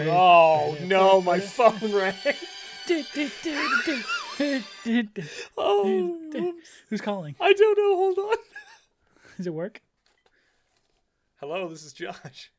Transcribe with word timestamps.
Oh 0.00 0.76
no, 0.82 1.20
my 1.20 1.38
phone 1.40 1.92
rang. 1.94 2.14
Oh. 5.56 6.54
Who's 6.88 7.00
calling? 7.00 7.34
I 7.40 7.52
don't 7.52 7.78
know. 7.78 7.96
Hold 7.96 8.18
on. 8.18 8.36
Does 9.36 9.46
it 9.46 9.54
work? 9.54 9.82
Hello, 11.36 11.68
this 11.68 11.84
is 11.84 11.92
Josh. 11.92 12.50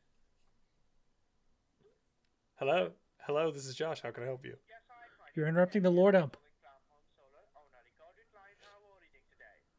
Hello, 2.55 2.91
hello, 3.25 3.51
this 3.51 3.65
is 3.65 3.75
Josh. 3.75 4.01
How 4.01 4.11
can 4.11 4.23
I 4.23 4.27
help 4.27 4.45
you? 4.45 4.55
You're 5.35 5.47
interrupting 5.47 5.81
the 5.83 5.89
Lore 5.89 6.11
Dump. 6.11 6.37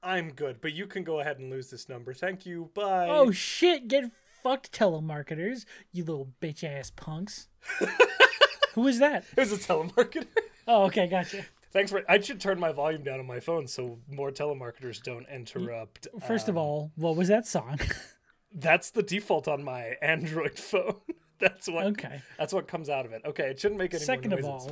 I'm 0.03 0.33
good, 0.33 0.61
but 0.61 0.73
you 0.73 0.87
can 0.87 1.05
go 1.05 1.21
ahead 1.21 1.39
and 1.39 1.51
lose 1.51 1.71
this 1.71 1.89
number. 1.89 2.15
Thank 2.15 2.47
you. 2.47 2.71
Bye. 2.75 3.09
Oh 3.09 3.31
shit! 3.31 3.87
Get 3.89 4.11
fucked, 4.43 4.73
telemarketers, 4.73 5.65
you 5.93 6.05
little 6.05 6.29
bitch 6.41 6.65
ass 6.65 6.91
punks. 6.91 7.49
Who 8.75 8.87
is 8.87 8.99
that? 9.01 9.25
it 9.37 9.41
was 9.41 9.53
a 9.53 9.57
telemarketer. 9.57 10.27
Oh, 10.69 10.85
okay, 10.85 11.09
gotcha. 11.09 11.45
Thanks 11.73 11.91
for. 11.91 12.03
I 12.09 12.21
should 12.21 12.41
turn 12.41 12.61
my 12.61 12.71
volume 12.71 13.03
down 13.03 13.19
on 13.19 13.27
my 13.27 13.41
phone 13.41 13.67
so 13.67 13.99
more 14.09 14.31
telemarketers 14.31 15.03
don't 15.03 15.27
interrupt. 15.29 16.07
First 16.29 16.49
of 16.49 16.57
Um, 16.57 16.63
all, 16.63 16.93
what 16.95 17.17
was 17.17 17.27
that 17.29 17.45
song? 17.47 17.81
that's 18.55 18.91
the 18.93 19.03
default 19.03 19.49
on 19.49 19.65
my 19.65 19.97
Android 20.01 20.59
phone. 20.59 20.97
that's 21.41 21.67
what. 21.69 21.87
Okay. 21.87 22.23
That's 22.39 22.53
what 22.53 22.69
comes 22.69 22.89
out 22.89 23.05
of 23.05 23.13
it. 23.13 23.23
Okay, 23.25 23.45
it 23.51 23.59
shouldn't 23.59 23.79
make 23.79 23.95
any 23.95 24.05
Second 24.05 24.33
of 24.33 24.45
all, 24.45 24.71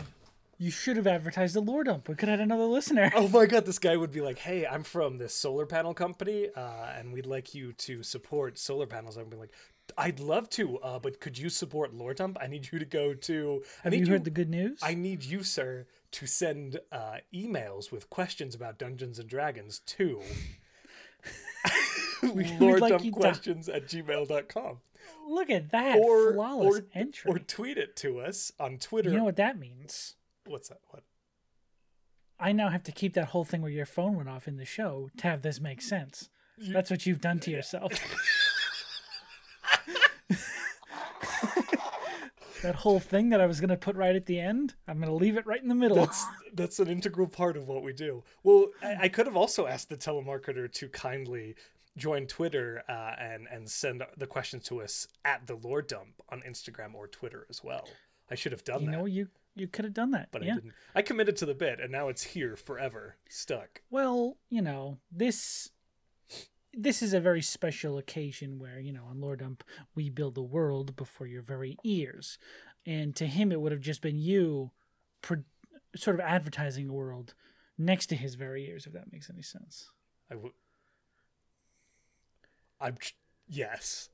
you 0.59 0.71
should 0.71 0.97
have 0.97 1.07
advertised 1.07 1.55
the 1.55 1.61
Lore 1.61 1.85
Dump. 1.85 2.09
We 2.09 2.15
could 2.17 2.29
have 2.29 2.39
had 2.41 2.45
another 2.47 2.65
listener. 2.65 3.11
Oh 3.17 3.29
my 3.29 3.47
god, 3.47 3.65
this 3.65 3.79
guy 3.79 3.97
would 3.97 4.11
be 4.13 4.21
like, 4.21 4.39
"Hey, 4.39 4.67
I'm 4.67 4.83
from 4.83 5.19
this 5.19 5.33
solar 5.35 5.67
panel 5.67 5.95
company, 5.95 6.49
uh, 6.55 6.93
and 6.97 7.13
we'd 7.13 7.27
like 7.27 7.55
you 7.55 7.73
to 7.75 8.03
support 8.03 8.59
solar 8.59 8.87
panels." 8.87 9.17
I'd 9.17 9.31
be 9.31 9.37
like, 9.37 9.53
"I'd 9.97 10.21
love 10.21 10.51
to, 10.51 10.79
uh, 10.79 10.99
but 10.99 11.21
could 11.21 11.39
you 11.39 11.49
support 11.49 11.95
Lore 11.95 12.15
Dump? 12.15 12.37
I 12.41 12.47
need 12.49 12.69
you 12.73 12.79
to 12.79 12.85
go 12.85 13.15
to. 13.15 13.63
I 13.65 13.83
Have 13.85 13.93
need 13.93 14.07
you 14.07 14.13
heard 14.13 14.25
the 14.25 14.31
good 14.31 14.51
news? 14.51 14.81
I 14.83 14.95
need 14.95 15.23
you, 15.23 15.43
sir, 15.43 15.87
to 16.13 16.27
send 16.27 16.81
uh, 16.91 17.19
emails 17.33 17.91
with 17.93 18.11
questions 18.11 18.55
about 18.55 18.79
Dungeons 18.79 19.19
and 19.19 19.29
Dragons 19.29 19.79
to 19.81 20.21
we'd 22.23 22.51
like 22.51 22.61
Lore 22.61 22.79
you 23.01 23.11
to- 23.11 23.11
questions 23.11 23.69
at 23.69 23.87
gmail.com. 23.87 24.79
Look 25.29 25.51
at 25.51 25.71
that 25.73 25.99
Or, 25.99 26.33
flawless 26.33 26.79
or, 26.81 26.87
entry. 26.95 27.31
or 27.31 27.39
tweet 27.39 27.79
it 27.79 27.97
to 27.97 28.21
us 28.21 28.51
on 28.59 28.79
Twitter. 28.79 29.11
you 29.11 29.17
know 29.17 29.25
what 29.25 29.37
that 29.37 29.59
means? 29.59 30.15
What's 30.49 30.69
that? 30.69 30.79
What? 30.89 31.03
I 32.41 32.53
now 32.53 32.69
have 32.69 32.85
to 32.85 32.93
keep 32.93 33.15
that 33.15 33.29
whole 33.29 33.45
thing 33.45 33.63
where 33.63 33.71
your 33.71 33.87
phone 33.87 34.17
went 34.17 34.29
off 34.29 34.47
in 34.47 34.57
the 34.57 34.65
show 34.65 35.11
to 35.19 35.25
have 35.25 35.43
this 35.43 35.61
make 35.61 35.83
sense. 35.83 36.29
That's 36.59 36.91
what 36.91 37.07
you've 37.07 37.21
done 37.21 37.39
to 37.41 37.51
yourself. 37.51 37.93
that 42.63 42.77
whole 42.77 43.01
thing 43.01 43.31
that 43.31 43.41
I 43.41 43.47
was 43.47 43.61
going 43.61 43.71
to 43.71 43.77
put 43.77 43.97
right 43.97 44.15
at 44.15 44.27
the 44.27 44.41
end, 44.41 44.75
I'm 44.87 44.99
going 44.99 45.09
to 45.09 45.15
leave 45.15 45.37
it 45.37 45.47
right 45.47 45.63
in 45.63 45.69
the 45.69 45.75
middle. 45.75 45.97
That's 45.97 46.25
that's 46.55 46.79
an 46.79 46.89
integral 46.89 47.29
part 47.29 47.57
of 47.57 47.69
what 47.69 47.83
we 47.83 47.93
do. 47.93 48.25
Well, 48.43 48.69
I, 48.83 48.97
I 49.03 49.09
could 49.09 49.27
have 49.27 49.37
also 49.37 49.67
asked 49.67 49.89
the 49.89 49.97
telemarketer 49.97 50.73
to 50.73 50.89
kindly 50.89 51.55
join 51.97 52.27
Twitter 52.27 52.83
uh, 52.89 53.15
and 53.19 53.47
and 53.51 53.69
send 53.69 54.03
the 54.17 54.27
questions 54.27 54.65
to 54.65 54.83
us 54.83 55.09
at 55.25 55.47
the 55.47 55.55
Lore 55.55 55.83
Dump 55.83 56.21
on 56.31 56.43
Instagram 56.43 56.95
or 56.95 57.07
Twitter 57.07 57.47
as 57.51 57.63
well. 57.63 57.89
I 58.31 58.35
should 58.35 58.53
have 58.53 58.65
done 58.65 58.83
you 58.83 58.87
that, 58.87 58.93
know, 58.93 59.07
you 59.07 59.29
you 59.61 59.69
could 59.69 59.85
have 59.85 59.95
done 59.95 60.11
that. 60.13 60.29
but 60.31 60.45
yeah. 60.45 60.53
I 60.53 60.55
didn't. 60.55 60.73
I 60.95 61.03
committed 61.03 61.37
to 61.39 61.47
the 61.47 61.55
bit, 61.55 61.81
and 61.81 61.91
now 61.91 62.09
it's 62.09 62.23
here 62.23 62.57
forever, 62.57 63.17
stuck. 63.29 63.83
Well, 63.91 64.37
you 64.51 64.63
know, 64.63 64.99
this 65.11 65.71
this 66.73 67.03
is 67.03 67.13
a 67.13 67.21
very 67.21 67.43
special 67.43 67.99
occasion 67.99 68.59
where, 68.59 68.79
you 68.79 68.93
know, 68.93 69.05
on 69.09 69.21
Lore 69.21 69.37
Dump, 69.37 69.65
we 69.95 70.11
build 70.11 70.35
the 70.35 70.43
world 70.43 70.95
before 70.97 71.27
your 71.27 71.43
very 71.43 71.77
ears. 71.83 72.39
And 72.87 73.17
to 73.17 73.27
him, 73.27 73.51
it 73.53 73.61
would 73.61 73.73
have 73.73 73.81
just 73.81 74.01
been 74.01 74.19
you 74.19 74.71
pro- 75.23 75.45
sort 75.97 76.15
of 76.15 76.21
advertising 76.21 76.89
a 76.89 76.93
world 76.93 77.35
next 77.77 78.07
to 78.07 78.17
his 78.17 78.35
very 78.35 78.67
ears, 78.69 78.87
if 78.87 78.93
that 78.93 79.13
makes 79.13 79.31
any 79.31 79.43
sense. 79.43 79.91
I 80.31 80.37
would. 80.37 80.53
I'm. 82.81 82.97
yes. 83.49 84.11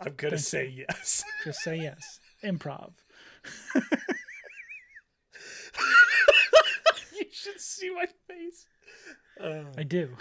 I'm 0.00 0.14
gonna 0.16 0.32
Thank 0.32 0.42
say 0.42 0.74
yes. 0.76 1.24
Just 1.44 1.60
say 1.60 1.76
yes. 1.76 2.20
Improv. 2.44 2.92
you 7.18 7.24
should 7.32 7.60
see 7.60 7.90
my 7.94 8.06
face. 8.28 8.66
Uh, 9.40 9.64
I 9.76 9.82
do. 9.82 10.16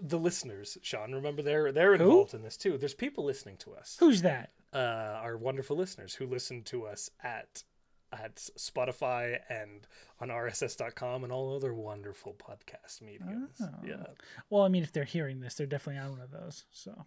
the 0.00 0.18
listeners, 0.18 0.78
Sean, 0.82 1.12
remember 1.12 1.42
they're 1.42 1.72
they're 1.72 1.96
Who? 1.96 2.04
involved 2.04 2.34
in 2.34 2.42
this 2.42 2.56
too. 2.56 2.78
There's 2.78 2.94
people 2.94 3.24
listening 3.24 3.56
to 3.58 3.74
us. 3.74 3.96
Who's 4.00 4.22
that? 4.22 4.50
uh, 4.74 4.76
our 5.22 5.36
wonderful 5.38 5.76
listeners 5.76 6.14
who 6.14 6.26
listen 6.26 6.62
to 6.64 6.86
us 6.86 7.10
at 7.22 7.62
at 8.12 8.36
Spotify 8.36 9.38
and 9.50 9.86
on 10.20 10.28
RSS.com 10.28 11.24
and 11.24 11.32
all 11.32 11.54
other 11.54 11.74
wonderful 11.74 12.34
podcast 12.34 13.02
mediums. 13.02 13.60
Oh. 13.62 13.66
Yeah, 13.86 14.04
Well, 14.48 14.62
I 14.62 14.68
mean, 14.68 14.82
if 14.82 14.92
they're 14.92 15.04
hearing 15.04 15.40
this, 15.40 15.54
they're 15.54 15.66
definitely 15.66 16.00
on 16.00 16.12
one 16.12 16.20
of 16.22 16.30
those. 16.30 16.64
So 16.70 17.04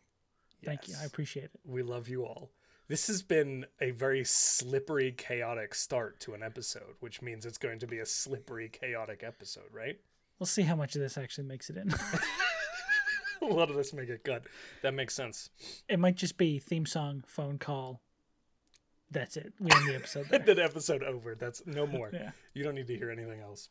thank 0.64 0.88
you. 0.88 0.94
I 1.02 1.06
appreciate 1.06 1.46
it. 1.46 1.52
We 1.66 1.82
love 1.82 2.08
you 2.08 2.24
all. 2.24 2.52
This 2.92 3.08
has 3.08 3.22
been 3.22 3.66
a 3.80 3.92
very 3.92 4.26
slippery, 4.26 5.14
chaotic 5.14 5.74
start 5.74 6.20
to 6.20 6.34
an 6.34 6.44
episode, 6.44 6.96
which 7.00 7.22
means 7.22 7.46
it's 7.46 7.58
going 7.58 7.80
to 7.80 7.88
be 7.88 8.00
a 8.00 8.06
slippery, 8.06 8.68
chaotic 8.68 9.24
episode, 9.26 9.72
right? 9.72 9.98
We'll 10.38 10.48
see 10.48 10.64
how 10.64 10.76
much 10.76 10.96
of 10.96 11.02
this 11.02 11.18
actually 11.18 11.48
makes 11.48 11.70
it 11.70 11.78
in. 11.78 11.90
a 13.42 13.46
lot 13.46 13.70
of 13.70 13.78
this 13.78 13.94
make 13.94 14.10
it 14.10 14.26
cut. 14.26 14.44
That 14.82 14.94
makes 14.94 15.16
sense. 15.16 15.52
it 15.88 16.00
might 16.00 16.18
just 16.18 16.38
be 16.38 16.60
theme 16.60 16.86
song, 16.86 17.24
phone 17.26 17.58
call. 17.58 18.02
That's 19.10 19.38
it. 19.38 19.54
We 19.58 19.72
end 19.72 19.88
the 19.88 19.96
episode 19.96 20.26
there. 20.30 20.40
that 20.40 20.60
episode 20.60 21.02
over. 21.02 21.34
That's 21.34 21.66
no 21.66 21.88
more. 21.88 22.10
Yeah. 22.12 22.32
You 22.54 22.66
don't 22.66 22.76
need 22.76 22.88
to 22.88 22.98
hear 22.98 23.10
anything 23.10 23.40
else. 23.40 23.70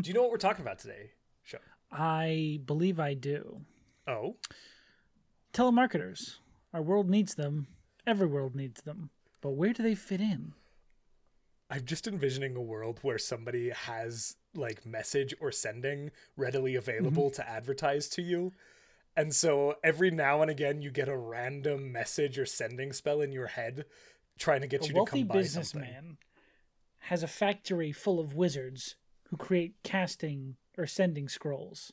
Do 0.00 0.08
you 0.08 0.14
know 0.14 0.22
what 0.22 0.30
we're 0.30 0.38
talking 0.38 0.62
about 0.62 0.78
today, 0.78 1.10
Sean? 1.42 1.60
I 1.92 2.60
believe 2.64 2.98
I 2.98 3.12
do. 3.12 3.60
Oh, 4.08 4.36
Telemarketers. 5.52 6.36
Our 6.72 6.80
world 6.80 7.10
needs 7.10 7.34
them. 7.34 7.66
Every 8.06 8.26
world 8.26 8.54
needs 8.54 8.82
them. 8.82 9.10
But 9.40 9.50
where 9.50 9.72
do 9.72 9.82
they 9.82 9.94
fit 9.94 10.20
in? 10.20 10.52
I'm 11.70 11.84
just 11.84 12.06
envisioning 12.06 12.56
a 12.56 12.60
world 12.62 12.98
where 13.02 13.18
somebody 13.18 13.70
has 13.70 14.36
like 14.54 14.84
message 14.86 15.34
or 15.40 15.50
sending 15.50 16.10
readily 16.36 16.74
available 16.76 17.24
Mm-hmm. 17.30 17.42
to 17.42 17.48
advertise 17.48 18.08
to 18.10 18.22
you. 18.22 18.52
And 19.16 19.34
so 19.34 19.76
every 19.82 20.10
now 20.10 20.42
and 20.42 20.50
again 20.50 20.82
you 20.82 20.90
get 20.90 21.08
a 21.08 21.16
random 21.16 21.90
message 21.92 22.38
or 22.38 22.46
sending 22.46 22.92
spell 22.92 23.20
in 23.20 23.32
your 23.32 23.46
head 23.46 23.84
trying 24.38 24.60
to 24.60 24.66
get 24.66 24.82
A 24.82 24.86
you 24.86 24.90
to 24.90 24.96
wealthy 24.96 25.20
come 25.20 25.28
buy 25.28 25.34
something. 25.42 25.42
businessman 25.42 26.16
has 27.08 27.22
a 27.22 27.28
factory 27.28 27.92
full 27.92 28.18
of 28.20 28.34
wizards 28.34 28.96
who 29.28 29.36
create 29.36 29.74
casting 29.82 30.56
or 30.76 30.86
sending 30.86 31.28
scrolls 31.28 31.92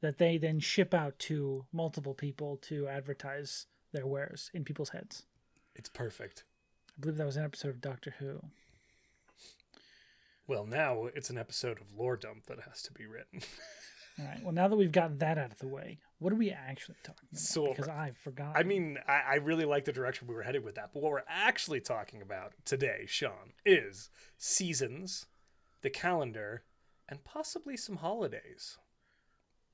that 0.00 0.18
they 0.18 0.38
then 0.38 0.60
ship 0.60 0.94
out 0.94 1.18
to 1.18 1.66
multiple 1.72 2.14
people 2.14 2.56
to 2.62 2.86
advertise 2.88 3.66
their 3.92 4.06
wares 4.06 4.50
in 4.54 4.64
people's 4.64 4.90
heads. 4.90 5.24
It's 5.74 5.88
perfect. 5.88 6.44
I 6.96 7.00
believe 7.00 7.16
that 7.16 7.26
was 7.26 7.36
an 7.36 7.44
episode 7.44 7.70
of 7.70 7.80
Doctor 7.80 8.14
Who. 8.18 8.40
Well, 10.46 10.66
now 10.66 11.06
it's 11.14 11.30
an 11.30 11.38
episode 11.38 11.80
of 11.80 11.94
Lore 11.96 12.16
Dump 12.16 12.46
that 12.46 12.60
has 12.68 12.82
to 12.82 12.92
be 12.92 13.06
written. 13.06 13.40
All 14.18 14.26
right. 14.26 14.42
Well, 14.42 14.52
now 14.52 14.68
that 14.68 14.76
we've 14.76 14.92
gotten 14.92 15.18
that 15.18 15.38
out 15.38 15.52
of 15.52 15.58
the 15.58 15.68
way, 15.68 15.98
what 16.18 16.32
are 16.32 16.36
we 16.36 16.50
actually 16.50 16.96
talking 17.02 17.28
about? 17.30 17.40
So, 17.40 17.68
because 17.68 17.88
I've 17.88 18.18
forgotten. 18.18 18.54
I 18.56 18.64
mean, 18.64 18.98
I, 19.06 19.22
I 19.30 19.34
really 19.36 19.64
like 19.64 19.84
the 19.84 19.92
direction 19.92 20.26
we 20.26 20.34
were 20.34 20.42
headed 20.42 20.64
with 20.64 20.74
that. 20.74 20.90
But 20.92 21.02
what 21.02 21.12
we're 21.12 21.22
actually 21.28 21.80
talking 21.80 22.20
about 22.20 22.52
today, 22.64 23.04
Sean, 23.06 23.54
is 23.64 24.10
seasons, 24.36 25.26
the 25.82 25.90
calendar, 25.90 26.64
and 27.08 27.22
possibly 27.24 27.76
some 27.76 27.96
holidays. 27.96 28.76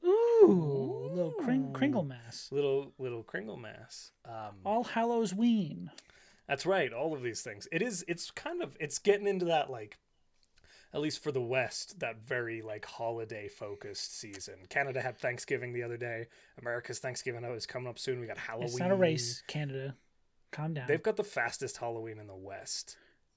Ooh, 0.04 1.08
little 1.12 1.32
kring- 1.32 1.72
kringle 1.72 2.04
mass. 2.04 2.48
Little 2.50 2.92
little 2.98 3.22
Kringle 3.22 3.56
mass. 3.56 4.12
Um, 4.24 4.56
All 4.64 4.84
Hallows 4.84 5.34
Ween. 5.34 5.90
That's 6.48 6.66
right. 6.66 6.92
All 6.92 7.14
of 7.14 7.22
these 7.22 7.42
things. 7.42 7.66
It 7.72 7.82
is. 7.82 8.04
It's 8.06 8.30
kind 8.30 8.62
of. 8.62 8.76
It's 8.78 8.98
getting 8.98 9.26
into 9.26 9.46
that 9.46 9.70
like, 9.70 9.98
at 10.94 11.00
least 11.00 11.22
for 11.22 11.32
the 11.32 11.40
West, 11.40 12.00
that 12.00 12.18
very 12.24 12.62
like 12.62 12.84
holiday 12.84 13.48
focused 13.48 14.18
season. 14.18 14.54
Canada 14.68 15.00
had 15.00 15.18
Thanksgiving 15.18 15.72
the 15.72 15.82
other 15.82 15.96
day. 15.96 16.28
America's 16.60 16.98
Thanksgiving 16.98 17.44
is 17.44 17.66
coming 17.66 17.88
up 17.88 17.98
soon. 17.98 18.20
We 18.20 18.26
got 18.26 18.38
Halloween. 18.38 18.68
It's 18.68 18.78
not 18.78 18.92
a 18.92 18.96
race, 18.96 19.42
Canada. 19.46 19.96
Calm 20.52 20.74
down. 20.74 20.86
They've 20.86 21.02
got 21.02 21.16
the 21.16 21.24
fastest 21.24 21.78
Halloween 21.78 22.18
in 22.18 22.26
the 22.28 22.36
West. 22.36 22.96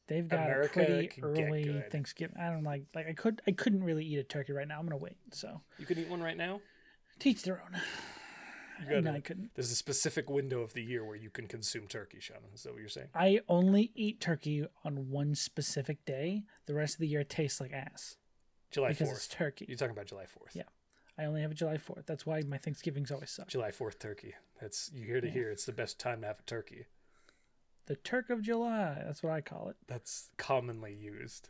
They've 0.09 0.27
got 0.27 0.45
America 0.45 0.81
a 0.81 1.07
pretty 1.07 1.21
early. 1.23 1.83
Thanksgiving. 1.91 2.35
I 2.37 2.49
don't 2.49 2.63
like 2.63 2.83
like 2.93 3.07
I 3.07 3.13
could 3.13 3.41
I 3.47 3.51
couldn't 3.51 3.83
really 3.83 4.05
eat 4.05 4.17
a 4.19 4.23
turkey 4.23 4.51
right 4.53 4.67
now. 4.67 4.79
I'm 4.79 4.85
gonna 4.85 4.97
wait. 4.97 5.17
So 5.31 5.61
You 5.77 5.85
could 5.85 5.97
eat 5.97 6.09
one 6.09 6.21
right 6.21 6.35
now. 6.37 6.59
teach 7.19 7.43
their 7.43 7.61
own. 7.63 7.79
Gotta- 8.85 9.01
No, 9.01 9.13
I 9.13 9.19
couldn't. 9.19 9.51
There's 9.55 9.71
a 9.71 9.75
specific 9.75 10.29
window 10.29 10.61
of 10.61 10.73
the 10.73 10.81
year 10.81 11.03
where 11.05 11.17
you 11.17 11.29
can 11.29 11.47
consume 11.47 11.85
turkey, 11.87 12.19
Shannon. 12.21 12.49
Is 12.53 12.63
that 12.63 12.71
what 12.71 12.79
you're 12.79 12.87
saying? 12.89 13.09
I 13.13 13.41
only 13.49 13.91
eat 13.93 14.21
turkey 14.21 14.65
on 14.85 15.09
one 15.09 15.35
specific 15.35 16.05
day. 16.05 16.43
The 16.65 16.73
rest 16.73 16.95
of 16.95 16.99
the 17.01 17.07
year 17.07 17.23
tastes 17.25 17.59
like 17.59 17.73
ass 17.73 18.15
July 18.71 18.89
because 18.89 19.07
fourth. 19.09 19.17
it's 19.17 19.27
turkey. 19.27 19.65
You're 19.67 19.77
talking 19.77 19.91
about 19.91 20.05
July 20.07 20.25
fourth. 20.25 20.55
Yeah. 20.55 20.63
I 21.17 21.25
only 21.25 21.41
have 21.41 21.51
a 21.51 21.53
July 21.53 21.75
4th. 21.75 22.05
That's 22.05 22.25
why 22.25 22.41
my 22.47 22.57
Thanksgivings 22.57 23.11
always 23.11 23.29
suck. 23.29 23.49
July 23.49 23.71
4th 23.71 23.99
turkey. 23.99 24.35
That's 24.61 24.89
you 24.93 25.03
hear 25.05 25.19
to 25.19 25.27
Yeah. 25.27 25.33
hear. 25.33 25.51
It's 25.51 25.65
the 25.65 25.73
best 25.73 25.99
time 25.99 26.21
to 26.21 26.27
have 26.27 26.39
a 26.39 26.43
turkey. 26.43 26.85
The 27.89 27.95
Turk 27.95 28.29
of 28.29 28.43
July. 28.43 29.01
That's 29.03 29.23
what 29.23 29.33
I 29.33 29.41
call 29.41 29.69
it. 29.69 29.75
That's 29.87 30.29
commonly 30.37 30.93
used. 30.93 31.49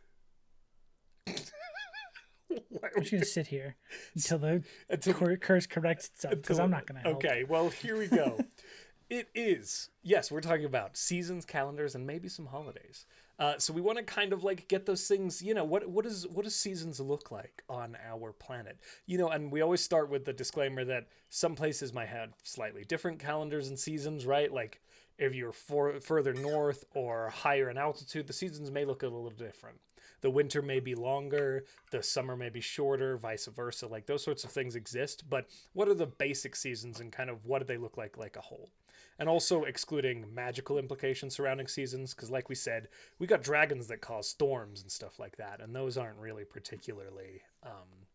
Why 1.26 2.88
I'm 2.96 3.04
just 3.04 3.10
to 3.10 3.24
sit 3.26 3.46
here 3.46 3.76
until 4.14 4.38
the 4.38 4.64
until- 4.88 5.12
cur- 5.12 5.36
curse 5.36 5.66
corrects 5.66 6.06
itself 6.06 6.36
because 6.36 6.58
I'm 6.58 6.70
not 6.70 6.86
going 6.86 6.96
to 7.02 7.02
help. 7.02 7.16
Okay, 7.16 7.44
well, 7.46 7.68
here 7.68 7.98
we 7.98 8.06
go. 8.06 8.40
it 9.10 9.28
is. 9.34 9.90
Yes, 10.02 10.32
we're 10.32 10.40
talking 10.40 10.64
about 10.64 10.96
seasons, 10.96 11.44
calendars, 11.44 11.94
and 11.94 12.06
maybe 12.06 12.30
some 12.30 12.46
holidays. 12.46 13.04
Uh, 13.38 13.58
so 13.58 13.74
we 13.74 13.82
want 13.82 13.98
to 13.98 14.04
kind 14.04 14.32
of 14.32 14.42
like 14.42 14.66
get 14.66 14.86
those 14.86 15.06
things. 15.06 15.42
You 15.42 15.52
know, 15.52 15.64
what 15.64 15.86
what 15.90 16.06
does 16.06 16.26
what 16.26 16.44
does 16.44 16.56
seasons 16.56 17.00
look 17.00 17.30
like 17.30 17.62
on 17.68 17.98
our 18.10 18.32
planet? 18.32 18.78
You 19.04 19.18
know, 19.18 19.28
and 19.28 19.52
we 19.52 19.60
always 19.60 19.82
start 19.82 20.08
with 20.08 20.24
the 20.24 20.32
disclaimer 20.32 20.86
that 20.86 21.08
some 21.28 21.54
places 21.54 21.92
might 21.92 22.08
have 22.08 22.30
slightly 22.44 22.82
different 22.84 23.18
calendars 23.18 23.68
and 23.68 23.78
seasons, 23.78 24.24
right? 24.24 24.50
Like 24.50 24.80
if 25.20 25.34
you're 25.34 25.52
for, 25.52 26.00
further 26.00 26.32
north 26.32 26.84
or 26.94 27.28
higher 27.28 27.68
in 27.70 27.76
altitude, 27.76 28.26
the 28.26 28.32
seasons 28.32 28.70
may 28.70 28.84
look 28.84 29.02
a 29.02 29.06
little 29.06 29.30
different. 29.30 29.78
The 30.22 30.30
winter 30.30 30.60
may 30.62 30.80
be 30.80 30.94
longer, 30.94 31.64
the 31.90 32.02
summer 32.02 32.36
may 32.36 32.48
be 32.48 32.60
shorter, 32.60 33.16
vice 33.16 33.46
versa. 33.46 33.86
Like 33.86 34.06
those 34.06 34.24
sorts 34.24 34.44
of 34.44 34.50
things 34.50 34.76
exist, 34.76 35.24
but 35.28 35.46
what 35.74 35.88
are 35.88 35.94
the 35.94 36.06
basic 36.06 36.56
seasons 36.56 37.00
and 37.00 37.12
kind 37.12 37.30
of 37.30 37.46
what 37.46 37.60
do 37.60 37.64
they 37.66 37.76
look 37.76 37.96
like 37.96 38.18
like 38.18 38.36
a 38.36 38.40
whole? 38.40 38.70
And 39.18 39.28
also 39.28 39.64
excluding 39.64 40.26
magical 40.34 40.78
implications 40.78 41.34
surrounding 41.34 41.68
seasons, 41.68 42.14
because 42.14 42.30
like 42.30 42.48
we 42.48 42.54
said, 42.54 42.88
we 43.18 43.26
got 43.26 43.42
dragons 43.42 43.86
that 43.88 44.00
cause 44.00 44.26
storms 44.28 44.80
and 44.80 44.90
stuff 44.90 45.18
like 45.18 45.36
that, 45.36 45.60
and 45.60 45.76
those 45.76 45.98
aren't 45.98 46.18
really 46.18 46.44
particularly 46.44 47.42
um, 47.62 48.06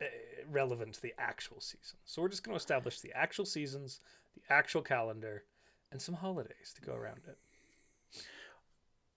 eh, 0.00 0.06
relevant 0.48 0.94
to 0.94 1.02
the 1.02 1.14
actual 1.18 1.60
season. 1.60 1.98
So 2.04 2.22
we're 2.22 2.28
just 2.28 2.44
going 2.44 2.54
to 2.54 2.60
establish 2.60 3.00
the 3.00 3.12
actual 3.16 3.46
seasons, 3.46 4.00
the 4.36 4.54
actual 4.54 4.82
calendar, 4.82 5.44
and 5.90 6.00
some 6.00 6.14
holidays 6.14 6.72
to 6.74 6.80
go 6.82 6.94
around 6.94 7.22
it. 7.26 7.38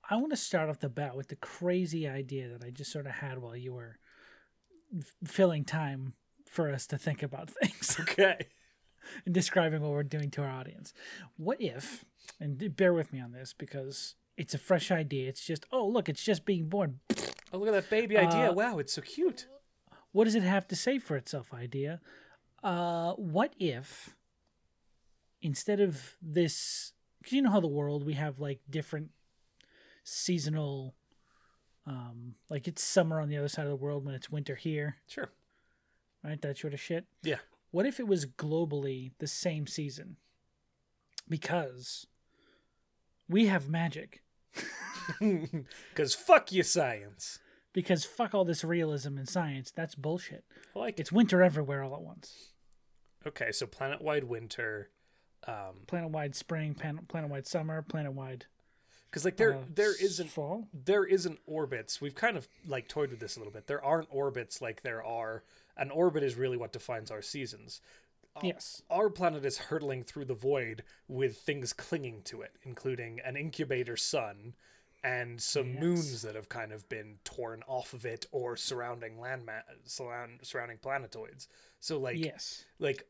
I 0.10 0.16
want 0.16 0.31
to 0.31 0.38
start 0.38 0.69
off 0.69 0.80
the 0.80 0.89
bat 0.89 1.16
with 1.16 1.27
the 1.27 1.36
crazy 1.36 2.07
idea 2.07 2.50
that 2.50 2.63
I 2.63 2.71
just 2.71 2.92
sort 2.92 3.06
of 3.06 3.12
had 3.13 3.39
while 3.39 3.56
you 3.56 3.74
were 3.74 4.00
f- 4.98 5.13
filling 5.24 5.63
time 5.63 6.13
for 6.48 6.71
us 6.71 6.88
to 6.88 6.98
think 6.98 7.21
about 7.21 7.50
things 7.62 7.98
Okay. 8.00 8.48
and 9.25 9.33
describing 9.33 9.81
what 9.81 9.92
we're 9.92 10.04
doing 10.04 10.31
to 10.31 10.42
our 10.42 10.50
audience. 10.50 10.94
What 11.38 11.62
if, 11.62 12.06
and 12.39 12.75
bear 12.75 12.94
with 12.94 13.13
me 13.13 13.19
on 13.21 13.31
this 13.31 13.54
because 13.56 14.16
it's 14.36 14.54
a 14.54 14.57
fresh 14.57 14.89
idea. 14.89 15.30
It's 15.30 15.45
just, 15.45 15.66
oh, 15.71 15.88
look, 15.88 16.10
it's 16.10 16.24
just 16.24 16.45
being 16.45 16.69
born. 16.69 17.00
Oh, 17.54 17.57
look 17.57 17.68
at 17.68 17.74
that 17.74 17.89
baby 17.89 18.18
idea. 18.18 18.50
Uh, 18.50 18.54
wow, 18.54 18.80
it's 18.80 18.94
so 18.94 19.01
cute. 19.01 19.48
What 20.12 20.24
does 20.25 20.36
it 20.36 20.44
have 20.44 20.68
to 20.69 20.75
say 20.75 20.98
for 20.98 21.16
itself, 21.18 21.54
idea? 21.54 22.00
Uh, 22.63 23.13
what 23.13 23.54
if 23.60 24.16
instead 25.42 25.80
of 25.80 26.16
this, 26.22 26.94
because 27.20 27.34
you 27.34 27.42
know 27.42 27.52
how 27.52 27.60
the 27.60 27.68
world, 27.68 28.06
we 28.06 28.14
have 28.14 28.40
like 28.40 28.60
different 28.70 29.10
seasonal, 30.04 30.96
um, 31.86 32.36
like 32.50 32.68
it's 32.68 32.84
summer 32.84 33.20
on 33.20 33.30
the 33.30 33.38
other 33.38 33.48
side 33.48 33.64
of 33.66 33.70
the 33.70 33.76
world 33.76 34.06
when 34.06 34.16
it's 34.16 34.30
winter 34.30 34.56
here. 34.56 34.98
Sure. 35.08 35.30
right? 36.24 36.42
That 36.42 36.58
sort 36.58 36.74
of 36.74 36.80
shit. 36.80 37.06
Yeah. 37.24 37.38
What 37.72 37.86
if 37.86 38.00
it 38.00 38.08
was 38.08 38.26
globally 38.26 39.12
the 39.20 39.28
same 39.28 39.68
season? 39.68 40.18
Because 41.28 42.08
we 43.28 43.46
have 43.48 43.70
magic. 43.70 44.22
Because 45.20 46.14
fuck 46.14 46.52
you, 46.52 46.62
science. 46.62 47.40
Because 47.74 48.06
fuck 48.06 48.36
all 48.36 48.46
this 48.46 48.64
realism 48.64 49.18
and 49.18 49.28
science. 49.28 49.72
That's 49.72 49.96
bullshit. 49.96 50.44
I 50.76 50.80
like 50.80 51.00
it. 51.00 51.02
It's 51.02 51.12
winter 51.12 51.42
everywhere 51.42 51.84
all 51.84 51.96
at 51.96 52.02
once. 52.02 52.52
Okay, 53.26 53.52
so 53.52 53.66
planet 53.66 54.04
wide 54.04 54.26
winter. 54.26 54.90
Um, 55.48 55.76
Planet 55.88 56.12
wide 56.12 56.36
spring, 56.36 56.74
planet 56.76 57.30
wide 57.30 57.48
summer, 57.48 57.82
planet 57.82 58.14
wide. 58.14 58.46
because 59.10 59.24
like 59.26 59.38
there 59.38 59.54
uh, 59.56 59.62
there 59.74 59.96
isn't 60.00 60.30
fall. 60.30 60.68
there 60.74 61.06
isn't 61.06 61.40
orbits. 61.48 62.02
We've 62.02 62.14
kind 62.16 62.38
of 62.38 62.48
like 62.68 62.88
toyed 62.88 63.10
with 63.12 63.20
this 63.20 63.36
a 63.36 63.40
little 63.40 63.54
bit. 63.54 63.66
There 63.68 63.84
aren't 63.84 64.08
orbits 64.12 64.62
like 64.62 64.82
there 64.82 65.04
are. 65.04 65.44
An 65.78 65.92
orbit 65.92 66.24
is 66.24 66.36
really 66.36 66.58
what 66.58 66.74
defines 66.74 67.10
our 67.10 67.22
seasons. 67.22 67.82
Yes. 68.44 68.82
Our 68.90 69.10
planet 69.10 69.44
is 69.46 69.58
hurtling 69.58 70.04
through 70.04 70.26
the 70.26 70.34
void 70.36 70.84
with 71.08 71.38
things 71.38 71.74
clinging 71.74 72.22
to 72.24 72.42
it, 72.42 72.52
including 72.64 73.20
an 73.26 73.36
incubator 73.36 73.98
sun 73.98 74.54
and 75.04 75.42
some 75.42 75.72
Yes. 75.74 75.80
moons 75.82 76.22
that 76.22 76.36
have 76.36 76.50
kind 76.50 76.72
of 76.74 76.88
been 76.90 77.18
torn 77.24 77.64
off 77.68 77.94
of 77.94 78.06
it 78.06 78.26
or 78.32 78.56
surrounding 78.58 79.20
land 79.20 79.46
ma- 79.46 79.62
surround, 79.86 80.40
surrounding 80.44 80.78
planetoids. 80.78 81.48
So 81.80 81.98
like 81.98 82.18
Yes. 82.18 82.66
like 82.78 83.08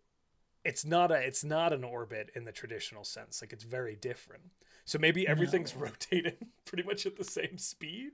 it's 0.65 0.85
not 0.85 1.11
a 1.11 1.15
it's 1.15 1.43
not 1.43 1.71
an 1.73 1.83
orbit 1.83 2.31
in 2.35 2.43
the 2.45 2.51
traditional 2.51 3.03
sense. 3.03 3.41
Like 3.41 3.53
it's 3.53 3.63
very 3.63 3.95
different. 3.95 4.43
So 4.85 4.97
maybe 4.99 5.27
everything's 5.27 5.75
No. 5.75 5.81
rotating 5.85 6.33
pretty 6.65 6.83
much 6.83 7.05
at 7.05 7.15
the 7.17 7.23
same 7.23 7.57
speed 7.57 8.13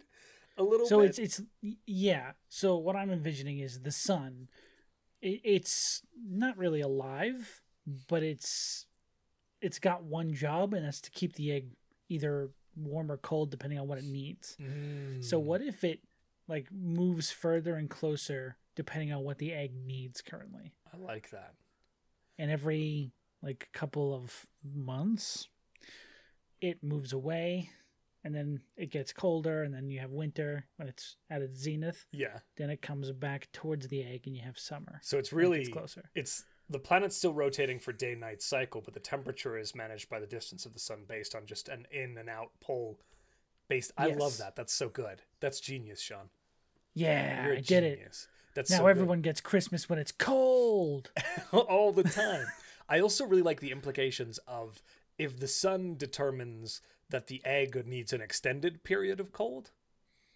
a 0.57 0.63
little 0.63 0.85
bit. 0.85 0.89
So 0.89 0.99
bit. 1.01 1.09
it's 1.19 1.19
it's 1.19 1.41
yeah. 1.85 2.31
So 2.49 2.77
what 2.77 2.95
I'm 2.95 3.11
envisioning 3.11 3.59
is 3.59 3.81
the 3.81 3.91
sun. 3.91 4.47
It, 5.21 5.41
it's 5.43 6.01
not 6.27 6.57
really 6.57 6.81
alive, 6.81 7.61
but 8.07 8.21
it's 8.23 8.85
it's 9.61 9.79
got 9.79 10.03
one 10.03 10.33
job, 10.33 10.73
and 10.73 10.85
that's 10.85 11.01
to 11.01 11.11
keep 11.11 11.33
the 11.33 11.51
egg 11.51 11.67
either 12.09 12.49
warm 12.75 13.11
or 13.11 13.17
cold, 13.17 13.49
depending 13.49 13.79
on 13.79 13.87
what 13.87 13.97
it 13.97 14.03
needs. 14.03 14.57
So 15.21 15.39
Mm. 15.39 15.43
what 15.45 15.61
if 15.61 15.83
it 15.83 16.01
like 16.47 16.67
moves 16.71 17.31
further 17.31 17.75
and 17.75 17.89
closer, 17.89 18.57
depending 18.75 19.11
on 19.11 19.23
what 19.23 19.39
the 19.39 19.51
egg 19.53 19.73
needs 19.73 20.21
currently, 20.21 20.73
I 20.93 20.97
like 20.97 21.31
that. 21.31 21.55
And 22.37 22.51
every 22.51 23.11
like 23.41 23.69
couple 23.73 24.13
of 24.13 24.45
months, 24.63 25.47
it 26.61 26.83
moves 26.83 27.13
away. 27.13 27.69
And 28.23 28.33
then 28.33 28.61
it 28.75 28.89
gets 28.89 29.13
colder, 29.13 29.61
and 29.61 29.71
then 29.71 29.91
you 29.91 29.99
have 29.99 30.09
winter 30.09 30.65
when 30.77 30.87
it's 30.87 31.15
at 31.29 31.43
its 31.43 31.59
zenith 31.59 32.07
Yeah. 32.11 32.39
then 32.57 32.71
it 32.71 32.81
comes 32.81 33.11
back 33.11 33.47
towards 33.51 33.87
the 33.87 34.01
egg 34.01 34.23
and 34.25 34.35
you 34.35 34.41
have 34.41 34.57
summer. 34.57 34.99
So 35.03 35.19
it's 35.19 35.31
really 35.31 35.67
closer. 35.67 36.09
it's 36.15 36.43
the 36.67 36.79
planet's 36.79 37.15
still 37.15 37.35
rotating 37.35 37.79
for 37.79 37.93
day 37.93 38.15
night 38.15 38.41
cycle, 38.41 38.81
but 38.81 38.95
the 38.95 38.99
temperature 38.99 39.59
is 39.59 39.75
managed 39.75 40.09
by 40.09 40.19
the 40.19 40.25
distance 40.25 40.65
of 40.65 40.73
the 40.73 40.79
sun 40.79 41.03
based 41.07 41.35
on 41.35 41.45
just 41.45 41.69
an 41.69 41.85
in 41.91 42.17
and 42.17 42.27
out 42.27 42.49
pole 42.61 42.99
based 43.67 43.91
I 43.95 44.07
love 44.07 44.39
that. 44.39 44.55
That's 44.55 44.73
so 44.73 44.89
good. 44.89 45.21
That's 45.39 45.59
genius, 45.59 46.01
Sean. 46.01 46.29
Yeah, 46.95 47.45
You're 47.45 47.53
a 47.53 47.57
I 47.57 47.61
did 47.61 47.83
it. 47.83 48.27
That's 48.55 48.71
Now 48.71 48.77
so 48.79 48.87
everyone 48.87 49.21
gets 49.21 49.41
Christmas 49.41 49.87
when 49.89 49.99
it's 49.99 50.11
cold. 50.11 51.11
all 51.51 51.91
the 51.91 52.03
time. 52.03 52.47
I 52.89 52.99
also 53.01 53.25
really 53.25 53.41
like 53.43 53.59
the 53.59 53.71
implications 53.71 54.39
of 54.47 54.81
if 55.17 55.39
the 55.39 55.47
sun 55.47 55.95
determines 55.97 56.81
that 57.09 57.27
the 57.27 57.41
egg 57.45 57.85
needs 57.85 58.13
an 58.13 58.21
extended 58.21 58.83
period 58.83 59.19
of 59.19 59.31
cold, 59.31 59.71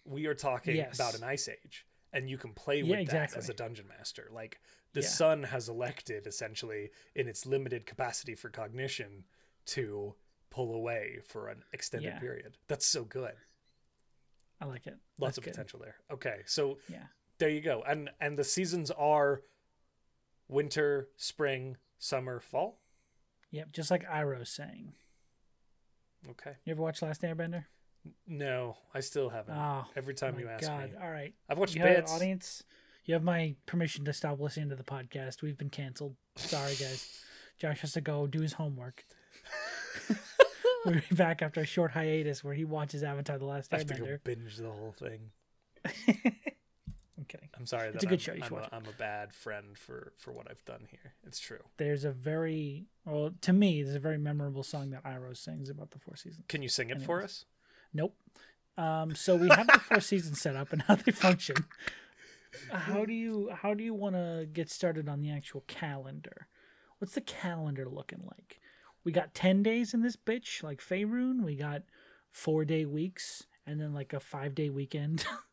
we 0.04 0.26
are 0.26 0.34
talking 0.34 0.76
Yes. 0.76 0.94
about 0.94 1.14
an 1.16 1.24
ice 1.24 1.48
age. 1.48 1.86
And 2.12 2.28
you 2.28 2.38
can 2.38 2.52
play 2.52 2.82
with 2.82 2.90
Yeah, 2.98 3.04
that 3.04 3.36
as 3.36 3.48
a 3.48 3.54
dungeon 3.54 3.86
master. 3.88 4.28
Like 4.32 4.60
the 4.92 5.00
Yeah. 5.00 5.06
sun 5.08 5.42
has 5.44 5.68
elected 5.68 6.26
essentially 6.26 6.90
in 7.14 7.26
its 7.28 7.46
limited 7.46 7.86
capacity 7.86 8.34
for 8.34 8.50
cognition 8.50 9.24
to 9.66 10.14
pull 10.50 10.74
away 10.74 11.20
for 11.26 11.48
an 11.48 11.62
extended 11.72 12.14
Yeah. 12.14 12.18
period. 12.18 12.58
That's 12.66 12.86
so 12.86 13.04
good. 13.04 13.34
I 14.60 14.64
like 14.66 14.86
it. 14.86 14.98
Lots 15.18 15.36
That's 15.36 15.38
of 15.38 15.44
good. 15.44 15.50
potential 15.52 15.78
there. 15.78 15.96
Okay, 16.10 16.42
so 16.46 16.78
Yeah. 16.88 17.06
There 17.40 17.48
you 17.50 17.60
go. 17.60 17.82
And 17.86 18.10
and 18.20 18.38
the 18.38 18.44
seasons 18.44 18.90
are 18.92 19.40
winter, 20.48 21.08
spring, 21.16 21.76
summer, 21.98 22.38
fall. 22.38 22.80
Yep, 23.50 23.72
just 23.72 23.90
like 23.90 24.08
Iroh's 24.08 24.48
saying. 24.50 24.92
Okay. 26.30 26.52
You 26.64 26.70
ever 26.72 26.82
watch 26.82 27.02
Last 27.02 27.22
Airbender? 27.22 27.64
No, 28.26 28.76
I 28.94 29.00
still 29.00 29.28
haven't. 29.28 29.56
Oh, 29.56 29.84
Every 29.96 30.14
time 30.14 30.38
you 30.38 30.48
ask 30.48 30.66
God. 30.66 30.90
me, 30.92 30.96
All 31.02 31.10
right. 31.10 31.34
I've 31.48 31.58
watched 31.58 31.74
You 31.74 31.82
bits. 31.82 32.12
audience. 32.12 32.62
You 33.04 33.14
have 33.14 33.22
my 33.22 33.56
permission 33.66 34.04
to 34.04 34.12
stop 34.12 34.38
listening 34.40 34.68
to 34.68 34.76
the 34.76 34.84
podcast. 34.84 35.42
We've 35.42 35.58
been 35.58 35.70
canceled. 35.70 36.14
Sorry, 36.36 36.74
guys. 36.76 37.08
Josh 37.58 37.80
has 37.80 37.92
to 37.92 38.00
go 38.00 38.26
do 38.26 38.40
his 38.40 38.52
homework. 38.54 39.04
we'll 40.84 40.94
be 40.94 41.14
back 41.14 41.42
after 41.42 41.60
a 41.60 41.66
short 41.66 41.90
hiatus 41.90 42.44
where 42.44 42.54
he 42.54 42.64
watches 42.64 43.02
Avatar: 43.02 43.38
The 43.38 43.44
Last 43.46 43.72
I 43.74 43.78
have 43.78 43.86
to 43.86 43.94
go 43.94 44.04
Airbender. 44.04 44.24
binge 44.24 44.56
the 44.56 44.70
whole 44.70 44.94
thing. 44.98 45.30
I'm 47.30 47.38
kidding. 47.38 47.48
I'm 47.58 47.66
sorry. 47.66 47.88
It's 47.88 48.02
that 48.02 48.04
a 48.04 48.06
good 48.06 48.14
I'm, 48.14 48.18
show, 48.18 48.32
you 48.32 48.42
should 48.42 48.52
I'm, 48.52 48.58
watch 48.60 48.68
a, 48.72 48.74
I'm 48.74 48.86
a 48.86 48.98
bad 48.98 49.32
friend 49.32 49.76
for 49.76 50.12
for 50.18 50.32
what 50.32 50.50
I've 50.50 50.64
done 50.64 50.86
here. 50.90 51.14
It's 51.26 51.38
true. 51.38 51.60
There's 51.76 52.04
a 52.04 52.10
very 52.10 52.86
well 53.04 53.32
to 53.42 53.52
me. 53.52 53.82
There's 53.82 53.96
a 53.96 54.00
very 54.00 54.18
memorable 54.18 54.62
song 54.62 54.90
that 54.90 55.04
Iroh 55.04 55.36
sings 55.36 55.70
about 55.70 55.90
the 55.90 55.98
Four 55.98 56.16
Seasons. 56.16 56.44
Can 56.48 56.62
you 56.62 56.68
sing 56.68 56.90
it 56.90 57.02
for 57.02 57.22
us? 57.22 57.44
Nope. 57.92 58.14
Um, 58.76 59.14
so 59.14 59.36
we 59.36 59.48
have 59.48 59.66
the 59.66 59.78
four 59.78 60.00
seasons 60.00 60.40
set 60.40 60.56
up 60.56 60.72
and 60.72 60.82
how 60.82 60.94
they 60.94 61.12
function. 61.12 61.56
How 62.72 63.04
do 63.04 63.12
you 63.12 63.50
how 63.62 63.74
do 63.74 63.84
you 63.84 63.94
want 63.94 64.14
to 64.16 64.48
get 64.52 64.70
started 64.70 65.08
on 65.08 65.20
the 65.20 65.30
actual 65.30 65.64
calendar? 65.66 66.48
What's 66.98 67.14
the 67.14 67.20
calendar 67.20 67.86
looking 67.88 68.22
like? 68.26 68.60
We 69.04 69.12
got 69.12 69.34
ten 69.34 69.62
days 69.62 69.94
in 69.94 70.02
this 70.02 70.16
bitch, 70.16 70.62
like 70.62 70.80
Faerun. 70.80 71.44
We 71.44 71.56
got 71.56 71.82
four 72.30 72.64
day 72.64 72.84
weeks 72.84 73.44
and 73.66 73.80
then 73.80 73.92
like 73.92 74.12
a 74.12 74.20
five 74.20 74.54
day 74.54 74.70
weekend. 74.70 75.24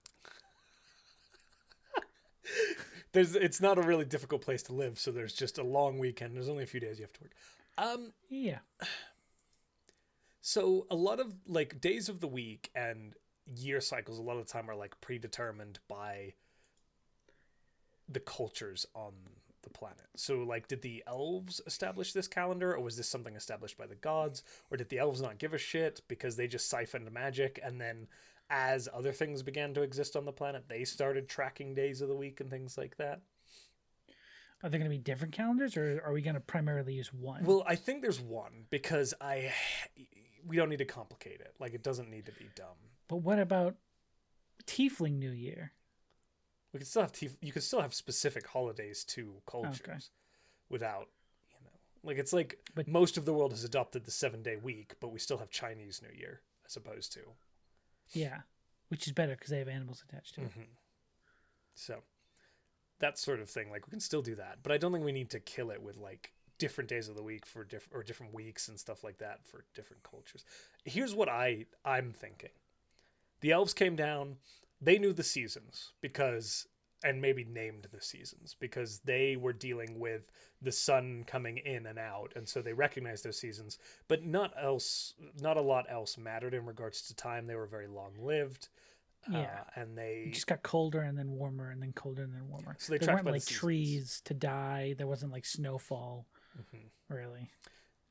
there's 3.11 3.35
it's 3.35 3.61
not 3.61 3.77
a 3.77 3.81
really 3.81 4.05
difficult 4.05 4.41
place 4.41 4.63
to 4.63 4.73
live, 4.73 4.99
so 4.99 5.11
there's 5.11 5.33
just 5.33 5.57
a 5.57 5.63
long 5.63 5.99
weekend. 5.99 6.35
There's 6.35 6.49
only 6.49 6.63
a 6.63 6.67
few 6.67 6.79
days 6.79 6.99
you 6.99 7.03
have 7.03 7.13
to 7.13 7.21
work. 7.21 7.31
Um, 7.77 8.13
Yeah. 8.29 8.59
so 10.41 10.87
a 10.89 10.95
lot 10.95 11.19
of 11.19 11.33
like 11.47 11.79
days 11.81 12.09
of 12.09 12.19
the 12.19 12.27
week 12.27 12.69
and 12.75 13.13
year 13.55 13.79
cycles 13.81 14.17
a 14.19 14.21
lot 14.21 14.37
of 14.37 14.45
the 14.45 14.51
time 14.51 14.69
are 14.69 14.75
like 14.75 14.99
predetermined 15.01 15.79
by 15.87 16.33
the 18.09 18.19
cultures 18.19 18.85
on 18.93 19.13
the 19.63 19.69
planet. 19.69 20.07
So 20.15 20.39
like 20.43 20.67
did 20.67 20.81
the 20.81 21.03
elves 21.07 21.61
establish 21.65 22.13
this 22.13 22.27
calendar 22.27 22.73
or 22.73 22.81
was 22.81 22.95
this 22.97 23.09
something 23.09 23.35
established 23.35 23.77
by 23.77 23.85
the 23.87 23.95
gods 23.95 24.43
or 24.71 24.77
did 24.77 24.89
the 24.89 24.99
elves 24.99 25.21
not 25.21 25.39
give 25.39 25.53
a 25.53 25.57
shit 25.57 26.01
because 26.07 26.35
they 26.35 26.47
just 26.47 26.69
siphoned 26.69 27.11
magic 27.11 27.59
and 27.63 27.79
then 27.79 28.07
as 28.49 28.87
other 28.93 29.11
things 29.11 29.43
began 29.43 29.73
to 29.73 29.81
exist 29.81 30.15
on 30.15 30.25
the 30.25 30.31
planet 30.31 30.65
they 30.67 30.83
started 30.85 31.27
tracking 31.27 31.73
days 31.73 32.01
of 32.01 32.07
the 32.07 32.15
week 32.15 32.39
and 32.39 32.49
things 32.49 32.77
like 32.77 32.95
that? 32.97 33.21
Are 34.63 34.69
there 34.69 34.79
going 34.79 34.89
to 34.89 34.97
be 34.97 35.01
different 35.01 35.33
calendars, 35.35 35.77
or 35.77 36.01
are 36.03 36.11
we 36.13 36.21
going 36.23 36.33
to 36.33 36.39
primarily 36.39 36.93
use 36.95 37.13
one? 37.13 37.43
Well, 37.43 37.63
I 37.67 37.75
think 37.75 38.01
there's 38.01 38.19
one 38.19 38.65
because 38.71 39.13
I 39.21 39.51
we 40.47 40.55
don't 40.55 40.69
need 40.69 40.77
to 40.79 40.85
complicate 40.85 41.41
it. 41.41 41.53
Like 41.59 41.73
it 41.73 41.83
doesn't 41.83 42.09
need 42.09 42.25
to 42.25 42.31
be 42.31 42.47
dumb. 42.55 42.77
but 43.07 43.17
what 43.17 43.37
about 43.37 43.75
Tiefling 44.65 45.19
New 45.19 45.31
Year? 45.31 45.73
We 46.73 46.79
could 46.79 46.87
still 46.87 47.03
have 47.03 47.11
t- 47.11 47.29
you 47.41 47.51
could 47.51 47.63
still 47.63 47.81
have 47.81 47.93
specific 47.93 48.47
holidays 48.47 49.03
to 49.09 49.35
cultures 49.45 49.81
Okay. 49.87 49.97
without 50.69 51.07
you 51.51 51.63
know 51.63 51.71
like 52.03 52.17
it's 52.17 52.33
like 52.33 52.59
But- 52.75 52.87
most 52.87 53.17
of 53.17 53.25
the 53.25 53.33
world 53.33 53.51
has 53.51 53.63
adopted 53.63 54.05
the 54.05 54.11
seven 54.11 54.41
day 54.41 54.55
week, 54.55 54.95
but 54.99 55.09
we 55.09 55.19
still 55.19 55.37
have 55.37 55.49
Chinese 55.51 56.01
New 56.01 56.17
Year 56.17 56.41
as 56.65 56.75
opposed 56.75 57.13
to. 57.13 57.21
Yeah, 58.11 58.41
which 58.89 59.07
is 59.07 59.13
better 59.13 59.33
because 59.35 59.49
they 59.49 59.59
have 59.59 59.67
animals 59.67 60.03
attached 60.07 60.35
to 60.35 60.41
it. 60.41 60.51
Mhm. 60.51 60.67
So 61.75 62.03
that 62.99 63.17
sort 63.17 63.39
of 63.39 63.49
thing, 63.49 63.69
like 63.69 63.85
we 63.85 63.91
can 63.91 63.99
still 63.99 64.21
do 64.21 64.35
that, 64.35 64.63
but 64.63 64.71
I 64.71 64.77
don't 64.77 64.91
think 64.91 65.05
we 65.05 65.11
need 65.11 65.29
to 65.31 65.39
kill 65.39 65.71
it 65.71 65.81
with 65.81 65.97
like 65.97 66.33
different 66.57 66.89
days 66.89 67.07
of 67.07 67.15
the 67.15 67.23
week 67.23 67.45
for 67.45 67.63
different 67.63 67.93
or 67.93 68.03
different 68.03 68.33
weeks 68.33 68.67
and 68.67 68.79
stuff 68.79 69.03
like 69.03 69.19
that 69.19 69.45
for 69.45 69.65
different 69.75 70.03
cultures. 70.03 70.43
Here's 70.85 71.13
what 71.13 71.29
I 71.29 71.65
I'm 71.85 72.11
thinking. 72.13 72.51
The 73.41 73.51
elves 73.51 73.73
came 73.75 73.95
down, 73.95 74.37
they 74.81 74.97
knew 74.97 75.13
the 75.13 75.23
seasons 75.23 75.93
because 76.01 76.67
and 77.03 77.21
maybe 77.21 77.43
named 77.43 77.87
the 77.91 78.01
seasons 78.01 78.55
because 78.59 78.99
they 79.05 79.35
were 79.35 79.53
dealing 79.53 79.99
with 79.99 80.31
the 80.61 80.71
sun 80.71 81.23
coming 81.27 81.57
in 81.57 81.85
and 81.85 81.99
out 81.99 82.33
and 82.35 82.47
so 82.49 82.61
they 82.61 82.73
recognized 82.73 83.23
those 83.23 83.39
seasons 83.39 83.77
but 84.07 84.25
not 84.25 84.51
else 84.61 85.13
not 85.39 85.57
a 85.57 85.61
lot 85.61 85.85
else 85.89 86.17
mattered 86.17 86.53
in 86.53 86.65
regards 86.65 87.01
to 87.03 87.15
time 87.15 87.45
they 87.45 87.55
were 87.55 87.67
very 87.67 87.87
long 87.87 88.13
lived 88.19 88.69
Yeah. 89.29 89.41
uh, 89.41 89.79
and 89.79 89.97
they 89.97 90.23
It 90.27 90.33
just 90.33 90.47
got 90.47 90.63
colder 90.63 91.01
and 91.01 91.17
then 91.17 91.31
warmer 91.31 91.69
and 91.69 91.81
then 91.81 91.93
colder 91.93 92.23
and 92.23 92.33
then 92.33 92.47
warmer. 92.49 92.75
So 92.79 92.93
they 92.93 92.97
there 92.97 93.13
weren't 93.13 93.25
by 93.25 93.31
the 93.31 93.37
like 93.37 93.45
trees 93.45 94.21
to 94.25 94.33
die. 94.33 94.95
There 94.97 95.07
wasn't 95.07 95.31
like 95.33 95.45
snowfall, 95.45 96.25
Mhm. 96.57 96.89
really. 97.09 97.49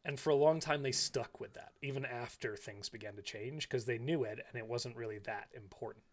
And 0.04 0.20
for 0.20 0.30
a 0.30 0.36
long 0.36 0.60
time, 0.60 0.82
they 0.82 0.92
stuck 0.92 1.40
with 1.40 1.54
that, 1.54 1.72
even 1.82 2.04
after 2.04 2.54
things 2.56 2.88
began 2.88 3.16
to 3.16 3.22
change, 3.22 3.68
because 3.68 3.86
they 3.86 3.98
knew 3.98 4.22
it 4.24 4.38
and 4.48 4.56
it 4.56 4.66
wasn't 4.66 4.94
really 4.96 5.18
that 5.20 5.48
important. 5.54 6.04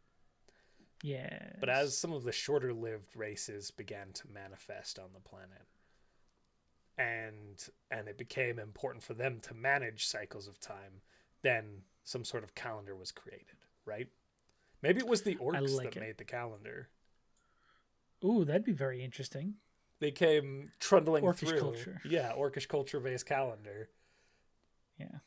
Yeah. 1.03 1.49
But 1.59 1.69
as 1.69 1.97
some 1.97 2.13
of 2.13 2.23
the 2.23 2.31
shorter 2.31 2.73
lived 2.73 3.15
races 3.15 3.69
began 3.71 4.13
to 4.13 4.31
manifest 4.33 4.97
on 4.97 5.09
the 5.13 5.19
planet, 5.19 5.67
and 6.97 7.61
and 7.91 8.07
it 8.07 8.17
became 8.17 8.57
important 8.57 9.03
for 9.03 9.13
them 9.13 9.39
to 9.41 9.53
manage 9.53 10.05
cycles 10.07 10.47
of 10.47 10.59
time, 10.61 11.01
then 11.41 11.81
some 12.05 12.23
sort 12.23 12.43
of 12.43 12.55
calendar 12.55 12.95
was 12.95 13.11
created, 13.11 13.65
right? 13.85 14.07
Maybe 14.81 14.99
it 14.99 15.07
was 15.07 15.23
the 15.23 15.35
orcs 15.35 15.75
like 15.75 15.91
that 15.91 15.97
it. 15.97 15.99
made 15.99 16.17
the 16.17 16.23
calendar. 16.23 16.87
Ooh, 18.23 18.45
that'd 18.45 18.63
be 18.63 18.71
very 18.71 19.03
interesting. 19.03 19.55
They 19.99 20.11
came 20.11 20.71
trundling 20.79 21.25
Orcish 21.25 21.49
through. 21.49 21.59
culture. 21.59 22.01
Yeah, 22.05 22.31
orcish 22.37 22.69
culture 22.69 23.01
based 23.01 23.25
calendar. 23.25 23.89
Yeah. 24.97 25.19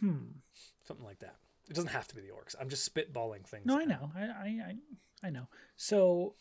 Hmm. 0.00 0.40
Something 0.86 1.06
like 1.06 1.20
that. 1.20 1.36
It 1.68 1.74
doesn't 1.74 1.90
have 1.90 2.08
to 2.08 2.14
be 2.14 2.22
the 2.22 2.28
orcs. 2.28 2.54
I'm 2.58 2.68
just 2.68 2.92
spitballing 2.92 3.46
things. 3.46 3.66
No, 3.66 3.78
I 3.78 3.84
know. 3.84 4.10
I, 4.16 4.22
I, 4.22 4.74
I, 5.22 5.30
know. 5.30 5.48
So, 5.76 6.34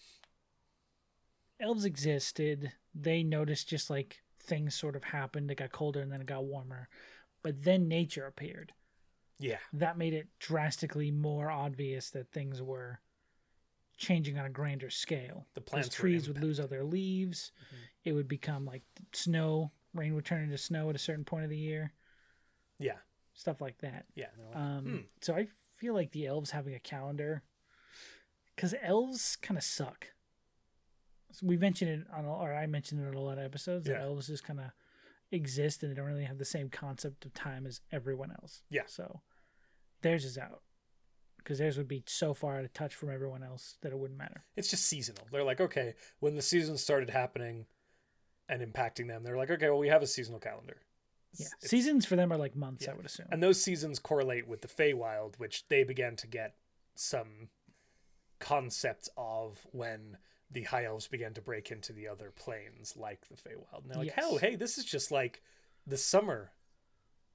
elves 1.60 1.86
existed. 1.86 2.72
They 2.96 3.24
noticed 3.24 3.68
just 3.68 3.90
like 3.90 4.22
things 4.42 4.74
sort 4.74 4.96
of 4.96 5.04
happened. 5.04 5.52
It 5.52 5.56
got 5.56 5.72
colder 5.72 6.00
and 6.00 6.12
then 6.12 6.22
it 6.22 6.28
got 6.28 6.46
warmer. 6.46 6.88
But 7.44 7.64
then 7.64 7.88
nature 7.88 8.26
appeared. 8.26 8.72
Yeah. 9.40 9.58
That 9.74 9.98
made 9.98 10.14
it 10.14 10.28
drastically 10.40 11.12
more 11.12 11.52
obvious 11.52 12.10
that 12.12 12.32
things 12.32 12.62
were 12.62 13.02
changing 13.98 14.38
on 14.38 14.46
a 14.46 14.50
grander 14.50 14.90
scale. 14.90 15.48
The 15.56 15.62
plants 15.62 15.90
trees 15.90 16.28
would 16.28 16.42
lose 16.42 16.60
all 16.60 16.68
their 16.68 16.84
leaves. 16.84 17.52
Mm-hmm. 17.66 17.84
It 18.06 18.12
would 18.14 18.28
become 18.28 18.66
like 18.66 18.84
snow. 19.14 19.72
Rain 19.94 20.16
would 20.16 20.26
turn 20.26 20.44
into 20.44 20.58
snow 20.58 20.90
at 20.90 20.96
a 20.96 21.00
certain 21.00 21.26
point 21.26 21.44
of 21.44 21.50
the 21.50 21.58
year. 21.58 21.94
Yeah. 22.80 22.98
Stuff 23.38 23.62
like 23.62 23.78
that. 23.80 24.06
Yeah. 24.16 24.26
like, 24.48 24.56
Um, 24.58 24.84
hmm. 24.86 24.98
So 25.22 25.36
I 25.36 25.48
feel 25.76 25.94
like 25.94 26.12
the 26.12 26.26
elves 26.26 26.50
having 26.52 26.74
a 26.74 26.80
calendar, 26.80 27.44
because 28.56 28.74
elves 28.82 29.36
kind 29.36 29.58
of 29.58 29.64
suck. 29.64 30.08
So 31.32 31.46
we 31.46 31.56
mentioned 31.56 31.92
it 31.92 32.08
on, 32.12 32.26
or 32.26 32.52
I 32.54 32.66
mentioned 32.66 33.02
it 33.04 33.08
in 33.08 33.14
a 33.14 33.22
lot 33.22 33.38
of 33.38 33.44
episodes 33.46 33.86
that 33.86 33.94
Yeah. 33.94 34.02
elves 34.04 34.26
just 34.28 34.44
kind 34.44 34.60
of 34.60 34.72
exist 35.32 35.84
and 35.84 35.92
they 35.92 35.96
don't 35.96 36.08
really 36.08 36.26
have 36.26 36.40
the 36.40 36.46
same 36.46 36.70
concept 36.70 37.26
of 37.26 37.34
time 37.36 37.68
as 37.68 37.80
everyone 37.92 38.32
else. 38.32 38.64
Yeah. 38.70 38.86
So 38.88 39.22
theirs 40.02 40.26
is 40.26 40.38
out 40.38 40.64
because 41.38 41.60
theirs 41.60 41.78
would 41.78 41.88
be 41.88 42.04
so 42.08 42.34
far 42.34 42.58
out 42.58 42.66
of 42.66 42.74
touch 42.74 42.96
from 42.96 43.12
everyone 43.12 43.44
else 43.44 43.78
that 43.82 43.92
it 43.92 44.00
wouldn't 44.00 44.18
matter. 44.18 44.46
It's 44.56 44.70
just 44.72 44.86
seasonal. 44.86 45.28
They're 45.32 45.44
like, 45.44 45.62
okay, 45.62 45.94
when 46.20 46.34
the 46.36 46.42
seasons 46.42 46.82
started 46.82 47.12
happening 47.12 47.68
and 48.50 48.62
impacting 48.64 49.08
them, 49.08 49.22
they're 49.24 49.38
like, 49.38 49.52
okay, 49.52 49.70
well, 49.70 49.78
we 49.78 49.90
have 49.90 50.02
a 50.02 50.08
seasonal 50.08 50.40
calendar. 50.40 50.78
Yeah. 51.40 51.48
it's- 51.58 51.70
Seasons 51.70 52.06
for 52.06 52.16
them 52.16 52.32
are 52.32 52.38
like 52.38 52.56
months, 52.56 52.86
Yeah. 52.86 52.92
I 52.92 52.96
would 52.96 53.06
assume. 53.06 53.28
and 53.32 53.42
those 53.44 53.62
seasons 53.62 54.00
correlate 54.00 54.48
with 54.48 54.62
the 54.62 54.68
Feywild, 54.68 55.38
which 55.40 55.68
they 55.68 55.84
began 55.84 56.16
to 56.18 56.28
get 56.28 56.56
some 56.96 57.50
concepts 58.40 59.10
of 59.18 59.66
when 59.72 60.18
the 60.52 60.64
High 60.64 60.86
Elves 60.86 61.08
began 61.08 61.34
to 61.34 61.42
break 61.42 61.72
into 61.72 61.92
the 61.94 62.08
other 62.08 62.32
planes, 62.32 62.96
like 62.96 63.28
the 63.28 63.36
Feywild. 63.36 63.82
And 63.84 63.92
they're 63.92 63.98
like, 63.98 64.14
Yes. 64.16 64.26
oh, 64.28 64.38
hey, 64.38 64.56
this 64.56 64.78
is 64.78 64.86
just 64.86 65.12
like 65.12 65.42
the 65.86 65.98
summer 65.98 66.52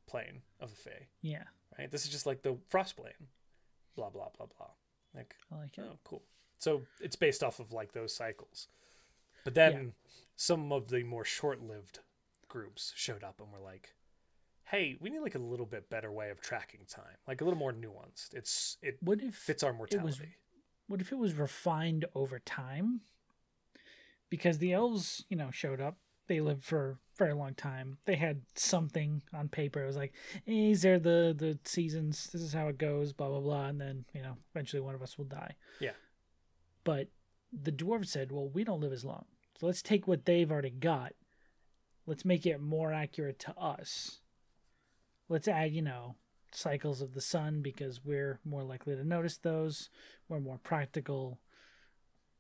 plane 0.07 0.43
of 0.61 0.71
the 0.71 0.77
Fey, 0.77 1.09
yeah. 1.21 1.45
right? 1.79 1.91
This 1.91 2.05
is 2.05 2.11
just 2.11 2.27
like 2.27 2.43
the 2.43 2.57
frost 2.69 2.97
plane. 2.97 3.29
Blah 3.97 4.11
blah 4.11 4.29
blah 4.37 4.47
blah. 4.57 4.71
Like, 5.15 5.35
I 5.53 5.57
like 5.57 5.77
it. 5.77 5.85
Oh, 5.87 5.99
cool. 6.05 6.23
So 6.59 6.83
it's 7.01 7.17
based 7.17 7.43
off 7.43 7.61
of 7.61 7.73
like 7.73 7.93
those 7.93 8.15
cycles. 8.15 8.69
But 9.45 9.55
then 9.55 9.93
some 10.37 10.73
of 10.73 10.89
the 10.89 11.03
more 11.03 11.25
short-lived 11.25 11.99
groups 12.53 12.93
showed 12.95 13.25
up 13.25 13.41
and 13.41 13.51
were 13.51 13.59
like, 13.59 13.95
"Hey, 14.65 14.97
we 15.01 15.09
need 15.09 15.21
like 15.21 15.35
a 15.35 15.39
little 15.39 15.65
bit 15.65 15.89
better 15.89 16.13
way 16.13 16.29
of 16.29 16.41
tracking 16.41 16.85
time, 16.87 17.17
like 17.27 17.41
a 17.41 17.45
little 17.45 17.59
more 17.59 17.73
nuanced. 17.73 18.35
It's 18.35 18.77
it 18.83 18.99
What 19.01 19.23
if 19.23 19.35
fits 19.35 19.63
our 19.63 19.73
mortality." 19.73 20.05
was 20.05 20.21
what 20.87 21.01
if 21.01 21.11
it 21.11 21.19
was 21.19 21.33
refined 21.33 22.05
over 22.15 22.39
time? 22.39 23.01
Because 24.29 24.59
the 24.59 24.75
elves, 24.75 25.25
you 25.31 25.37
know, 25.37 25.51
showed 25.51 25.81
up. 25.81 25.97
They 26.27 26.41
lived 26.41 26.63
for 26.63 26.91
a 26.91 26.99
very 27.19 27.33
long 27.33 27.55
time. 27.55 27.99
They 28.05 28.17
had 28.17 28.43
something 28.55 29.23
on 29.33 29.49
paper. 29.49 29.83
It 29.83 29.87
was 29.87 29.97
like, 29.97 30.13
eh, 30.35 30.41
these 30.47 30.85
are 30.85 30.99
the 30.99 31.35
the 31.37 31.59
seasons. 31.65 32.29
This 32.33 32.43
is 32.43 32.53
how 32.53 32.69
it 32.69 32.77
goes. 32.77 33.15
Blah 33.15 33.29
blah 33.31 33.41
blah. 33.41 33.67
And 33.67 33.81
then 33.81 34.05
you 34.13 34.23
know, 34.23 34.37
eventually 34.55 34.81
one 34.81 34.95
of 34.95 35.03
us 35.03 35.17
will 35.17 35.25
die. 35.25 35.57
Yeah. 35.81 35.97
But 36.85 37.09
the 37.51 37.73
dwarves 37.73 38.09
said, 38.09 38.31
"Well, 38.31 38.49
we 38.49 38.63
don't 38.63 38.81
live 38.81 38.93
as 38.93 39.05
long. 39.05 39.25
So 39.59 39.67
let's 39.67 39.83
take 39.83 40.07
what 40.07 40.27
they've 40.27 40.51
already 40.51 40.71
got. 40.71 41.13
Let's 42.07 42.25
make 42.25 42.47
it 42.47 42.61
more 42.61 42.93
accurate 42.93 43.39
to 43.41 43.57
us. 43.59 44.21
Let's 45.29 45.49
add, 45.49 45.73
you 45.73 45.83
know, 45.83 46.17
cycles 46.51 47.01
of 47.01 47.15
the 47.15 47.21
sun 47.21 47.63
because 47.63 48.05
we're 48.05 48.39
more 48.45 48.63
likely 48.65 48.97
to 48.97 49.05
notice 49.05 49.37
those. 49.39 49.89
We're 50.29 50.41
more 50.41 50.59
practical. 50.59 51.39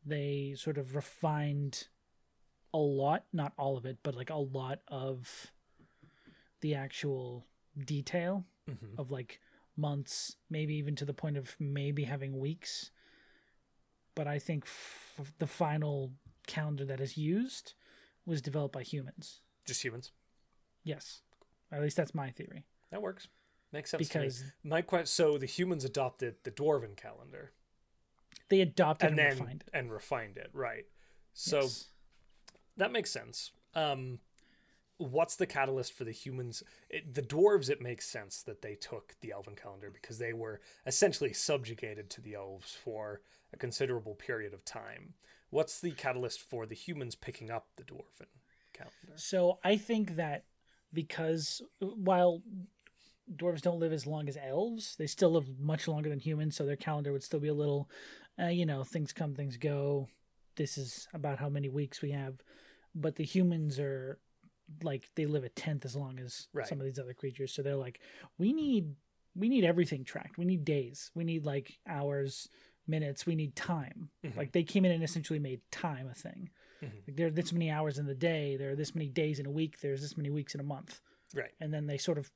They 0.04 0.54
sort 0.56 0.78
of 0.78 0.94
refined 0.96 1.88
a 2.74 2.78
lot, 2.78 3.24
not 3.32 3.52
all 3.56 3.76
of 3.76 3.86
it, 3.86 3.98
but 4.02 4.14
like 4.14 4.30
a 4.30 4.34
lot 4.36 4.80
of 4.88 5.52
the 6.60 6.74
actual 6.74 7.46
detail 7.78 8.44
Mhm. 8.68 8.98
of 8.98 9.10
like 9.10 9.40
months, 9.76 10.36
maybe 10.50 10.74
even 10.74 10.94
to 10.96 11.04
the 11.04 11.14
point 11.14 11.36
of 11.36 11.58
maybe 11.60 12.04
having 12.04 12.38
weeks. 12.38 12.90
But 14.14 14.26
I 14.26 14.38
think 14.38 14.64
f- 14.64 15.32
the 15.38 15.46
final 15.46 16.12
calendar 16.46 16.84
that 16.84 17.00
is 17.00 17.16
used 17.16 17.74
was 18.26 18.42
developed 18.42 18.74
by 18.74 18.82
humans. 18.82 19.40
Just 19.66 19.82
humans. 19.84 20.12
Yes. 20.84 21.22
At 21.70 21.80
least 21.82 21.96
that's 21.96 22.14
my 22.14 22.30
theory. 22.30 22.64
That 22.90 23.02
works. 23.02 23.28
Makes 23.72 23.90
sense. 23.90 24.06
Because 24.06 24.44
my 24.62 24.82
question, 24.82 25.06
so 25.06 25.38
the 25.38 25.46
humans 25.46 25.84
adopted 25.84 26.36
the 26.42 26.50
dwarven 26.50 26.96
calendar 26.96 27.52
they 28.48 28.60
adopted 28.60 29.10
and 29.10 29.18
and, 29.18 29.30
then 29.30 29.38
refined 29.38 29.64
it. 29.66 29.70
and 29.72 29.92
refined 29.92 30.36
it, 30.36 30.50
right? 30.52 30.84
So 31.32 31.62
Yes. 31.62 31.88
that 32.76 32.92
makes 32.92 33.10
sense. 33.10 33.52
Um, 33.74 34.18
what's 34.98 35.36
the 35.36 35.46
catalyst 35.46 35.94
for 35.94 36.04
the 36.04 36.12
humans? 36.12 36.62
It, 36.90 37.14
the 37.14 37.22
dwarves, 37.22 37.70
it 37.70 37.80
makes 37.80 38.06
sense 38.06 38.42
that 38.42 38.60
they 38.60 38.74
took 38.74 39.14
the 39.22 39.32
elven 39.32 39.56
calendar 39.56 39.90
because 39.90 40.18
they 40.18 40.34
were 40.34 40.60
essentially 40.86 41.32
subjugated 41.32 42.10
to 42.10 42.20
the 42.20 42.34
elves 42.34 42.74
for 42.74 43.22
a 43.54 43.56
considerable 43.56 44.14
period 44.14 44.52
of 44.52 44.66
time. 44.66 45.14
What's 45.48 45.80
the 45.80 45.92
catalyst 45.92 46.40
for 46.42 46.66
the 46.66 46.74
humans 46.74 47.14
picking 47.14 47.50
up 47.50 47.68
the 47.76 47.84
dwarven 47.84 48.28
calendar? 48.72 49.14
So 49.16 49.58
I 49.64 49.76
think 49.76 50.16
that 50.16 50.44
because 50.92 51.62
while 51.80 52.42
dwarves 53.34 53.62
don't 53.62 53.80
live 53.80 53.92
as 53.92 54.06
long 54.06 54.28
as 54.28 54.36
elves, 54.36 54.96
they 54.98 55.06
still 55.06 55.30
live 55.30 55.58
much 55.58 55.88
longer 55.88 56.08
than 56.10 56.18
humans, 56.18 56.56
so 56.56 56.66
their 56.66 56.76
calendar 56.76 57.12
would 57.12 57.22
still 57.22 57.40
be 57.40 57.48
a 57.48 57.54
little, 57.54 57.88
uh, 58.40 58.46
you 58.48 58.66
know, 58.66 58.84
things 58.84 59.12
come, 59.12 59.34
things 59.34 59.56
go. 59.56 60.08
This 60.56 60.76
is 60.76 61.08
about 61.14 61.38
how 61.38 61.48
many 61.48 61.68
weeks 61.68 62.02
we 62.02 62.10
have, 62.10 62.34
but 62.94 63.16
the 63.16 63.24
humans 63.24 63.78
are 63.78 64.18
like 64.82 65.08
they 65.16 65.26
live 65.26 65.44
a 65.44 65.48
tenth 65.48 65.84
as 65.84 65.96
long 65.96 66.18
as 66.18 66.48
Right. 66.52 66.66
some 66.66 66.78
of 66.78 66.84
these 66.84 66.98
other 66.98 67.14
creatures. 67.14 67.52
So 67.52 67.62
they're 67.62 67.76
like, 67.76 68.00
we 68.38 68.52
need 68.52 68.94
we 69.34 69.48
need 69.48 69.64
everything 69.64 70.04
tracked. 70.04 70.36
We 70.36 70.44
need 70.44 70.64
days. 70.64 71.10
We 71.14 71.24
need 71.24 71.46
like 71.46 71.78
hours, 71.88 72.48
minutes. 72.86 73.26
We 73.26 73.34
need 73.34 73.54
time. 73.56 74.10
Mhm. 74.24 74.36
Like 74.36 74.52
they 74.52 74.62
came 74.64 74.84
in 74.84 74.92
and 74.92 75.02
essentially 75.04 75.38
made 75.38 75.60
time 75.70 76.08
a 76.08 76.14
thing. 76.14 76.50
Mhm. 76.80 77.06
Like 77.06 77.16
there 77.16 77.26
are 77.28 77.30
this 77.30 77.52
many 77.52 77.70
hours 77.70 77.98
in 77.98 78.06
the 78.06 78.14
day. 78.14 78.56
There 78.56 78.70
are 78.70 78.76
this 78.76 78.94
many 78.94 79.08
days 79.08 79.38
in 79.38 79.46
a 79.46 79.50
week. 79.50 79.80
There's 79.80 80.00
this 80.02 80.16
many 80.16 80.30
weeks 80.30 80.54
in 80.54 80.60
a 80.60 80.64
month. 80.64 81.00
Right. 81.34 81.52
And 81.60 81.72
then 81.72 81.86
they 81.86 81.98
sort 81.98 82.18
of 82.18 82.30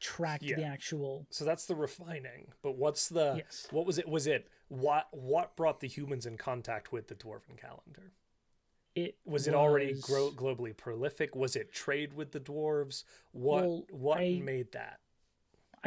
tracked 0.00 0.44
the 0.44 0.62
actual. 0.64 1.26
So 1.30 1.44
that's 1.44 1.66
the 1.66 1.74
refining. 1.74 2.52
But 2.62 2.72
what's 2.72 3.08
the 3.08 3.34
Yes. 3.38 3.66
what 3.70 3.86
was 3.86 3.98
it? 3.98 4.08
Was 4.08 4.26
it 4.26 4.48
what 4.68 5.08
what 5.12 5.56
brought 5.56 5.80
the 5.80 5.88
humans 5.88 6.26
in 6.26 6.36
contact 6.36 6.92
with 6.92 7.08
the 7.08 7.14
dwarven 7.14 7.56
calendar? 7.56 8.12
It 8.94 9.16
Was 9.24 9.46
it 9.46 9.54
already 9.54 9.94
gro- 10.00 10.32
globally 10.32 10.76
prolific? 10.76 11.36
Was 11.36 11.54
it 11.56 11.72
trade 11.72 12.14
with 12.14 12.32
the 12.32 12.40
dwarves? 12.40 13.04
What 13.32 13.62
Well, 13.64 13.86
what 13.90 14.18
I- 14.18 14.40
made 14.42 14.72
that? 14.72 15.00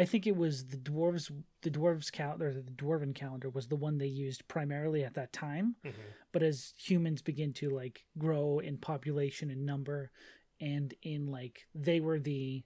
I 0.01 0.05
think 0.05 0.25
it 0.25 0.35
was 0.35 0.65
the 0.65 0.77
dwarves. 0.77 1.31
The 1.61 1.69
dwarves 1.69 2.11
calendar, 2.11 2.51
the 2.51 2.71
dwarven 2.71 3.13
calendar, 3.13 3.49
was 3.49 3.67
the 3.67 3.75
one 3.75 3.99
they 3.99 4.07
used 4.07 4.47
primarily 4.47 5.03
at 5.03 5.13
that 5.13 5.31
time. 5.31 5.75
Mhm. 5.83 5.93
But 6.31 6.41
as 6.41 6.73
humans 6.75 7.21
begin 7.21 7.53
to 7.53 7.69
like 7.69 8.05
grow 8.17 8.57
in 8.57 8.79
population 8.79 9.51
and 9.51 9.63
number, 9.63 10.11
and 10.59 10.93
in 11.03 11.27
like 11.27 11.67
they 11.75 11.99
were 11.99 12.19
the, 12.19 12.63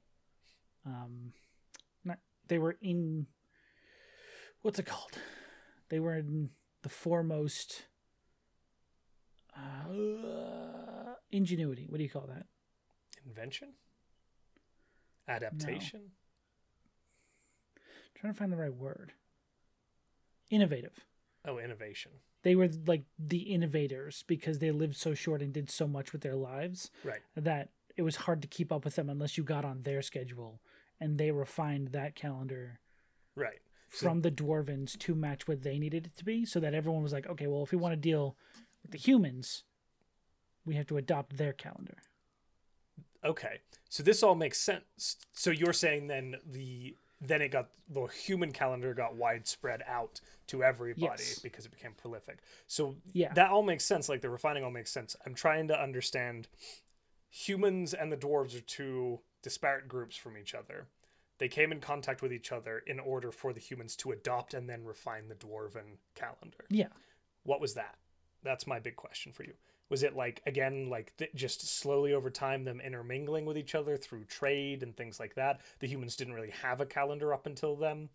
um, 0.86 1.34
not 2.06 2.20
they 2.48 2.58
were 2.58 2.78
in. 2.82 3.28
What's 4.62 4.80
it 4.80 4.86
called? 4.86 5.20
They 5.90 6.00
were 6.00 6.16
in 6.16 6.52
the 6.84 6.90
foremost. 6.90 7.88
Uh, 9.54 11.16
ingenuity. 11.32 11.86
What 11.88 11.98
do 11.98 12.04
you 12.04 12.10
call 12.10 12.28
that? 12.28 12.46
Invention? 13.26 13.74
Adaptation? 15.28 16.12
Trying 18.26 18.34
to 18.34 18.38
find 18.40 18.52
the 18.52 18.58
right 18.58 18.74
word. 18.76 19.14
Innovative. 20.50 21.06
Oh, 21.48 21.58
innovation. 21.60 22.12
They 22.44 22.56
were 22.56 22.70
like 22.88 23.04
the 23.20 23.40
innovators 23.54 24.24
because 24.28 24.60
they 24.60 24.72
lived 24.72 24.96
so 24.96 25.14
short 25.14 25.42
and 25.42 25.54
did 25.54 25.70
so 25.70 25.88
much 25.88 26.12
with 26.12 26.22
their 26.22 26.36
lives 26.36 26.90
Right. 27.04 27.22
that 27.36 27.70
it 27.96 28.02
was 28.02 28.16
hard 28.18 28.42
to 28.42 28.48
keep 28.48 28.72
up 28.72 28.84
with 28.86 28.96
them 28.96 29.10
unless 29.10 29.38
you 29.38 29.44
got 29.44 29.66
on 29.66 29.84
their 29.84 30.02
schedule. 30.02 30.60
And 31.00 31.18
they 31.18 31.32
refined 31.32 31.90
that 31.90 32.16
calendar 32.16 32.80
Right. 33.36 33.62
So- 33.90 34.08
from 34.08 34.22
the 34.22 34.32
dwarvens 34.32 34.98
to 35.00 35.14
match 35.16 35.48
what 35.48 35.62
they 35.62 35.78
needed 35.80 36.08
it 36.08 36.18
to 36.18 36.26
be 36.26 36.46
so 36.46 36.60
that 36.60 36.74
everyone 36.74 37.04
was 37.04 37.14
like, 37.14 37.28
okay, 37.28 37.48
well, 37.48 37.64
if 37.64 37.72
we 37.72 37.78
want 37.78 37.94
to 37.94 37.98
deal 37.98 38.38
with 38.82 38.92
the 38.92 38.98
humans, 38.98 39.64
we 40.66 40.76
have 40.76 40.88
to 40.88 40.98
adopt 40.98 41.38
their 41.38 41.54
calendar. 41.54 41.98
Okay. 43.24 43.60
So 43.90 44.04
this 44.04 44.22
all 44.24 44.36
makes 44.36 44.60
sense. 44.60 45.18
So 45.34 45.50
you're 45.52 45.74
saying 45.74 46.08
then 46.08 46.36
the 46.46 46.96
then 47.28 47.42
it 47.42 47.50
got 47.50 47.70
the 47.90 48.06
human 48.06 48.52
calendar 48.52 48.94
got 48.94 49.16
widespread 49.16 49.84
out 49.88 50.20
to 50.48 50.64
everybody 50.64 51.02
Yes. 51.24 51.40
because 51.40 51.66
it 51.66 51.72
became 51.72 51.94
prolific. 51.94 52.40
So 52.68 52.96
Yeah. 53.14 53.34
that 53.34 53.50
all 53.52 53.64
makes 53.64 53.84
sense. 53.86 54.10
Like 54.10 54.22
the 54.22 54.30
refining 54.30 54.64
all 54.64 54.72
makes 54.72 54.92
sense. 54.92 55.16
I'm 55.26 55.34
trying 55.36 55.68
to 55.70 55.80
understand 55.82 56.48
humans 57.30 57.94
and 57.94 58.12
the 58.12 58.18
dwarves 58.18 58.56
are 58.58 58.62
two 58.62 59.22
disparate 59.42 59.88
groups 59.88 60.16
from 60.16 60.38
each 60.38 60.54
other. 60.56 60.88
They 61.38 61.48
came 61.50 61.72
in 61.72 61.82
contact 61.82 62.22
with 62.22 62.32
each 62.32 62.52
other 62.52 62.80
in 62.80 63.00
order 63.00 63.32
for 63.32 63.52
the 63.54 63.60
humans 63.60 63.96
to 63.98 64.12
adopt 64.12 64.54
and 64.54 64.70
then 64.70 64.86
refine 64.86 65.28
the 65.28 65.36
dwarven 65.36 65.98
calendar. 66.16 66.66
Yeah. 66.70 66.88
What 67.44 67.60
was 67.60 67.74
that? 67.74 67.98
That's 68.46 68.66
my 68.68 68.80
big 68.80 68.96
question 68.96 69.34
for 69.34 69.44
you. 69.44 69.54
Was 69.90 70.04
it 70.04 70.16
like 70.16 70.42
again 70.46 70.90
like 70.90 71.16
th- 71.18 71.34
just 71.36 71.68
slowly 71.68 72.14
over 72.14 72.30
time 72.30 72.64
them 72.64 72.80
intermingling 72.80 73.46
with 73.46 73.58
each 73.58 73.76
other 73.76 73.98
through 73.98 74.24
trade 74.26 74.84
and 74.84 74.96
things 74.96 75.20
like 75.20 75.36
that? 75.36 75.60
The 75.80 75.88
humans 75.88 76.16
didn't 76.16 76.36
really 76.36 76.54
have 76.62 76.80
a 76.80 76.86
calendar 76.86 77.34
up 77.34 77.46
until 77.46 77.76
then, 77.76 78.10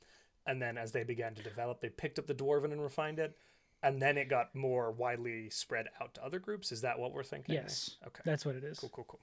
and 0.46 0.62
then 0.62 0.78
as 0.78 0.92
they 0.92 1.04
began 1.04 1.34
to 1.34 1.42
develop, 1.42 1.80
they 1.80 1.90
picked 1.90 2.18
up 2.18 2.26
the 2.26 2.34
dwarven 2.34 2.72
and 2.72 2.82
refined 2.82 3.18
it, 3.18 3.36
and 3.82 4.00
then 4.00 4.16
it 4.16 4.28
got 4.28 4.54
more 4.54 4.90
widely 4.90 5.50
spread 5.50 5.88
out 6.00 6.14
to 6.14 6.24
other 6.24 6.38
groups. 6.38 6.72
Is 6.72 6.80
that 6.80 6.98
what 6.98 7.12
we're 7.12 7.22
thinking? 7.22 7.54
Yes. 7.54 7.96
Okay. 8.06 8.22
That's 8.24 8.46
what 8.46 8.54
it 8.54 8.64
is. 8.64 8.78
Cool. 8.78 8.90
Cool. 8.92 9.04
Cool. 9.08 9.20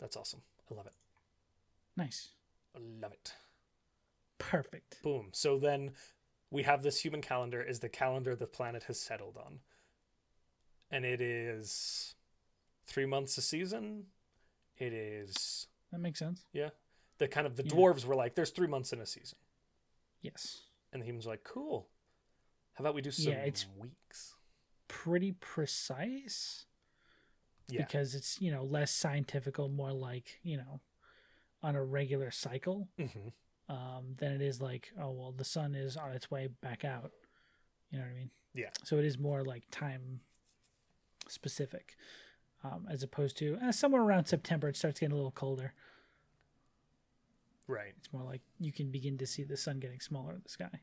That's 0.00 0.16
awesome. 0.16 0.42
I 0.70 0.74
love 0.74 0.86
it. 0.86 0.92
Nice. 1.96 2.28
I 2.74 2.80
love 3.00 3.12
it. 3.12 3.32
Perfect. 4.38 5.02
Boom. 5.02 5.28
So 5.32 5.58
then 5.58 5.92
we 6.50 6.62
have 6.62 6.82
this 6.82 7.00
human 7.00 7.20
calendar 7.20 7.62
is 7.62 7.80
the 7.80 7.88
calendar 7.88 8.34
the 8.36 8.46
planet 8.46 8.84
has 8.84 9.00
settled 9.00 9.36
on. 9.36 9.60
And 10.90 11.04
it 11.04 11.20
is 11.20 12.14
three 12.86 13.06
months 13.06 13.36
a 13.38 13.42
season. 13.42 14.04
It 14.78 14.92
is 14.92 15.66
That 15.90 15.98
makes 16.00 16.18
sense. 16.18 16.46
yeah. 16.52 16.70
The 17.18 17.28
kind 17.28 17.46
of 17.46 17.56
the 17.56 17.64
Yeah. 17.64 17.72
dwarves 17.72 18.04
were 18.04 18.14
like, 18.14 18.34
there's 18.34 18.50
three 18.50 18.66
months 18.68 18.92
in 18.92 19.00
a 19.00 19.06
season. 19.06 19.38
Yes. 20.20 20.62
And 20.92 21.02
the 21.02 21.06
humans 21.06 21.26
were 21.26 21.32
like, 21.32 21.44
cool. 21.44 21.88
How 22.74 22.82
about 22.82 22.94
we 22.94 23.02
do 23.02 23.10
some 23.10 23.32
Yeah, 23.32 23.40
it's- 23.40 23.66
weeks? 23.78 24.36
Pretty 24.88 25.32
precise. 25.32 26.66
Yeah. 27.68 27.82
because 27.82 28.14
it's 28.14 28.40
you 28.40 28.52
know 28.52 28.62
less 28.62 28.92
scientifical, 28.92 29.68
more 29.68 29.92
like 29.92 30.38
you 30.44 30.56
know 30.56 30.80
on 31.64 31.74
a 31.74 31.82
regular 31.82 32.30
cycle 32.30 32.88
hmm 32.96 33.30
um, 33.68 34.14
than 34.18 34.32
it 34.32 34.42
is 34.42 34.60
like 34.60 34.92
oh 35.00 35.10
well 35.10 35.32
the 35.36 35.44
sun 35.44 35.74
is 35.74 35.96
on 35.96 36.12
its 36.12 36.30
way 36.30 36.48
back 36.62 36.84
out. 36.84 37.10
You 37.90 37.98
know 37.98 38.04
what 38.04 38.12
I 38.12 38.16
mean? 38.16 38.30
Yeah. 38.54 38.70
So 38.84 38.98
it 38.98 39.04
is 39.04 39.18
more 39.18 39.44
like 39.44 39.64
time 39.70 40.20
specific, 41.28 41.96
um, 42.64 42.86
as 42.90 43.02
opposed 43.02 43.36
to 43.38 43.58
uh, 43.62 43.72
somewhere 43.72 44.02
around 44.02 44.26
September 44.26 44.68
it 44.68 44.76
starts 44.76 45.00
getting 45.00 45.12
a 45.12 45.16
little 45.16 45.30
colder. 45.30 45.74
Right. 47.68 47.94
It's 47.98 48.12
more 48.12 48.22
like 48.22 48.42
you 48.60 48.72
can 48.72 48.90
begin 48.90 49.18
to 49.18 49.26
see 49.26 49.42
the 49.42 49.56
sun 49.56 49.80
getting 49.80 50.00
smaller 50.00 50.32
in 50.34 50.40
the 50.42 50.48
sky. 50.48 50.80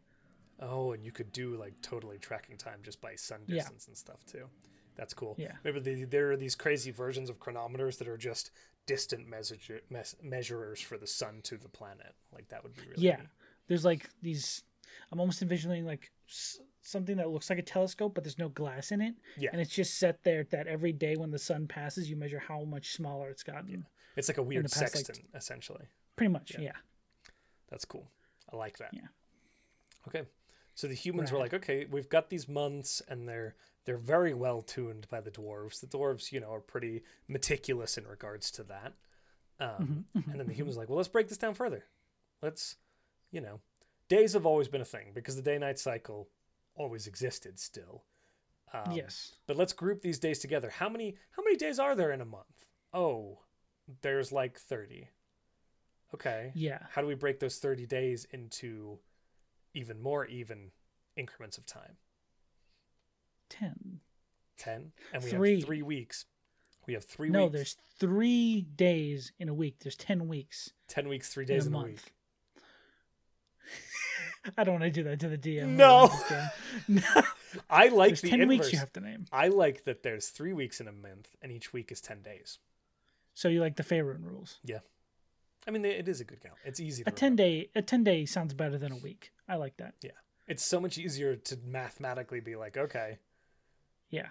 Oh, 0.60 0.92
and 0.92 1.04
you 1.04 1.12
could 1.12 1.32
do 1.32 1.56
like 1.56 1.74
totally 1.82 2.18
tracking 2.18 2.58
time 2.58 2.80
just 2.84 3.02
by 3.02 3.16
sun 3.16 3.42
Yeah. 3.48 3.56
distance 3.62 3.88
and 3.88 3.98
stuff 3.98 4.26
too. 4.26 4.46
That's 4.96 5.14
cool. 5.14 5.36
Yeah. 5.40 5.54
Maybe 5.64 5.80
the, 5.80 6.04
there 6.06 6.32
are 6.32 6.38
these 6.38 6.56
crazy 6.56 6.92
versions 6.92 7.30
of 7.30 7.40
chronometers 7.40 7.98
that 7.98 8.08
are 8.08 8.18
just 8.18 8.52
distant 8.86 9.28
measure, 9.28 9.82
mes- 9.90 10.16
measurers 10.22 10.82
for 10.82 10.98
the 10.98 11.08
sun 11.08 11.42
to 11.44 11.58
the 11.58 11.70
planet. 11.70 12.14
Like 12.34 12.50
that 12.50 12.64
would 12.64 12.76
be 12.76 12.82
really 12.82 13.04
yeah. 13.04 13.18
neat. 13.18 13.28
There's 13.68 13.86
like 13.86 14.10
these. 14.22 14.64
I'm 15.12 15.20
almost 15.20 15.42
envisioning 15.42 15.86
like 15.86 16.12
s- 16.30 16.60
something 16.82 17.18
that 17.18 17.30
looks 17.30 17.50
like 17.50 17.60
a 17.60 17.64
telescope, 17.64 18.14
but 18.14 18.24
there's 18.24 18.38
no 18.38 18.50
glass 18.50 18.92
in 18.92 19.02
it. 19.02 19.16
Yeah. 19.38 19.50
And 19.52 19.62
it's 19.62 19.74
just 19.74 19.98
set 19.98 20.24
there 20.24 20.46
that 20.52 20.68
every 20.68 20.92
day 20.92 21.16
when 21.16 21.32
the 21.32 21.40
sun 21.40 21.68
passes, 21.68 22.10
you 22.10 22.16
measure 22.16 22.40
how 22.40 22.64
much 22.64 22.94
smaller 22.94 23.30
it's 23.30 23.44
gotten. 23.44 23.86
It's 24.16 24.28
like 24.28 24.38
a 24.38 24.44
weird 24.44 24.66
past, 24.66 24.82
like, 24.82 24.90
sextant, 24.90 25.28
essentially. 25.34 25.86
Pretty 26.16 26.32
much, 26.32 26.52
Yeah. 26.54 26.62
yeah. 26.62 26.76
That's 27.70 27.86
cool. 27.86 28.08
I 28.52 28.56
like 28.58 28.78
that. 28.78 28.92
Yeah. 28.94 29.08
Okay. 30.08 30.28
So 30.76 30.88
the 30.88 30.96
humans 30.96 31.32
were 31.32 31.38
like, 31.40 31.54
okay, 31.54 31.86
we've 31.90 32.10
got 32.10 32.30
these 32.30 32.48
months, 32.48 33.02
and 33.08 33.28
they're 33.28 33.56
they're 33.86 33.98
very 33.98 34.34
well 34.34 34.62
tuned 34.62 35.08
by 35.10 35.22
the 35.22 35.30
dwarves. 35.32 35.80
The 35.82 35.88
dwarves, 35.88 36.32
you 36.32 36.40
know, 36.40 36.54
are 36.54 36.60
pretty 36.62 37.04
meticulous 37.28 37.98
in 37.98 38.08
regards 38.08 38.50
to 38.52 38.64
that. 38.64 38.94
Um, 39.60 40.06
Mhm, 40.16 40.32
and 40.32 40.40
then 40.40 40.48
the 40.48 40.54
humans 40.54 40.78
are 40.78 40.80
like, 40.80 40.90
well, 40.90 40.98
let's 40.98 41.10
break 41.10 41.28
this 41.28 41.38
down 41.38 41.54
further. 41.54 41.86
Let's, 42.42 42.78
you 43.32 43.42
know, 43.42 43.60
days 44.10 44.34
have 44.34 44.46
always 44.46 44.68
been 44.68 44.82
a 44.82 44.86
thing 44.86 45.12
because 45.14 45.36
the 45.36 45.42
day 45.42 45.58
night 45.58 45.80
cycle 45.80 46.30
always 46.76 47.08
existed 47.08 47.60
still. 47.60 48.04
Um, 48.74 48.94
yes. 48.94 49.36
But 49.46 49.58
let's 49.58 49.74
group 49.74 50.02
these 50.02 50.18
days 50.18 50.40
together. 50.40 50.70
How 50.70 50.90
many 50.90 51.16
how 51.32 51.44
many 51.44 51.56
days 51.56 51.78
are 51.78 51.96
there 51.96 52.12
in 52.12 52.22
a 52.22 52.26
month? 52.26 52.66
Oh, 52.94 53.40
there's 54.02 54.32
like 54.32 54.58
30. 54.58 55.10
Okay. 56.14 56.52
Yeah. 56.56 56.80
How 56.90 57.02
do 57.02 57.08
we 57.08 57.16
break 57.16 57.40
those 57.40 57.60
30 57.60 57.86
days 57.86 58.26
into 58.32 58.98
even 59.74 60.02
more 60.02 60.26
even 60.26 60.72
increments 61.16 61.58
of 61.58 61.66
time? 61.66 61.98
10. 63.50 64.00
10 64.58 64.92
and 65.14 65.24
we 65.24 65.30
Three. 65.30 65.56
have 65.56 65.66
3 65.66 65.82
weeks. 65.82 66.26
We 66.86 66.94
have 66.94 67.06
3 67.06 67.30
no, 67.30 67.44
weeks. 67.46 67.54
there's 67.54 67.78
three 68.00 68.62
days 68.62 69.32
in 69.40 69.48
a 69.50 69.54
week. 69.54 69.78
There's 69.80 69.96
10 69.96 70.28
weeks 70.28 70.72
10 70.90 71.08
weeks, 71.08 71.30
3 71.34 71.44
in 71.44 71.48
days 71.48 71.66
a 71.66 71.68
in 71.70 71.74
a 71.74 71.78
month. 71.78 71.88
week. 72.56 74.54
I 74.58 74.64
don't 74.64 74.74
want 74.80 74.84
to 74.84 74.90
do 74.92 75.04
that 75.04 75.20
to 75.22 75.30
the 75.30 75.38
DM. 75.38 75.70
No. 75.70 76.02
I'm 76.04 76.10
just 76.10 76.28
kidding. 76.28 76.50
No. 77.16 77.22
I 77.70 77.88
like 77.90 78.10
There's 78.10 78.22
the 78.22 78.30
10 78.32 78.42
inverse. 78.42 78.58
weeks 78.58 78.74
you 78.74 78.80
have 78.80 78.92
to 78.94 79.00
name. 79.00 79.26
I 79.32 79.48
like 79.50 79.84
that 79.86 80.02
there's 80.04 80.28
3 80.30 80.54
weeks 80.54 80.82
in 80.82 80.88
a 80.88 80.92
month 80.92 81.30
and 81.42 81.52
each 81.52 81.72
week 81.72 81.92
is 81.92 82.02
10 82.02 82.22
days. 82.24 82.58
So 83.36 83.48
you 83.48 83.62
like 83.62 83.76
the 83.76 83.84
Faerun 83.84 84.24
rules. 84.26 84.60
Yeah. 84.64 84.80
I 85.68 85.72
mean, 85.72 85.86
it 85.86 86.08
is 86.10 86.20
a 86.20 86.24
good 86.26 86.42
count. 86.42 86.56
It's 86.66 86.80
easy 86.80 87.04
to 87.04 87.10
A 87.10 87.14
10 87.14 87.26
remember. 87.38 87.44
day 87.44 87.70
a 87.76 87.82
10 87.82 88.04
day 88.04 88.26
sounds 88.26 88.54
better 88.54 88.78
than 88.78 88.92
a 88.92 88.98
week. 88.98 89.32
I 89.48 89.56
like 89.56 89.78
that. 89.78 89.96
Yeah. 90.02 90.12
It's 90.48 90.66
so 90.66 90.80
much 90.80 90.98
easier 90.98 91.36
to 91.36 91.58
mathematically 91.66 92.40
be 92.40 92.56
like, 92.56 92.78
okay, 92.78 93.20
Yeah. 94.10 94.28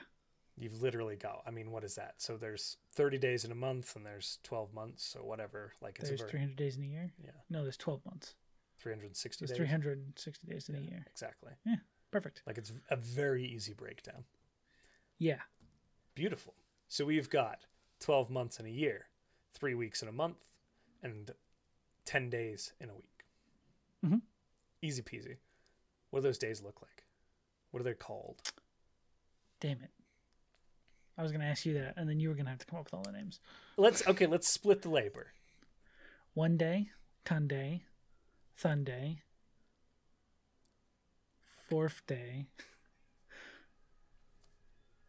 You've 0.58 0.82
literally 0.82 1.16
got. 1.16 1.42
I 1.46 1.50
mean, 1.50 1.70
what 1.70 1.82
is 1.82 1.94
that? 1.94 2.16
So 2.18 2.36
there's 2.36 2.76
30 2.90 3.16
days 3.16 3.46
in 3.46 3.52
a 3.52 3.54
month, 3.54 3.96
and 3.96 4.04
there's 4.04 4.38
12 4.42 4.74
months, 4.74 5.02
so 5.02 5.20
whatever. 5.20 5.72
Like 5.80 5.98
it's 5.98 6.08
There's 6.08 6.20
a 6.20 6.24
very 6.24 6.30
300 6.32 6.56
days 6.56 6.76
in 6.76 6.82
a 6.84 6.86
year. 6.86 7.12
Yeah. 7.24 7.30
No, 7.48 7.62
there's 7.62 7.78
12 7.78 8.04
months. 8.04 8.34
360 8.78 9.44
There's 9.46 9.50
days. 9.50 9.56
360 9.56 10.46
days 10.46 10.68
in 10.68 10.74
a 10.76 10.80
year. 10.80 11.06
Exactly. 11.10 11.52
Yeah. 11.64 11.76
Perfect. 12.10 12.42
Like 12.46 12.58
it's 12.58 12.70
a 12.90 12.96
very 12.96 13.44
easy 13.44 13.72
breakdown. 13.72 14.24
Yeah. 15.18 15.40
Beautiful. 16.14 16.54
So 16.88 17.06
we've 17.06 17.30
got 17.30 17.64
12 18.00 18.28
months 18.30 18.60
in 18.60 18.66
a 18.66 18.70
year, 18.70 19.06
three 19.54 19.74
weeks 19.74 20.02
in 20.02 20.08
a 20.08 20.12
month, 20.12 20.44
and 21.02 21.30
10 22.04 22.28
days 22.28 22.74
in 22.78 22.90
a 22.90 22.94
week. 22.94 23.24
Mhm. 24.04 24.20
Easy 24.82 25.02
peasy. 25.02 25.36
What 26.10 26.20
do 26.20 26.24
those 26.24 26.38
days 26.38 26.62
look 26.62 26.82
like? 26.82 27.04
What 27.70 27.80
are 27.80 27.84
they 27.84 27.94
called? 27.94 28.42
Damn 29.60 29.82
it. 29.82 29.90
I 31.16 31.22
was 31.22 31.30
going 31.30 31.40
to 31.40 31.46
ask 31.46 31.64
you 31.64 31.74
that, 31.74 31.94
and 31.96 32.08
then 32.08 32.20
you 32.20 32.28
were 32.28 32.34
going 32.34 32.46
to 32.46 32.50
have 32.50 32.58
to 32.58 32.66
come 32.66 32.78
up 32.78 32.86
with 32.86 32.94
all 32.94 33.02
the 33.02 33.12
names. 33.12 33.38
Let's 33.76 34.06
okay. 34.06 34.26
Let's 34.26 34.48
split 34.48 34.82
the 34.82 34.90
labor. 34.90 35.28
One 36.34 36.56
day, 36.56 36.88
ton 37.24 37.46
day, 37.46 37.84
thun 38.56 38.82
day, 38.82 39.22
fourth 41.68 42.02
day, 42.06 42.46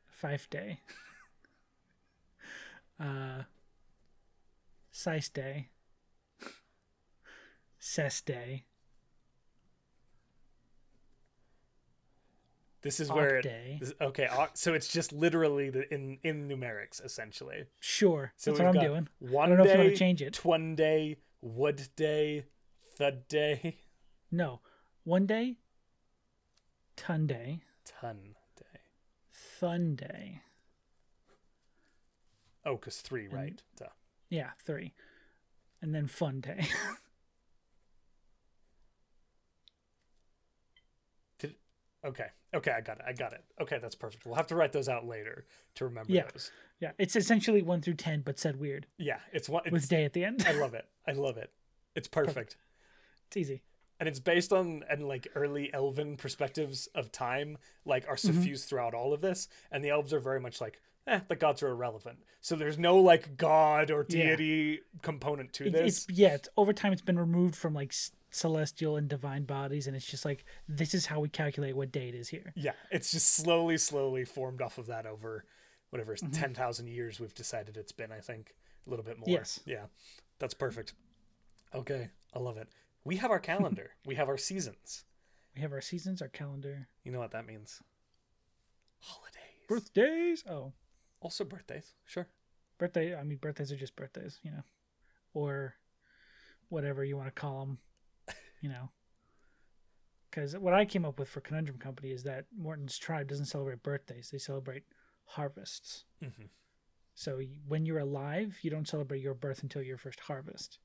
five 0.05 0.47
day, 0.49 0.81
uh, 2.99 3.43
size 4.91 5.29
day, 5.29 5.69
ses 7.79 8.21
day, 8.21 8.65
This 12.83 12.99
is 12.99 13.09
where 13.11 13.37
it, 13.37 13.43
day. 13.43 13.77
this- 13.79 13.93
okay. 13.99 14.27
So 14.53 14.73
it's 14.73 14.91
just 14.91 15.11
literally 15.13 15.69
the 15.69 15.91
in 15.93 16.19
in 16.23 16.47
numerics 16.49 17.03
essentially. 17.03 17.65
Sure, 17.79 18.33
So 18.35 18.51
that's 18.51 18.59
what 18.59 18.75
I'm 18.77 18.81
doing. 18.83 19.07
One 19.19 19.49
don't 19.49 19.57
know 19.57 19.63
if 19.63 19.69
you 19.69 19.73
day, 19.77 19.83
wanna 19.85 19.95
change 19.95 20.21
it. 20.21 20.33
Twin 20.33 20.75
day, 20.75 21.17
wood 21.41 21.87
day, 21.95 22.45
thud 22.95 23.27
day, 23.27 23.79
No, 24.31 24.59
one 25.05 25.25
day, 25.25 25.57
ton 26.95 27.25
day, 27.25 27.61
ton 27.85 28.35
day. 28.57 28.79
thun 29.31 29.95
day. 29.95 30.41
Oh, 32.65 32.75
because 32.75 33.01
three, 33.01 33.27
right? 33.27 33.61
Duh. 33.77 33.87
Yeah, 34.29 34.51
three. 34.63 34.93
And 35.81 35.93
then 35.93 36.07
fun 36.07 36.39
day. 36.41 36.65
Did, 41.39 41.55
okay. 42.05 42.27
Okay, 42.53 42.71
I 42.71 42.81
got 42.81 42.97
it. 42.99 43.03
I 43.07 43.13
got 43.13 43.33
it. 43.33 43.43
Okay, 43.61 43.79
that's 43.81 43.95
perfect. 43.95 44.25
We'll 44.25 44.35
have 44.35 44.47
to 44.47 44.55
write 44.55 44.71
those 44.71 44.87
out 44.89 45.05
later 45.07 45.45
to 45.75 45.85
remember 45.85 46.11
Yeah. 46.13 46.23
those. 46.31 46.51
yeah, 46.79 46.91
it's 46.97 47.15
essentially 47.15 47.61
one 47.61 47.81
through 47.81 47.95
ten, 47.95 48.21
but 48.21 48.37
said 48.39 48.57
weird 48.59 48.87
Yeah, 48.97 49.19
it's 49.31 49.49
one. 49.49 49.63
with 49.65 49.81
It's, 49.83 49.87
day 49.87 50.03
at 50.05 50.13
the 50.13 50.23
end. 50.23 50.43
I 50.47 50.51
love 50.53 50.73
it. 50.73 50.85
I 51.07 51.11
love 51.13 51.37
it. 51.37 51.51
It's 51.95 52.07
perfect. 52.07 52.57
it's 53.27 53.37
easy. 53.37 53.61
and 53.99 54.09
it's 54.09 54.19
based 54.19 54.51
on 54.51 54.83
and 54.89 55.07
like 55.07 55.27
early 55.35 55.73
elven 55.73 56.17
perspectives 56.17 56.87
of 56.95 57.11
time 57.11 57.57
like 57.85 58.07
are 58.07 58.15
Mm-hmm. 58.15 58.33
suffused 58.39 58.67
throughout 58.67 58.93
all 58.93 59.13
of 59.13 59.21
this 59.21 59.47
and 59.71 59.83
the 59.83 59.89
elves 59.91 60.11
are 60.13 60.19
very 60.19 60.39
much 60.39 60.59
like 60.59 60.81
eh 61.07 61.19
the 61.29 61.35
gods 61.35 61.61
are 61.63 61.69
irrelevant 61.69 62.17
so 62.41 62.55
there's 62.55 62.77
no 62.79 62.97
like 62.97 63.37
god 63.37 63.91
or 63.91 64.05
Yeah. 64.09 64.35
deity 64.35 64.81
component 65.03 65.53
to 65.53 65.67
It- 65.67 65.73
this 65.73 66.05
it's 66.07 66.17
yeah. 66.19 66.33
It's, 66.35 66.49
over 66.57 66.73
time, 66.73 66.91
it's 66.91 67.01
been 67.03 67.19
removed 67.19 67.55
from 67.55 67.73
like 67.73 67.93
celestial 68.33 68.97
and 68.97 69.07
divine 69.07 69.43
bodies, 69.43 69.85
and 69.87 69.95
it's 69.95 70.05
just 70.05 70.25
like 70.25 70.43
this 70.67 70.93
is 70.93 71.05
how 71.05 71.19
we 71.19 71.29
calculate 71.29 71.75
what 71.75 71.91
day 71.91 72.09
it 72.09 72.15
is 72.15 72.27
here. 72.29 72.51
yeah 72.55 72.73
it's 72.91 73.11
just 73.11 73.33
slowly 73.33 73.77
slowly 73.77 74.25
formed 74.25 74.61
off 74.61 74.77
of 74.77 74.87
that 74.87 75.05
over 75.05 75.45
whatever 75.91 76.15
Mm-hmm. 76.15 76.31
10,000 76.31 76.87
years 76.87 77.19
we've 77.19 77.35
decided 77.35 77.77
it's 77.77 77.91
been 77.91 78.11
i 78.11 78.19
think 78.19 78.55
a 78.87 78.89
little 78.89 79.05
bit 79.05 79.17
more 79.19 79.29
Yes. 79.29 79.59
yeah 79.65 79.85
that's 80.39 80.55
perfect 80.55 80.93
okay 81.75 82.09
i 82.33 82.39
love 82.39 82.57
it 82.57 82.67
we 83.03 83.17
have 83.17 83.29
our 83.31 83.39
calendar 83.51 83.91
we 84.05 84.15
have 84.15 84.27
our 84.29 84.37
seasons 84.37 85.05
We 85.55 85.61
have 85.61 85.71
our 85.71 85.81
seasons, 85.81 86.19
our 86.23 86.29
calendar, 86.29 86.87
you 87.03 87.11
know 87.11 87.19
what 87.19 87.31
that 87.31 87.45
means 87.45 87.81
holidays 88.99 89.67
birthdays. 89.67 90.43
Oh, 90.49 90.73
also 91.21 91.43
birthdays 91.43 91.93
sure 92.05 92.27
birthday. 92.79 93.15
I 93.15 93.23
mean, 93.23 93.37
birthdays 93.37 93.71
are 93.71 93.77
just 93.77 93.95
birthdays, 93.95 94.39
you 94.43 94.51
know, 94.51 94.63
or 95.33 95.75
whatever 96.69 97.03
you 97.03 97.15
want 97.15 97.27
to 97.33 97.39
call 97.39 97.59
them, 97.59 97.77
you 98.63 98.69
know. 98.69 98.89
Because 100.29 100.57
what 100.57 100.73
I 100.73 100.85
came 100.85 101.05
up 101.05 101.19
with 101.19 101.29
for 101.29 101.41
Conundrum 101.41 101.77
Company 101.77 102.09
is 102.09 102.23
that 102.23 102.45
Morton's 102.57 102.97
tribe 102.97 103.27
doesn't 103.27 103.45
celebrate 103.45 103.83
birthdays; 103.83 104.29
they 104.31 104.39
celebrate 104.39 104.83
harvests. 105.25 106.05
hmm 106.21 106.45
So 107.13 107.41
when 107.67 107.85
you're 107.85 107.99
alive, 107.99 108.57
you 108.63 108.71
don't 108.71 108.87
celebrate 108.87 109.21
your 109.21 109.35
birth 109.35 109.61
until 109.61 109.83
your 109.83 109.97
first 109.97 110.21
harvest. 110.21 110.79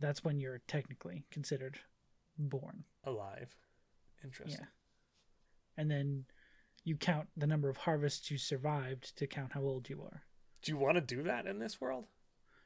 That's 0.00 0.22
when 0.22 0.38
you're 0.38 0.60
technically 0.66 1.24
considered 1.30 1.78
born. 2.36 2.84
alive 3.04 3.56
interesting 4.22 4.60
Yeah. 4.60 4.68
And 5.76 5.90
then 5.90 6.24
you 6.84 6.96
count 6.96 7.28
the 7.36 7.46
number 7.46 7.68
of 7.68 7.78
harvests 7.78 8.30
you 8.30 8.38
survived 8.38 9.16
to 9.16 9.26
count 9.26 9.52
how 9.52 9.62
old 9.62 9.88
you 9.88 10.02
are. 10.02 10.22
Do 10.62 10.72
you 10.72 10.78
want 10.78 10.96
to 10.96 11.00
do 11.00 11.22
that 11.22 11.46
in 11.46 11.58
this 11.60 11.80
world? 11.80 12.06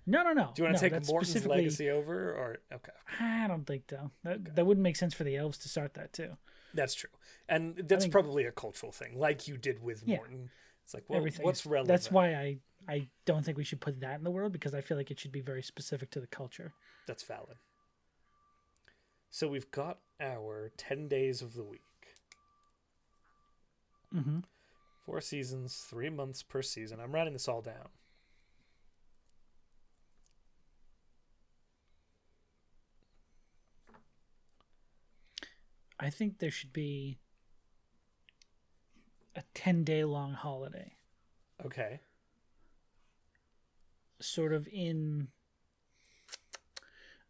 No, 0.04 0.22
no, 0.24 0.32
no. 0.32 0.50
Do 0.54 0.62
you 0.62 0.64
want 0.64 0.72
no, 0.74 0.78
to 0.78 0.80
take 0.80 0.92
that's 0.92 1.08
Morton's 1.08 1.46
legacy 1.46 1.88
over, 1.90 2.30
or 2.32 2.58
okay, 2.72 2.92
I 3.20 3.46
don't 3.46 3.64
think 3.66 3.84
so. 3.88 4.10
That 4.24 4.56
that 4.56 4.66
wouldn't 4.66 4.82
make 4.82 4.96
sense 4.96 5.14
for 5.14 5.22
the 5.24 5.36
elves 5.36 5.58
to 5.58 5.68
start 5.68 5.94
that 5.94 6.12
too. 6.12 6.36
that's 6.74 6.94
true, 6.94 7.10
and 7.48 7.76
that's 7.76 8.04
think- 8.04 8.12
probably 8.12 8.44
a 8.44 8.52
cultural 8.52 8.90
thing, 8.92 9.16
like 9.18 9.46
you 9.46 9.56
did 9.56 9.82
with 9.82 10.02
Yeah. 10.04 10.16
Morton. 10.16 10.50
It's 10.84 10.94
like, 10.94 11.04
well, 11.08 11.18
Everything. 11.18 11.44
what's 11.44 11.64
relevant? 11.64 11.88
That's 11.88 12.10
why 12.10 12.34
I 12.34 12.58
I 12.88 13.08
don't 13.26 13.44
think 13.44 13.56
we 13.56 13.62
should 13.64 13.80
put 13.80 14.00
that 14.00 14.18
in 14.18 14.24
the 14.24 14.30
world 14.32 14.52
because 14.52 14.74
I 14.74 14.80
feel 14.80 14.96
like 14.96 15.10
it 15.12 15.20
should 15.20 15.30
be 15.30 15.40
very 15.40 15.62
specific 15.62 16.10
to 16.10 16.20
the 16.20 16.26
culture. 16.26 16.72
That's 17.06 17.22
valid. 17.22 17.58
So 19.30 19.46
we've 19.46 19.70
got 19.70 19.98
our 20.20 20.72
ten 20.76 21.06
days 21.06 21.40
of 21.42 21.54
the 21.54 21.62
week, 21.62 21.80
Mm-hmm. 24.14 24.40
four 25.06 25.20
seasons, 25.20 25.86
three 25.88 26.10
months 26.10 26.42
per 26.42 26.60
season. 26.62 26.98
I'm 27.00 27.12
writing 27.12 27.32
this 27.32 27.48
all 27.48 27.62
down. 27.62 27.88
I 36.02 36.10
think 36.10 36.38
there 36.38 36.50
should 36.50 36.72
be 36.72 37.18
a 39.36 39.42
ten 39.54 39.84
day 39.84 40.02
long 40.04 40.32
holiday, 40.32 40.94
Okay, 41.64 42.00
sort 44.20 44.52
of 44.52 44.66
in 44.72 45.28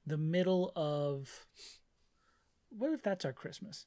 the 0.06 0.16
middle 0.16 0.72
of. 0.74 1.46
What 2.70 2.92
if 2.92 3.02
that's 3.02 3.26
our 3.26 3.34
Christmas? 3.34 3.84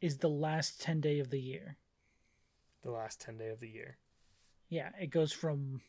Is 0.00 0.18
the 0.18 0.30
last 0.30 0.80
ten 0.80 1.00
day 1.02 1.20
of 1.20 1.28
the 1.30 1.40
year? 1.40 1.76
the 2.82 2.90
last 2.92 3.20
ten 3.20 3.36
day 3.36 3.48
of 3.48 3.60
the 3.60 3.68
year. 3.68 3.98
Yeah, 4.68 4.90
it 5.00 5.10
goes 5.10 5.32
from 5.32 5.80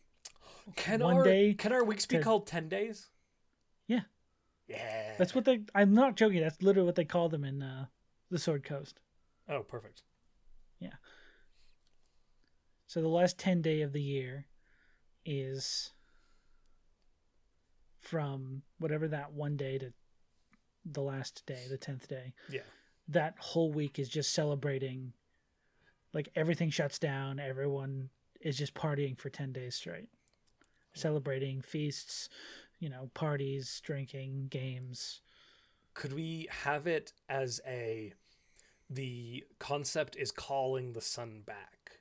Can 0.75 0.99
One 0.99 1.17
our 1.17 1.23
day 1.23 1.53
can 1.53 1.71
our 1.71 1.83
weeks 1.83 2.05
be 2.05 2.17
called 2.17 2.45
ten 2.47 2.67
days? 2.67 3.07
Yeah. 4.67 5.13
That's 5.17 5.33
what 5.33 5.45
they. 5.45 5.61
I'm 5.73 5.93
not 5.93 6.15
joking. 6.15 6.41
That's 6.41 6.61
literally 6.61 6.85
what 6.85 6.95
they 6.95 7.05
call 7.05 7.29
them 7.29 7.43
in 7.43 7.61
uh, 7.61 7.85
the 8.29 8.37
Sword 8.39 8.63
Coast. 8.63 8.99
Oh, 9.47 9.61
perfect. 9.61 10.03
Yeah. 10.79 10.95
So 12.85 13.01
the 13.01 13.07
last 13.07 13.37
ten 13.37 13.61
day 13.61 13.81
of 13.81 13.93
the 13.93 14.01
year 14.01 14.47
is 15.25 15.91
from 18.01 18.63
whatever 18.79 19.07
that 19.07 19.33
one 19.33 19.57
day 19.57 19.77
to 19.77 19.93
the 20.85 21.01
last 21.01 21.45
day, 21.45 21.65
the 21.69 21.77
tenth 21.77 22.07
day. 22.07 22.33
Yeah. 22.49 22.61
That 23.07 23.35
whole 23.39 23.71
week 23.71 23.99
is 23.99 24.09
just 24.09 24.33
celebrating. 24.33 25.13
Like 26.13 26.29
everything 26.35 26.69
shuts 26.69 26.99
down. 26.99 27.39
Everyone 27.39 28.09
is 28.41 28.57
just 28.57 28.73
partying 28.73 29.17
for 29.17 29.29
ten 29.29 29.51
days 29.51 29.75
straight, 29.75 30.09
celebrating 30.93 31.61
feasts, 31.61 32.29
you 32.79 32.89
know, 32.89 33.09
parties, 33.13 33.81
drinking, 33.83 34.47
games. 34.49 35.21
could 35.93 36.13
we 36.13 36.47
have 36.63 36.85
it 36.87 37.11
as 37.27 37.59
a 37.65 38.13
the 38.89 39.43
concept 39.59 40.15
is 40.15 40.31
calling 40.31 40.93
the 40.93 41.01
sun 41.01 41.41
back 41.45 41.91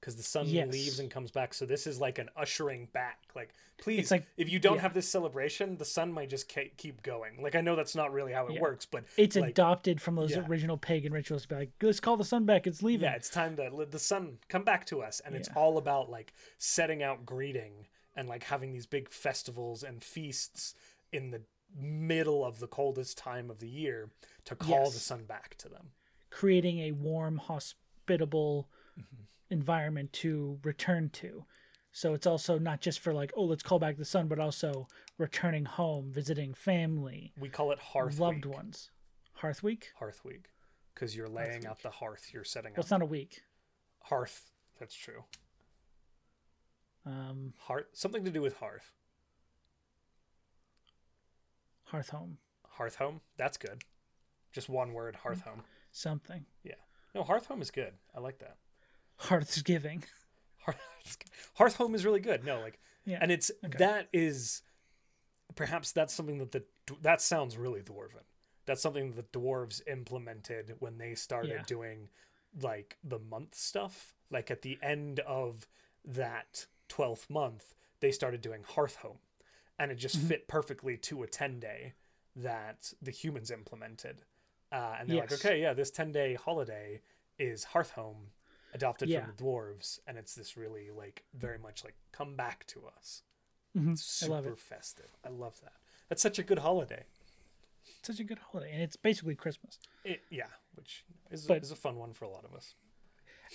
because 0.00 0.16
the 0.16 0.22
sun 0.22 0.46
Yes. 0.46 0.72
leaves 0.72 0.98
and 1.00 1.10
comes 1.10 1.30
back 1.30 1.52
so 1.54 1.66
this 1.66 1.86
is 1.86 2.00
like 2.00 2.18
an 2.18 2.28
ushering 2.36 2.86
back 2.92 3.18
like 3.34 3.50
please 3.78 4.00
It's 4.00 4.10
like- 4.10 4.26
if 4.36 4.50
you 4.50 4.58
don't 4.58 4.76
yeah. 4.76 4.82
have 4.82 4.94
this 4.94 5.08
celebration 5.08 5.76
the 5.76 5.84
sun 5.84 6.12
might 6.12 6.30
just 6.30 6.48
keep 6.76 7.02
going 7.02 7.42
like 7.42 7.54
i 7.54 7.60
know 7.60 7.76
that's 7.76 7.94
not 7.94 8.12
really 8.12 8.32
how 8.32 8.46
it 8.46 8.54
Yeah. 8.54 8.60
works 8.60 8.86
but 8.86 9.04
It's 9.16 9.36
like, 9.36 9.50
adopted 9.50 10.00
from 10.00 10.14
those 10.16 10.32
yeah. 10.32 10.46
original 10.46 10.76
pagan 10.78 11.12
rituals 11.12 11.42
to 11.42 11.48
be 11.48 11.54
like, 11.56 11.70
let's 11.82 12.00
call 12.00 12.16
the 12.16 12.24
sun 12.24 12.44
back. 12.44 12.66
It's 12.66 12.82
leaving. 12.82 13.04
yeah 13.04 13.14
it's 13.14 13.30
time 13.30 13.56
to 13.56 13.68
let 13.70 13.90
the 13.90 13.98
sun 13.98 14.38
come 14.48 14.64
back 14.64 14.86
to 14.86 15.02
us 15.02 15.20
and 15.24 15.34
it's 15.34 15.48
all 15.54 15.78
about 15.78 16.08
like 16.10 16.32
setting 16.58 17.02
out 17.02 17.24
greeting 17.26 17.86
and 18.16 18.28
like 18.28 18.44
having 18.44 18.72
these 18.72 18.86
big 18.86 19.10
festivals 19.10 19.82
and 19.82 20.02
feasts 20.02 20.74
in 21.12 21.30
the 21.30 21.42
middle 21.78 22.44
of 22.44 22.58
the 22.58 22.66
coldest 22.66 23.18
time 23.18 23.50
of 23.50 23.58
the 23.58 23.68
year 23.68 24.08
to 24.44 24.54
call 24.54 24.90
the 24.90 24.98
sun 24.98 25.24
back 25.24 25.56
to 25.58 25.68
them 25.68 25.90
creating 26.36 26.80
a 26.80 26.92
warm, 26.92 27.38
hospitable 27.38 28.68
mm-hmm. 28.98 29.22
environment 29.50 30.12
to 30.12 30.58
return 30.62 31.08
to. 31.08 31.46
So 31.92 32.12
it's 32.12 32.26
also 32.26 32.58
not 32.58 32.82
just 32.82 33.00
for 33.00 33.14
like, 33.14 33.32
oh, 33.36 33.44
let's 33.44 33.62
call 33.62 33.78
back 33.78 33.96
the 33.96 34.04
sun, 34.04 34.28
but 34.28 34.38
also 34.38 34.86
returning 35.16 35.64
home, 35.64 36.12
visiting 36.12 36.52
family, 36.52 37.32
We 37.40 37.48
call 37.48 37.72
it 37.72 37.78
Hearth 37.78 38.18
loved 38.18 38.44
Week. 38.44 38.54
ones. 38.54 38.90
Hearth 39.32 39.62
week? 39.62 39.92
Hearth 39.98 40.22
Week. 40.24 40.50
Because 40.94 41.16
you're 41.16 41.28
laying 41.28 41.66
out 41.66 41.82
the 41.82 41.90
hearth. 41.90 42.28
You're 42.34 42.44
setting 42.44 42.72
Well, 42.72 42.80
up 42.80 42.84
it's 42.84 42.90
not 42.90 43.02
a 43.02 43.06
week. 43.06 43.42
hearth. 44.02 44.50
That's 44.78 44.94
true. 44.94 45.24
Um, 47.06 47.52
Hearth. 47.60 47.86
Something 47.92 48.24
to 48.24 48.30
do 48.30 48.42
with 48.42 48.54
hearth. 48.56 48.92
hearth 51.84 52.08
home, 52.10 52.38
Hearth 52.70 52.96
home. 52.96 53.20
That's 53.36 53.56
good. 53.56 53.82
Just 54.52 54.68
one 54.68 54.92
word. 54.92 55.16
Hearth 55.16 55.42
home. 55.42 55.62
something. 55.92 56.44
Yeah. 56.62 56.74
No, 57.14 57.22
hearth 57.22 57.46
home 57.46 57.62
is 57.62 57.70
good. 57.70 57.94
I 58.14 58.20
like 58.20 58.38
that. 58.40 58.56
Hearthsgiving. 59.22 60.04
Hearth, 60.58 60.76
hearth 61.54 61.76
home 61.76 61.94
is 61.94 62.04
really 62.04 62.20
good. 62.20 62.44
No, 62.44 62.60
like, 62.60 62.78
Yeah. 63.04 63.18
and 63.22 63.30
it's 63.30 63.50
Okay. 63.64 63.78
that 63.78 64.08
is 64.12 64.62
perhaps 65.54 65.92
that's 65.92 66.12
something 66.12 66.38
that 66.38 66.50
the 66.52 66.64
that 67.02 67.20
sounds 67.20 67.56
really 67.56 67.82
dwarven. 67.82 68.24
That's 68.66 68.82
something 68.82 69.12
that 69.14 69.32
the 69.32 69.38
dwarves 69.38 69.80
implemented 69.86 70.74
when 70.80 70.98
they 70.98 71.14
started 71.14 71.50
Yeah. 71.52 71.62
doing 71.66 72.08
like 72.60 72.98
the 73.04 73.18
month 73.20 73.54
stuff. 73.54 74.14
Like 74.30 74.50
at 74.50 74.62
the 74.62 74.76
end 74.82 75.20
of 75.20 75.66
that 76.04 76.66
twelfth 76.88 77.28
month, 77.30 77.74
they 78.00 78.10
started 78.12 78.40
doing 78.40 78.62
hearth 78.62 78.96
home, 78.96 79.18
and 79.78 79.90
it 79.90 79.96
just 79.96 80.18
Mhm. 80.18 80.28
fit 80.28 80.48
perfectly 80.48 80.96
to 80.98 81.22
a 81.22 81.26
ten 81.26 81.58
day 81.60 81.94
that 82.34 82.92
the 83.00 83.10
humans 83.10 83.50
implemented. 83.50 84.22
Uh, 84.72 84.96
and 84.98 85.08
they're 85.08 85.18
like, 85.18 85.32
okay, 85.32 85.60
yeah, 85.60 85.72
this 85.72 85.90
ten 85.90 86.12
day 86.12 86.34
holiday 86.34 87.00
is 87.38 87.64
hearth 87.64 87.92
home 87.92 88.32
adopted 88.74 89.08
Yeah. 89.08 89.24
from 89.24 89.34
the 89.34 89.42
dwarves 89.42 90.00
and 90.06 90.18
it's 90.18 90.34
this 90.34 90.56
really 90.56 90.90
like 90.90 91.24
very 91.32 91.56
much 91.58 91.82
like 91.84 91.94
come 92.12 92.36
back 92.36 92.66
to 92.66 92.86
us 92.86 93.22
Mhm. 93.74 93.92
I 93.92 93.94
super 93.94 94.32
love 94.32 94.46
it. 94.48 94.58
festive 94.58 95.16
i 95.24 95.28
love 95.28 95.58
that 95.62 95.72
that's 96.08 96.20
such 96.20 96.38
a 96.38 96.42
good 96.42 96.58
holiday 96.58 97.04
Such 98.02 98.20
a 98.20 98.24
good 98.24 98.38
holiday, 98.38 98.72
and 98.72 98.82
it's 98.82 98.96
basically 98.96 99.34
Christmas. 99.34 99.78
it, 100.04 100.20
yeah 100.30 100.48
which 100.74 101.04
is, 101.30 101.46
But- 101.46 101.62
is 101.62 101.70
a 101.70 101.76
fun 101.76 101.96
one 101.96 102.12
for 102.12 102.24
a 102.24 102.28
lot 102.28 102.44
of 102.44 102.54
us 102.54 102.74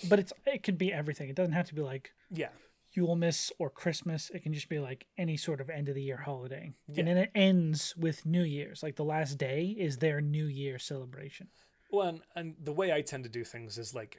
But 0.08 0.18
it's 0.18 0.32
it 0.46 0.62
could 0.64 0.78
be 0.78 0.92
everything. 0.92 1.28
It 1.28 1.36
doesn't 1.36 1.52
have 1.52 1.68
to 1.68 1.74
be 1.74 1.82
like 1.82 2.12
yeah 2.30 2.50
Yulemas 2.96 3.50
or 3.58 3.70
Christmas. 3.70 4.30
It 4.34 4.42
can 4.42 4.52
just 4.52 4.68
be 4.68 4.78
like 4.78 5.06
any 5.16 5.36
sort 5.36 5.60
of 5.60 5.70
end 5.70 5.88
of 5.88 5.94
the 5.94 6.02
year 6.02 6.18
holiday. 6.18 6.72
Yeah. 6.88 7.00
And 7.00 7.08
then 7.08 7.16
it 7.16 7.30
ends 7.34 7.94
with 7.96 8.26
New 8.26 8.42
Year's. 8.42 8.82
Like 8.82 8.96
the 8.96 9.04
last 9.04 9.38
day 9.38 9.74
is 9.78 9.98
their 9.98 10.20
New 10.20 10.46
Year 10.46 10.78
celebration. 10.78 11.48
well 11.90 12.08
and, 12.08 12.20
and 12.34 12.54
the 12.62 12.72
way 12.72 12.92
i 12.92 13.00
tend 13.02 13.22
to 13.24 13.30
do 13.30 13.44
things 13.44 13.76
is 13.78 13.94
like 13.94 14.16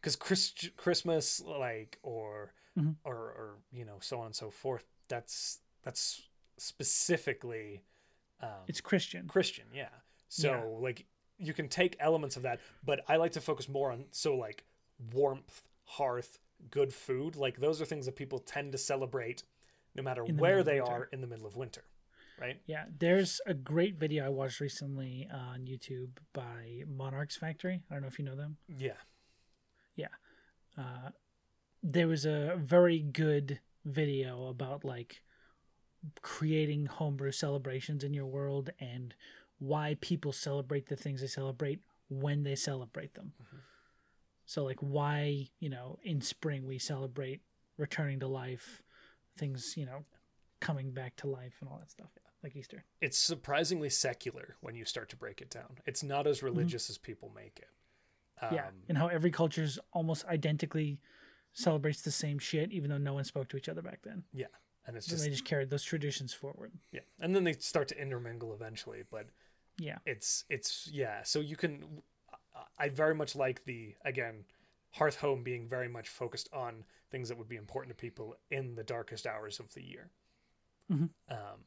because 0.00 0.14
Chris, 0.16 0.52
christmas 0.76 1.40
like 1.44 1.98
or 2.02 2.52
Mhm. 2.78 2.94
or 3.04 3.16
or 3.16 3.48
you 3.72 3.84
know 3.84 3.98
so 4.00 4.20
on 4.20 4.26
and 4.26 4.34
so 4.34 4.48
forth 4.50 4.84
that's 5.08 5.58
that's 5.82 6.22
specifically 6.58 7.82
um 8.42 8.64
It's 8.68 8.80
Christian. 8.80 9.26
Christian, 9.28 9.66
yeah. 9.74 9.88
So 10.28 10.48
Yeah. 10.48 10.64
like 10.86 11.04
you 11.38 11.52
can 11.52 11.68
take 11.68 11.96
elements 12.00 12.36
of 12.36 12.42
that, 12.42 12.60
but 12.84 13.00
I 13.08 13.16
like 13.16 13.32
to 13.32 13.40
focus 13.40 13.68
more 13.68 13.90
on 13.92 14.04
so 14.12 14.36
like 14.36 14.64
warmth, 15.12 15.62
hearth, 15.84 16.38
good 16.70 16.92
food. 16.92 17.36
Like 17.36 17.60
those 17.60 17.80
are 17.80 17.84
things 17.84 18.06
that 18.06 18.16
people 18.16 18.38
tend 18.38 18.72
to 18.72 18.78
celebrate 18.78 19.42
no 19.94 20.02
matter 20.02 20.24
the 20.24 20.32
where 20.34 20.62
they 20.62 20.78
are 20.78 21.08
in 21.12 21.20
the 21.20 21.26
middle 21.26 21.46
of 21.46 21.56
winter. 21.56 21.84
Right? 22.40 22.60
Yeah, 22.66 22.84
there's 22.98 23.40
a 23.46 23.52
great 23.52 23.96
video 23.96 24.24
I 24.24 24.30
watched 24.30 24.60
recently 24.60 25.28
on 25.30 25.66
YouTube 25.66 26.10
by 26.32 26.84
Monarchs 26.88 27.36
Factory. 27.36 27.82
I 27.90 27.94
don't 27.94 28.02
know 28.02 28.08
if 28.08 28.18
you 28.18 28.24
know 28.24 28.36
them. 28.36 28.56
Yeah. 28.66 28.92
Yeah. 29.94 30.08
Uh, 30.78 31.10
there 31.82 32.08
was 32.08 32.24
a 32.24 32.56
very 32.58 33.00
good 33.00 33.60
video 33.84 34.46
about 34.46 34.84
like 34.84 35.22
creating 36.22 36.86
homebrew 36.86 37.32
celebrations 37.32 38.04
in 38.04 38.14
your 38.14 38.26
world 38.26 38.70
and 38.80 39.14
why 39.58 39.96
people 40.00 40.32
celebrate 40.32 40.88
the 40.88 40.96
things 40.96 41.20
they 41.20 41.26
celebrate 41.26 41.80
when 42.08 42.42
they 42.42 42.54
celebrate 42.56 43.14
them. 43.14 43.34
Mhm. 43.42 43.60
So 44.50 44.64
like 44.64 44.80
why, 44.80 45.46
you 45.60 45.68
know, 45.68 46.00
in 46.02 46.20
spring 46.20 46.66
we 46.66 46.80
celebrate 46.80 47.40
returning 47.78 48.18
to 48.18 48.26
life, 48.26 48.82
things, 49.38 49.74
you 49.76 49.86
know, 49.86 50.04
coming 50.60 50.90
back 50.90 51.14
to 51.18 51.28
life 51.28 51.54
and 51.60 51.70
all 51.70 51.78
that 51.78 51.88
stuff. 51.92 52.08
Like 52.42 52.56
Easter. 52.56 52.84
It's 53.00 53.16
surprisingly 53.16 53.90
secular 53.90 54.56
when 54.60 54.74
you 54.74 54.84
start 54.84 55.08
to 55.10 55.16
break 55.16 55.40
it 55.40 55.50
down. 55.50 55.78
It's 55.86 56.02
not 56.02 56.26
as 56.26 56.42
religious 56.42 56.90
as 56.90 56.98
people 56.98 57.30
make 57.32 57.60
it. 57.60 57.68
Um, 58.42 58.48
Mm-hmm. 58.48 58.54
yeah. 58.56 58.70
And 58.88 58.98
how 58.98 59.06
every 59.06 59.30
culture's 59.30 59.78
almost 59.92 60.24
identically 60.24 60.98
celebrates 61.52 62.02
the 62.02 62.10
same 62.10 62.40
shit, 62.40 62.72
even 62.72 62.90
though 62.90 62.98
no 62.98 63.14
one 63.14 63.22
spoke 63.24 63.48
to 63.50 63.56
each 63.56 63.68
other 63.68 63.82
back 63.82 64.00
then. 64.02 64.24
yeah. 64.32 64.46
And 64.84 64.96
it's 64.96 65.06
And 65.06 65.12
just 65.12 65.24
they 65.24 65.30
just 65.30 65.44
carried 65.44 65.70
those 65.70 65.84
traditions 65.84 66.34
forward. 66.34 66.72
yeah. 66.90 67.02
And 67.20 67.36
then 67.36 67.44
they 67.44 67.52
start 67.52 67.86
to 67.88 68.00
intermingle 68.02 68.52
eventually, 68.52 69.04
but 69.08 69.26
Yeah. 69.78 69.98
it's 70.06 70.44
it's 70.48 70.88
yeah 70.92 71.22
so 71.22 71.38
you 71.38 71.54
can 71.56 72.02
i 72.78 72.88
very 72.88 73.14
much 73.14 73.34
like 73.36 73.64
the 73.64 73.94
again 74.04 74.44
hearth 74.92 75.16
home 75.16 75.42
being 75.42 75.68
very 75.68 75.88
much 75.88 76.08
focused 76.08 76.48
on 76.52 76.84
things 77.10 77.28
that 77.28 77.38
would 77.38 77.48
be 77.48 77.56
important 77.56 77.96
to 77.96 78.00
people 78.00 78.34
in 78.50 78.74
the 78.74 78.82
darkest 78.84 79.26
hours 79.26 79.60
of 79.60 79.72
the 79.74 79.82
year 79.82 80.10
Mhm. 80.90 81.10
um 81.28 81.64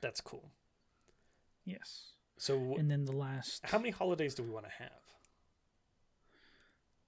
that's 0.00 0.20
cool 0.20 0.50
Yes. 1.64 2.14
so 2.38 2.76
And 2.76 2.90
then 2.90 3.04
the 3.04 3.12
last. 3.12 3.64
how 3.64 3.78
many 3.78 3.90
holidays 3.90 4.34
do 4.34 4.42
we 4.42 4.50
want 4.50 4.66
to 4.66 4.72
have 4.72 5.02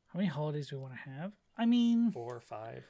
How 0.09 0.19
many 0.19 0.29
holidays 0.29 0.69
do 0.69 0.77
we 0.77 0.83
want 0.83 0.95
to 0.95 1.11
have? 1.11 1.33
I 1.59 1.67
mean, 1.67 2.13
four 2.13 2.35
or 2.37 2.41
five 2.41 2.85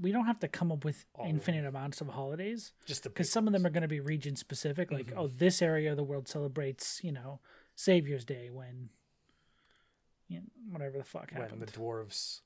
we 0.00 0.10
don't 0.10 0.24
have 0.24 0.40
to 0.40 0.48
come 0.48 0.72
up 0.72 0.84
with 0.86 1.04
All 1.14 1.26
infinite 1.26 1.66
amounts 1.66 2.00
of 2.00 2.08
holidays 2.08 2.72
just 2.86 3.04
because 3.04 3.30
some 3.30 3.46
of 3.46 3.52
them 3.52 3.64
are 3.66 3.70
going 3.70 3.82
to 3.82 3.88
be 3.88 4.00
region 4.00 4.36
specific. 4.36 4.90
Like, 4.90 5.08
Mhm. 5.08 5.16
oh, 5.18 5.26
this 5.28 5.60
area 5.60 5.90
of 5.90 5.96
the 5.98 6.02
world 6.04 6.26
celebrates, 6.28 7.04
you 7.04 7.12
know, 7.12 7.40
Savior's 7.76 8.24
Day 8.24 8.48
when, 8.50 8.88
you 10.32 10.40
know, 10.40 10.46
whatever 10.70 10.98
the 10.98 11.04
fuck 11.04 11.30
happened. 11.30 11.50
when 11.52 11.60
the 11.60 11.66
dwarves 11.66 12.40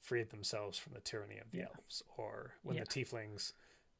freed 0.00 0.30
themselves 0.30 0.78
from 0.78 0.94
the 0.94 1.00
tyranny 1.00 1.38
of 1.38 1.50
the 1.50 1.58
Yeah. 1.58 1.66
elves 1.76 2.02
or 2.16 2.54
when 2.62 2.76
Yeah. 2.76 2.84
the 2.84 2.88
tieflings 2.88 3.52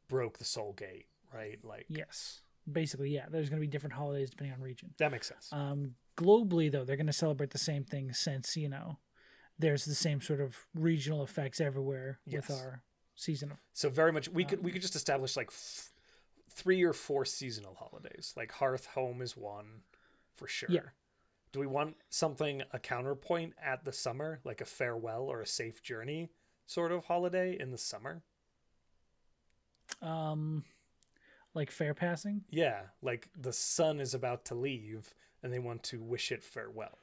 broke 0.09 0.38
the 0.38 0.44
soul 0.44 0.72
gate 0.72 1.09
right 1.33 1.62
like 1.64 1.87
Yes. 1.88 2.42
Basically, 2.70 3.11
yeah. 3.11 3.29
There's 3.29 3.49
going 3.49 3.61
to 3.61 3.66
be 3.66 3.70
different 3.70 3.92
holidays 3.94 4.31
depending 4.31 4.55
on 4.55 4.61
region. 4.61 4.94
that 4.99 5.11
makes 5.12 5.29
sense 5.29 5.53
Um, 5.53 5.96
globally, 6.16 6.70
though, 6.70 6.85
they're 6.85 6.96
going 6.96 7.07
to 7.07 7.12
celebrate 7.12 7.51
the 7.51 7.59
same 7.59 7.85
thing 7.85 8.12
since, 8.12 8.57
you 8.57 8.68
know, 8.68 8.99
there's 9.59 9.85
the 9.85 9.94
same 9.94 10.20
sort 10.20 10.40
of 10.40 10.66
regional 10.75 11.22
effects 11.22 11.61
everywhere 11.61 12.20
Yes. 12.25 12.49
with 12.49 12.59
our 12.59 12.83
season 13.14 13.51
of. 13.53 13.62
So 13.72 13.88
very 13.88 14.12
much 14.12 14.29
we 14.29 14.44
could 14.44 14.62
we 14.62 14.70
Um, 14.70 14.75
could 14.75 14.83
just 14.83 14.96
establish 14.96 15.37
like 15.37 15.49
f- 15.49 15.92
three 16.51 16.83
or 16.83 16.92
four 16.92 17.25
seasonal 17.25 17.75
holidays. 17.75 18.33
Like 18.37 18.53
Hearth 18.53 18.87
Home 18.87 19.22
is 19.22 19.37
one 19.37 19.83
for 20.35 20.46
sure. 20.49 20.68
Yeah. 20.70 20.88
Do 21.52 21.61
we 21.61 21.66
want 21.66 21.96
something 22.11 22.62
a 22.72 22.78
counterpoint 22.78 23.54
at 23.62 23.85
the 23.85 23.92
summer, 23.92 24.40
like 24.44 24.61
a 24.61 24.64
farewell 24.66 25.22
or 25.22 25.40
a 25.40 25.46
safe 25.46 25.82
journey 25.82 26.28
sort 26.66 26.92
of 26.92 27.04
holiday 27.04 27.56
in 27.59 27.70
the 27.70 27.78
summer? 27.78 28.22
Um, 30.02 30.64
like 31.54 31.70
fair 31.70 31.94
passing. 31.94 32.42
Yeah, 32.50 32.80
like 33.00 33.28
the 33.38 33.52
sun 33.52 34.00
is 34.00 34.12
about 34.14 34.44
to 34.46 34.54
leave 34.54 35.14
and 35.42 35.52
they 35.52 35.59
want 35.61 35.82
to 35.85 36.02
wish 36.02 36.30
it 36.32 36.42
farewell. 36.44 36.98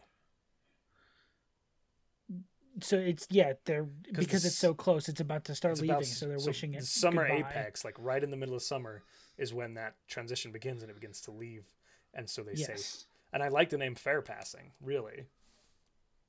So 2.82 2.97
it's 2.97 3.27
yeah, 3.29 3.53
they're 3.65 3.84
because 3.84 4.27
this- 4.43 4.45
it's 4.45 4.58
so 4.58 4.73
close. 4.73 5.08
It's 5.08 5.21
about 5.21 5.45
to 5.45 5.56
start 5.56 5.75
leaving, 5.75 5.91
about- 5.91 6.06
so 6.06 6.27
they're 6.27 6.38
wishing 6.39 6.73
it. 6.73 6.82
the 6.82 6.86
summer 6.86 7.27
goodbye. 7.27 7.49
apex, 7.49 7.86
like 7.86 7.95
right 7.99 8.23
in 8.23 8.32
the 8.32 8.38
middle 8.38 8.56
of 8.56 8.63
summer, 8.63 9.03
is 9.38 9.53
when 9.53 9.75
that 9.75 9.95
transition 10.08 10.51
begins 10.51 10.82
and 10.82 10.89
it 10.89 10.95
begins 10.95 11.21
to 11.21 11.32
leave, 11.32 11.65
and 12.13 12.29
so 12.29 12.41
they 12.43 12.56
say. 12.56 12.73
And 13.34 13.41
I 13.43 13.48
like 13.50 13.69
the 13.69 13.78
name 13.78 13.96
Fair 13.96 14.22
Passing, 14.22 14.72
really. 14.82 15.26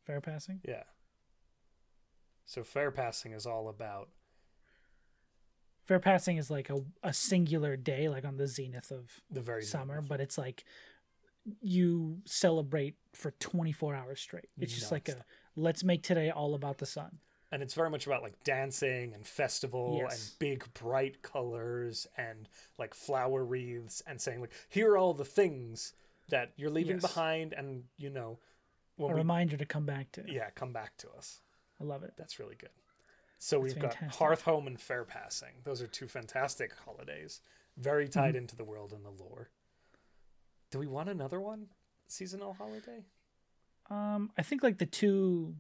fair 0.07 0.21
passing. 0.21 0.61
Yeah. 0.67 0.85
So 2.47 2.65
fair 2.65 2.91
passing 2.91 3.33
is 3.33 3.47
all 3.47 3.69
about 3.69 4.09
Fair 5.87 5.99
passing 6.01 6.39
is 6.39 6.51
like 6.51 6.71
a, 6.71 6.83
a 7.03 7.13
singular 7.13 7.77
day, 7.77 8.09
like 8.09 8.25
on 8.25 8.39
the 8.39 8.47
zenith 8.47 8.91
of 8.91 9.21
the 9.31 9.43
very 9.43 9.63
summer, 9.63 9.97
zenith. 9.97 10.09
but 10.09 10.19
it's 10.21 10.39
like 10.39 10.65
you 11.61 12.23
celebrate 12.25 12.95
for 13.13 13.33
24 13.33 13.95
hours 13.95 14.19
straight. 14.21 14.49
It's 14.59 14.73
just 14.75 14.91
like 14.91 15.11
a 15.11 15.17
let's 15.57 15.85
make 15.85 16.03
today 16.03 16.31
all 16.31 16.55
about 16.55 16.79
the 16.79 16.87
sun. 16.87 17.19
and 17.53 17.63
it's 17.63 17.75
very 17.75 17.91
much 17.91 18.07
about 18.07 18.23
like 18.23 18.43
dancing 18.45 19.13
and 19.13 19.27
festival 19.27 19.99
Yes. 20.03 20.31
and 20.31 20.39
big 20.39 20.65
bright 20.73 21.21
colors 21.23 22.07
and 22.17 22.49
like 22.79 22.95
flower 22.95 23.45
wreaths 23.45 24.03
and 24.07 24.19
saying 24.21 24.41
like 24.41 24.53
here 24.71 24.93
are 24.93 24.97
all 24.97 25.13
the 25.13 25.25
things 25.27 25.93
that 26.29 26.53
you're 26.57 26.71
leaving 26.71 26.97
Yes. 26.97 27.03
behind 27.03 27.53
and 27.53 27.85
you 27.97 28.11
know 28.11 28.39
a 28.99 29.03
we 29.07 29.13
reminder 29.13 29.57
to 29.57 29.65
come 29.67 29.85
back 29.87 30.11
to. 30.13 30.25
yeah 30.27 30.51
come 30.55 30.73
back 30.73 30.97
to 30.99 31.11
us. 31.11 31.41
I 31.81 31.85
love 31.85 32.03
it. 32.05 32.15
that's 32.17 32.39
really 32.39 32.55
good. 32.57 32.71
So 33.39 33.61
That's 33.61 33.75
we've 33.75 33.83
got 33.83 33.95
hearth 34.15 34.43
home 34.43 34.67
and 34.67 34.81
fair 34.81 35.05
passing. 35.05 35.53
Those 35.65 35.83
are 35.83 35.87
two 35.89 36.07
fantastic 36.09 36.73
holidays. 36.85 37.41
Very 37.77 38.05
Mm-hmm. 38.09 38.21
tied 38.21 38.37
into 38.37 38.57
the 38.57 38.65
world 38.65 38.93
and 38.93 39.05
the 39.05 39.11
lore. 39.11 39.51
Do 40.71 40.79
we 40.79 40.87
want 40.87 41.09
another 41.09 41.41
one? 41.41 41.67
Seasonal 42.07 42.55
holiday? 42.55 43.05
Um, 43.91 44.31
I 44.39 44.43
think 44.43 44.63
like 44.63 44.79
the 44.79 44.87
two 44.87 45.57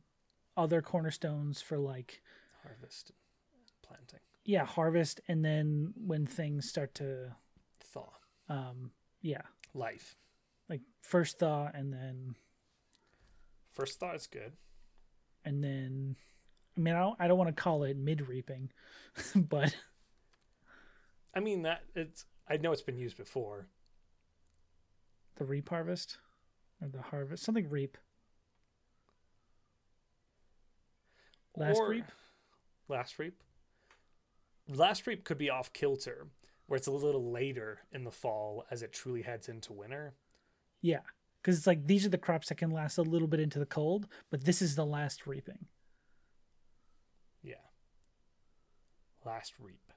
other 0.56 0.80
cornerstones 0.80 1.60
for 1.60 1.76
like 1.78 2.22
Harvest, 2.62 3.10
and 3.10 3.72
planting, 3.82 4.20
yeah 4.44 4.64
harvest, 4.64 5.20
and 5.28 5.44
then 5.44 5.92
when 5.96 6.24
things 6.26 6.68
start 6.68 6.94
to 6.94 7.32
thaw, 7.80 8.08
um 8.48 8.92
yeah. 9.20 9.42
Life. 9.74 10.16
Like 10.68 10.80
first 11.02 11.38
thaw 11.38 11.68
and 11.74 11.92
then 11.92 12.34
First 13.72 13.98
thaw 14.00 14.12
is 14.14 14.26
good. 14.26 14.52
and 15.44 15.62
then 15.62 16.16
I 16.76 16.80
mean 16.80 16.94
I 16.94 17.00
don't 17.00 17.16
I 17.20 17.28
don't 17.28 17.38
want 17.38 17.54
to 17.54 17.62
call 17.62 17.84
it 17.84 17.96
mid 17.96 18.28
reaping, 18.28 18.70
but 19.34 19.76
I 21.34 21.40
mean 21.40 21.62
that 21.62 21.82
it's. 21.94 22.24
I 22.48 22.56
know 22.58 22.72
it's 22.72 22.82
been 22.82 22.98
used 22.98 23.16
before. 23.16 23.66
the 25.36 25.44
reap 25.44 25.68
harvest 25.70 26.18
or 26.80 26.88
the 26.88 27.02
harvest 27.02 27.42
something 27.44 27.68
reap 27.70 27.96
last 31.56 31.78
Or- 31.78 31.88
reap 31.88 32.04
Last 32.86 33.18
reap. 33.18 33.42
Last 34.68 35.06
reap 35.06 35.24
could 35.24 35.38
be 35.38 35.48
off 35.48 35.72
kilter, 35.72 36.26
where 36.66 36.76
it's 36.76 36.86
a 36.86 36.92
little 36.92 37.32
later 37.32 37.78
in 37.92 38.04
the 38.04 38.10
fall 38.10 38.66
as 38.70 38.82
it 38.82 38.92
truly 38.92 39.22
heads 39.22 39.48
into 39.48 39.72
winter. 39.72 40.12
Yeah 40.84 41.00
because 41.40 41.58
it's 41.58 41.66
like 41.66 41.86
these 41.86 42.06
are 42.06 42.10
the 42.10 42.16
crops 42.18 42.48
that 42.48 42.56
can 42.56 42.70
last 42.70 42.96
a 42.96 43.02
little 43.02 43.28
bit 43.28 43.38
into 43.38 43.58
the 43.58 43.66
cold, 43.66 44.06
but 44.30 44.44
this 44.44 44.62
is 44.62 44.76
the 44.76 44.86
last 44.86 45.26
reaping. 45.26 45.66
Yeah. 47.42 47.56
Last 49.26 49.52
reap. 49.58 49.92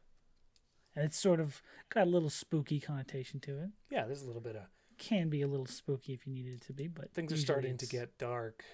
And 0.93 1.06
it's 1.06 1.17
sort 1.17 1.39
of 1.39 1.62
got 1.89 2.06
a 2.08 2.10
little 2.10 2.30
spooky 2.30 2.82
connotation 2.82 3.39
to 3.41 3.52
it. 3.63 3.69
Yeah, 3.89 4.06
there's 4.06 4.23
a 4.23 4.28
little 4.28 4.41
bit 4.41 4.58
of 4.58 4.63
Can 4.97 5.30
be 5.30 5.41
a 5.41 5.47
little 5.47 5.65
spooky 5.67 6.12
if 6.13 6.28
you 6.28 6.34
needed 6.34 6.56
it 6.56 6.62
to 6.67 6.73
be, 6.73 6.88
but 6.89 7.13
things 7.13 7.32
are 7.32 7.38
starting 7.38 7.78
to 7.78 7.86
get 7.88 8.17
dark. 8.17 8.65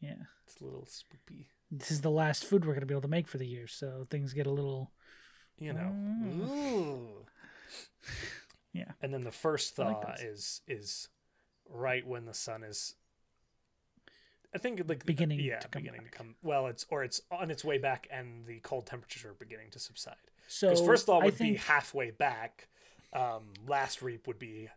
yeah. 0.00 0.14
It's 0.46 0.62
a 0.62 0.64
little 0.64 0.86
spooky. 0.86 1.48
This 1.70 1.90
is 1.90 2.00
the 2.00 2.10
last 2.10 2.44
food 2.46 2.64
we're 2.64 2.74
gonna 2.74 2.86
be 2.86 2.94
able 2.94 3.02
to 3.02 3.08
make 3.08 3.28
for 3.28 3.36
the 3.38 3.46
year, 3.46 3.66
so 3.66 4.06
things 4.08 4.32
get 4.32 4.46
a 4.46 4.50
little 4.50 4.92
You 5.58 5.74
know. 5.74 5.92
Mm. 5.94 6.48
Ooh. 6.48 7.08
Yeah. 8.74 8.92
And 9.02 9.12
then 9.12 9.22
the 9.22 9.30
first 9.30 9.78
I 9.78 9.88
like 9.88 10.00
thaw 10.02 10.14
is 10.24 10.62
is 10.66 11.08
right 11.72 12.06
when 12.06 12.26
the 12.26 12.34
sun 12.34 12.62
is 12.62 12.94
I 14.54 14.58
think 14.58 14.82
like 14.86 15.06
Beginning 15.06 15.40
yeah, 15.40 15.58
to 15.60 15.68
come 15.68 15.82
beginning 15.82 16.02
back. 16.02 16.12
to 16.12 16.18
come 16.18 16.34
well, 16.42 16.66
it's 16.66 16.84
or 16.90 17.02
it's 17.02 17.22
on 17.30 17.50
its 17.50 17.64
way 17.64 17.78
back 17.78 18.06
and 18.10 18.44
the 18.46 18.60
cold 18.60 18.86
temperatures 18.86 19.24
are 19.24 19.32
beginning 19.34 19.70
to 19.70 19.78
subside. 19.78 20.16
so. 20.46 20.74
First 20.84 21.06
thaw 21.06 21.20
would 21.22 21.38
be 21.38 21.54
halfway 21.56 22.10
back. 22.10 22.68
Um, 23.14 23.44
last 23.66 24.02
reap 24.02 24.26
would 24.26 24.38
be 24.38 24.68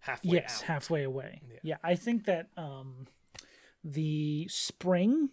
halfway 0.00 0.34
yes, 0.34 0.60
out. 0.62 0.66
halfway 0.66 1.04
away. 1.04 1.40
Yeah. 1.48 1.58
Yeah. 1.62 1.76
I 1.84 1.94
think 1.94 2.24
that 2.24 2.48
um, 2.56 3.06
the 3.84 4.48
spring, 4.48 5.30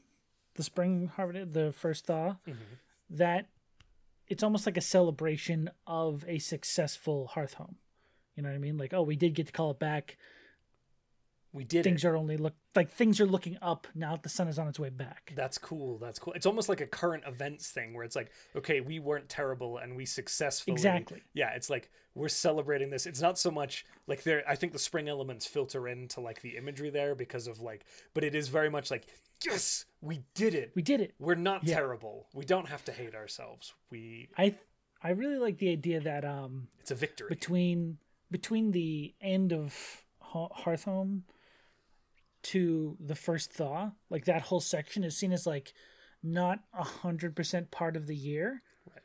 the 0.55 0.63
spring 0.63 1.07
harvest, 1.15 1.53
the 1.53 1.71
first 1.71 2.05
thaw, 2.05 2.35
Mhm. 2.47 2.55
that 3.09 3.47
it's 4.27 4.43
almost 4.43 4.65
like 4.65 4.77
a 4.77 4.81
celebration 4.81 5.69
of 5.87 6.23
a 6.27 6.37
successful 6.39 7.27
hearth 7.27 7.53
home. 7.55 7.77
You 8.35 8.43
know 8.43 8.49
what 8.49 8.55
I 8.55 8.59
mean? 8.59 8.77
Like, 8.77 8.93
oh, 8.93 9.01
we 9.01 9.15
did 9.15 9.33
get 9.33 9.47
to 9.47 9.51
call 9.53 9.71
it 9.71 9.79
back. 9.79 10.17
We 11.57 11.63
did 11.65 11.83
things 11.83 12.05
it. 12.05 12.07
are 12.07 12.15
only 12.15 12.37
look 12.37 12.53
like 12.75 12.91
things 12.91 13.19
are 13.19 13.25
looking 13.25 13.57
up 13.61 13.87
now 13.95 14.11
that 14.11 14.23
the 14.23 14.29
sun 14.29 14.47
is 14.47 14.57
on 14.59 14.67
its 14.67 14.79
way 14.79 14.89
back. 14.89 15.33
That's 15.35 15.57
cool. 15.57 15.97
That's 15.97 16.19
cool. 16.19 16.33
It's 16.33 16.45
almost 16.45 16.69
like 16.69 16.79
a 16.79 16.87
current 16.87 17.23
events 17.27 17.69
thing 17.71 17.93
where 17.93 18.05
it's 18.05 18.15
like, 18.15 18.31
okay, 18.55 18.79
we 18.81 18.99
weren't 18.99 19.27
terrible 19.27 19.79
and 19.79 19.95
we 19.95 20.05
successfully 20.05 20.73
Exactly. 20.73 21.23
Yeah, 21.33 21.49
it's 21.55 21.69
like 21.69 21.89
we're 22.15 22.29
celebrating 22.29 22.89
this. 22.89 23.05
It's 23.05 23.21
not 23.21 23.37
so 23.37 23.51
much 23.51 23.85
like 24.07 24.23
there 24.23 24.43
I 24.47 24.55
think 24.55 24.71
the 24.73 24.79
spring 24.79 25.09
elements 25.09 25.45
filter 25.45 25.87
into 25.87 26.21
like 26.21 26.41
the 26.41 26.55
imagery 26.57 26.89
there 26.91 27.15
because 27.15 27.47
of 27.47 27.59
like 27.59 27.85
but 28.13 28.23
it 28.23 28.35
is 28.35 28.47
very 28.47 28.69
much 28.69 28.91
like, 28.91 29.07
yes, 29.43 29.85
we 30.01 30.21
did 30.35 30.53
it. 30.53 30.71
We 30.75 30.81
did 30.83 31.01
it. 31.01 31.15
We're 31.19 31.35
not 31.35 31.63
Yeah. 31.63 31.75
terrible. 31.75 32.27
We 32.33 32.45
don't 32.45 32.67
have 32.67 32.85
to 32.85 32.91
hate 32.91 33.15
ourselves. 33.15 33.73
We 33.89 34.29
I 34.37 34.55
I 35.01 35.09
really 35.11 35.37
like 35.37 35.57
the 35.57 35.69
idea 35.71 35.99
that 36.01 36.23
um 36.23 36.67
it's 36.79 36.91
a 36.91 36.95
victory. 36.95 37.27
between 37.29 37.97
between 38.29 38.71
the 38.71 39.13
end 39.21 39.53
of 39.53 40.03
Ho- 40.19 40.51
Hearthhome 40.53 41.21
to 42.47 42.95
the 42.99 43.15
first 43.15 43.51
thaw, 43.51 43.91
like 44.09 44.25
that 44.25 44.43
whole 44.43 44.61
section 44.61 45.03
is 45.03 45.17
seen 45.17 45.33
as 45.33 45.45
like 45.45 45.73
not 46.23 46.59
a 46.73 46.83
hundred 46.83 47.35
percent 47.35 47.71
part 47.71 47.97
of 47.97 48.07
the 48.07 48.15
year. 48.15 48.61
Right. 48.89 49.03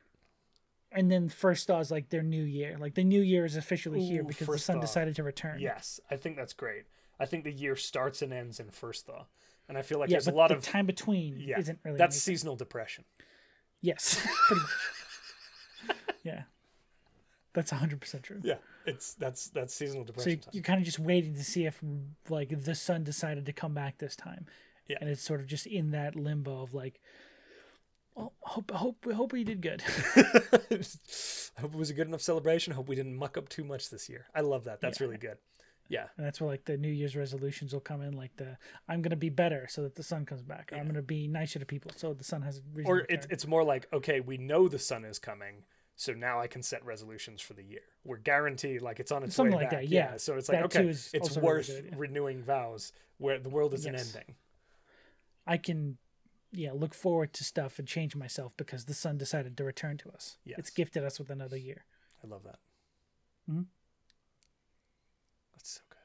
And 0.92 1.10
then 1.10 1.28
first 1.28 1.66
thaw 1.66 1.80
is 1.80 1.90
like 1.90 2.10
their 2.10 2.22
new 2.22 2.44
year. 2.44 2.76
Like 2.78 2.94
the 2.94 3.02
new 3.02 3.20
year 3.20 3.44
is 3.44 3.56
officially 3.56 4.04
here 4.04 4.22
because 4.22 4.46
the 4.46 4.58
sun 4.58 4.76
thaw. 4.76 4.82
decided 4.82 5.16
to 5.16 5.24
return. 5.24 5.58
Yes, 5.58 5.98
I 6.08 6.16
think 6.16 6.36
that's 6.36 6.52
great. 6.52 6.84
I 7.18 7.26
think 7.26 7.42
the 7.42 7.52
year 7.52 7.74
starts 7.74 8.22
and 8.22 8.32
ends 8.32 8.60
in 8.60 8.70
first 8.70 9.06
thaw. 9.06 9.24
And 9.68 9.76
I 9.76 9.82
feel 9.82 9.98
like 9.98 10.10
yeah, 10.10 10.14
there's 10.14 10.28
a 10.28 10.32
lot 10.32 10.48
the 10.48 10.56
of 10.56 10.62
time 10.62 10.86
between 10.86 11.40
yeah, 11.40 11.58
isn't 11.58 11.80
really 11.84 11.98
that's 11.98 12.16
seasonal 12.20 12.54
depression. 12.54 13.04
yes, 13.80 14.24
yeah, 16.22 16.42
that's 17.54 17.70
hundred 17.70 18.00
percent 18.00 18.22
true. 18.24 18.40
Yeah, 18.42 18.56
it's 18.86 19.14
that's 19.14 19.48
that's 19.48 19.74
seasonal 19.74 20.02
So 20.02 20.06
depression. 20.06 20.30
you, 20.30 20.36
time. 20.38 20.50
you're 20.52 20.62
kind 20.62 20.78
of 20.80 20.84
just 20.84 20.98
waiting 20.98 21.34
to 21.34 21.44
see 21.44 21.66
if 21.66 21.82
like 22.28 22.64
the 22.64 22.74
sun 22.74 23.04
decided 23.04 23.46
to 23.46 23.52
come 23.52 23.74
back 23.74 23.98
this 23.98 24.16
time. 24.16 24.46
Yeah. 24.88 24.96
And 25.00 25.08
it's 25.10 25.22
sort 25.22 25.40
of 25.40 25.46
just 25.46 25.66
in 25.66 25.92
that 25.92 26.16
limbo 26.16 26.62
of 26.62 26.74
like, 26.74 27.00
well, 28.14 28.32
hope 28.40 28.70
hope 28.72 29.06
hope 29.12 29.32
we 29.32 29.44
did 29.44 29.60
good. 29.62 29.82
I 30.16 31.60
hope 31.60 31.74
it 31.74 31.78
was 31.78 31.90
a 31.90 31.94
good 31.94 32.08
enough 32.08 32.20
celebration. 32.22 32.72
I 32.72 32.76
hope 32.76 32.88
we 32.88 32.96
didn't 32.96 33.16
muck 33.16 33.36
up 33.36 33.48
too 33.48 33.64
much 33.64 33.90
this 33.90 34.08
year. 34.08 34.26
I 34.34 34.40
love 34.40 34.64
that. 34.64 34.80
That's 34.80 35.00
Yeah. 35.00 35.06
really 35.06 35.18
good. 35.18 35.38
Yeah. 35.88 36.06
and 36.16 36.24
that's 36.24 36.40
where 36.40 36.48
like 36.48 36.64
the 36.64 36.78
New 36.78 36.88
Year's 36.90 37.16
resolutions 37.16 37.74
will 37.74 37.80
come 37.80 38.00
in, 38.00 38.12
like 38.16 38.34
the 38.36 38.56
I'm 38.88 39.02
gonna 39.02 39.16
be 39.16 39.28
better 39.28 39.66
so 39.68 39.82
that 39.82 39.94
the 39.94 40.02
sun 40.02 40.24
comes 40.24 40.42
back. 40.42 40.70
Or 40.72 40.78
I'm 40.78 40.86
gonna 40.86 41.02
be 41.02 41.28
nicer 41.28 41.58
to 41.58 41.66
people 41.66 41.90
so 41.96 42.14
the 42.14 42.24
sun 42.24 42.40
has 42.42 42.58
a 42.58 42.60
reason. 42.72 42.90
Or 42.90 42.98
to 43.00 43.12
it's 43.12 43.24
return. 43.26 43.28
it's 43.30 43.46
more 43.46 43.62
like, 43.64 43.88
okay, 43.92 44.20
we 44.20 44.38
know 44.38 44.68
the 44.68 44.78
sun 44.78 45.04
is 45.04 45.18
coming, 45.18 45.64
so 45.96 46.12
now 46.12 46.40
I 46.40 46.46
can 46.46 46.62
set 46.62 46.84
resolutions 46.84 47.40
for 47.40 47.54
the 47.54 47.62
year. 47.62 47.82
We're 48.04 48.16
guaranteed 48.18 48.82
like 48.82 48.98
it's 49.00 49.12
on 49.12 49.22
its 49.22 49.34
Something 49.34 49.56
way 49.56 49.62
like 49.64 49.70
back. 49.70 49.80
that, 49.80 49.88
yeah. 49.88 50.16
So 50.16 50.36
it's 50.36 50.48
like, 50.48 50.58
That 50.58 50.64
okay, 50.76 50.88
it's 50.88 51.12
a 51.14 51.18
really 51.20 51.40
worth 51.42 51.66
good 51.68 51.84
idea. 51.86 51.96
renewing 51.98 52.42
vows 52.42 52.92
where 53.18 53.38
the 53.38 53.48
world 53.50 53.74
isn't 53.74 53.92
Yes. 53.92 54.14
ending. 54.14 54.34
I 55.46 55.56
can 55.58 55.98
yeah 56.54 56.72
look 56.72 56.92
forward 56.94 57.32
to 57.34 57.44
stuff 57.44 57.78
and 57.78 57.88
change 57.88 58.14
myself 58.14 58.54
because 58.56 58.84
the 58.84 58.94
sun 58.94 59.16
decided 59.18 59.56
to 59.56 59.64
return 59.64 59.96
to 59.98 60.10
us. 60.10 60.38
Yes. 60.44 60.58
It's 60.58 60.70
gifted 60.70 61.04
us 61.04 61.18
with 61.18 61.30
another 61.30 61.56
year. 61.56 61.84
I 62.22 62.26
love 62.26 62.42
that. 62.44 62.58
Mhm. 63.50 63.66
That's 65.54 65.70
so 65.74 65.80
good. 65.88 65.98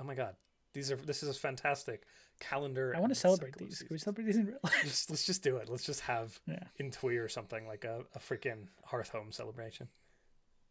Oh 0.00 0.04
my 0.04 0.14
god. 0.14 0.36
These 0.72 0.92
are 0.92 0.96
this 0.96 1.22
is 1.22 1.36
fantastic 1.38 2.04
calendar. 2.40 2.92
I 2.96 3.00
want 3.00 3.12
to 3.12 3.18
celebrate 3.18 3.56
these. 3.56 3.78
Can 3.78 3.88
we 3.90 3.98
celebrate 3.98 4.24
these 4.24 4.36
in 4.36 4.46
real 4.46 4.58
life? 4.62 4.74
Let's, 4.84 5.10
let's 5.10 5.26
just 5.26 5.42
do 5.42 5.56
it. 5.56 5.68
Let's 5.68 5.84
just 5.84 6.00
have 6.00 6.38
Yeah, 6.46 6.58
in 6.76 6.90
Twee 6.90 7.16
or 7.16 7.28
something 7.28 7.66
like 7.66 7.84
a, 7.84 8.02
a 8.14 8.18
freaking 8.18 8.66
hearth 8.84 9.08
home 9.10 9.32
celebration. 9.32 9.88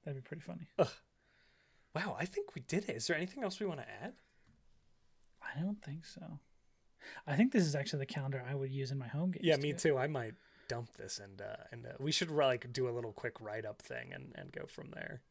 that'd 0.04 0.22
be 0.22 0.28
pretty 0.28 0.42
funny. 0.42 0.68
Wow, 1.96 2.16
I 2.20 2.26
think 2.26 2.56
we 2.56 2.62
did 2.62 2.90
it. 2.90 2.98
Is 2.98 3.08
there 3.08 3.16
anything 3.16 3.44
else 3.44 3.60
we 3.60 3.66
want 3.66 3.80
to 3.80 3.88
add? 4.04 4.14
I 5.42 5.60
don't 5.62 5.82
think 5.82 6.06
so. 6.06 6.40
I 7.26 7.36
think 7.36 7.52
this 7.54 7.64
is 7.66 7.76
actually 7.76 8.00
the 8.00 8.08
calendar 8.08 8.44
I 8.50 8.56
would 8.56 8.72
use 8.72 8.92
in 8.92 8.98
my 8.98 9.08
home 9.08 9.32
games. 9.32 9.46
Yeah, 9.46 9.56
me 9.58 9.74
too. 9.74 9.98
I 9.98 10.08
might 10.08 10.34
dump 10.68 10.92
this 10.98 11.20
and 11.20 11.40
uh, 11.42 11.56
and 11.72 11.86
uh, 11.86 11.90
we 12.00 12.12
should 12.12 12.32
like 12.32 12.74
do 12.74 12.90
a 12.90 12.92
little 12.92 13.14
quick 13.14 13.40
write 13.40 13.66
up 13.66 13.82
thing 13.82 14.12
and, 14.14 14.34
and 14.36 14.52
go 14.52 14.66
from 14.66 14.90
there. 14.94 15.22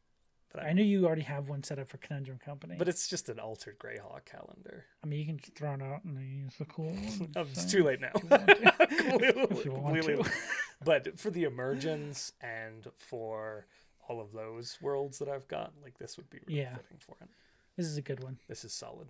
But 0.55 0.65
I, 0.65 0.71
know 0.73 0.83
you 0.83 1.05
already 1.05 1.21
have 1.23 1.49
one 1.49 1.63
set 1.63 1.79
up 1.79 1.89
for 1.89 1.97
Conundrum 1.97 2.39
Company. 2.39 2.75
but 2.77 2.87
it's 2.87 3.07
just 3.09 3.27
an 3.27 3.39
altered 3.39 3.77
Greyhawk 3.77 4.23
calendar. 4.25 4.85
I 5.03 5.07
mean, 5.07 5.19
you 5.19 5.25
can 5.25 5.37
just 5.37 5.55
throw 5.55 5.73
it 5.73 5.81
out 5.81 6.05
and 6.05 6.17
use 6.19 6.53
the 6.57 6.65
cool 6.65 6.85
one. 6.93 7.29
Oh, 7.35 7.41
it's 7.41 7.65
too 7.65 7.83
late 7.83 7.99
now. 7.99 8.11
if 8.13 8.23
you 8.23 8.29
want 8.29 8.47
to. 8.47 8.85
Completely- 8.87 9.41
If 9.57 9.65
you 9.65 9.71
want 9.71 9.95
completely 9.97 10.31
But 10.85 11.19
for 11.19 11.29
the 11.29 11.43
emergence 11.43 12.31
and 12.41 12.87
for 12.97 13.65
all 14.07 14.21
of 14.21 14.31
those 14.31 14.77
worlds 14.81 15.19
that 15.19 15.27
I've 15.27 15.47
got, 15.49 15.73
like 15.83 15.97
this 15.97 16.15
would 16.15 16.29
be 16.29 16.39
really 16.47 16.61
Yeah. 16.61 16.75
fitting 16.75 16.99
for 16.99 17.15
it. 17.21 17.29
This 17.75 17.87
is 17.87 17.97
a 17.97 18.01
good 18.01 18.23
one. 18.23 18.37
This 18.47 18.63
is 18.63 18.71
solid. 18.71 19.09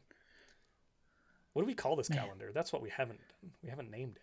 What 1.53 1.61
do 1.61 1.67
we 1.67 1.73
call 1.75 1.95
this 1.95 2.09
Man. 2.09 2.19
calendar? 2.19 2.51
That's 2.53 2.73
what 2.73 2.81
we 2.81 2.89
haven't 2.89 3.19
done. 3.41 3.51
We 3.63 3.69
haven't 3.69 3.91
named 3.91 4.15
it. 4.17 4.21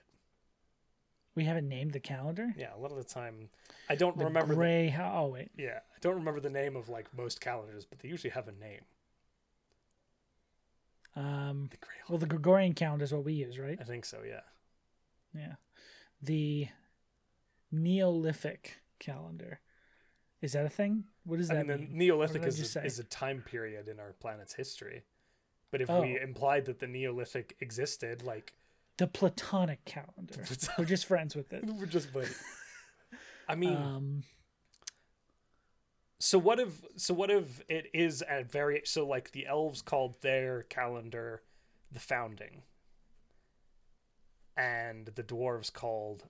We 1.35 1.45
haven't 1.45 1.69
named 1.69 1.93
the 1.93 2.01
calendar. 2.01 2.53
Yeah, 2.59 2.75
a 2.77 2.79
lot 2.79 2.91
of 2.91 2.99
the 2.99 3.05
time, 3.05 3.49
I 3.89 3.95
don't 3.95 4.19
The 4.19 4.25
remember. 4.27 4.49
The, 4.51 4.55
gray. 4.55 4.89
How? 4.89 5.23
Oh 5.25 5.29
wait. 5.29 5.51
yeah, 5.57 5.79
I 5.95 5.99
don't 6.01 6.17
remember 6.17 6.41
the 6.41 6.51
name 6.51 6.77
of 6.77 6.89
like 6.91 7.09
most 7.17 7.41
calendars, 7.41 7.85
but 7.87 7.99
they 8.01 8.09
usually 8.09 8.31
have 8.31 8.49
a 8.49 8.53
name. 8.53 8.83
Um. 11.17 11.69
The 11.71 11.77
Greyhawk. 11.79 12.09
Well, 12.11 12.19
the 12.19 12.27
Gregorian 12.27 12.73
calendar 12.75 13.05
is 13.05 13.13
what 13.13 13.25
we 13.25 13.33
use, 13.35 13.59
right? 13.59 13.79
I 13.81 13.85
think 13.85 14.05
so. 14.05 14.19
Yeah. 14.27 14.41
Yeah. 15.35 15.55
The 16.23 16.69
Neolithic 17.71 18.83
calendar. 18.99 19.61
Is 20.41 20.53
that 20.53 20.67
a 20.67 20.71
thing? 20.71 21.05
What 21.25 21.39
does 21.39 21.51
I 21.51 21.55
that 21.57 21.67
mean, 21.67 21.79
mean? 21.79 21.89
the 21.93 21.99
Neolithic 21.99 22.45
is 22.45 22.77
a, 22.77 22.85
is 22.85 22.99
a 22.99 23.05
time 23.05 23.43
period 23.47 23.89
in 23.89 24.01
our 24.01 24.13
planet's 24.21 24.55
history. 24.55 25.03
But 25.71 25.81
if 25.81 25.89
Oh. 25.89 26.03
we 26.03 26.19
implied 26.21 26.65
that 26.67 26.81
the 26.81 26.87
Neolithic 26.89 27.57
existed, 27.61 28.23
like 28.23 28.53
The 28.99 29.07
Platonic 29.07 29.85
calendar. 29.85 30.45
We're 30.79 30.85
just 30.85 31.07
friends 31.07 31.35
with 31.35 31.53
it. 31.53 31.65
we're 31.65 31.87
just 31.87 32.13
buddies. 32.13 32.41
I 33.49 33.55
mean, 33.55 33.77
Um. 33.77 34.23
so 36.21 36.39
what 36.39 36.61
if 36.61 36.83
so 36.97 37.15
what 37.15 37.31
if 37.31 37.63
it 37.69 37.87
is 37.95 38.23
a 38.29 38.45
very 38.45 38.83
so 38.85 39.07
like 39.07 39.33
the 39.33 39.47
elves 39.47 39.83
called 39.83 40.21
their 40.23 40.63
calendar 40.65 41.43
the 41.91 41.99
founding 42.01 42.63
and 44.57 45.07
the 45.07 45.23
dwarves 45.23 45.73
called 45.73 46.25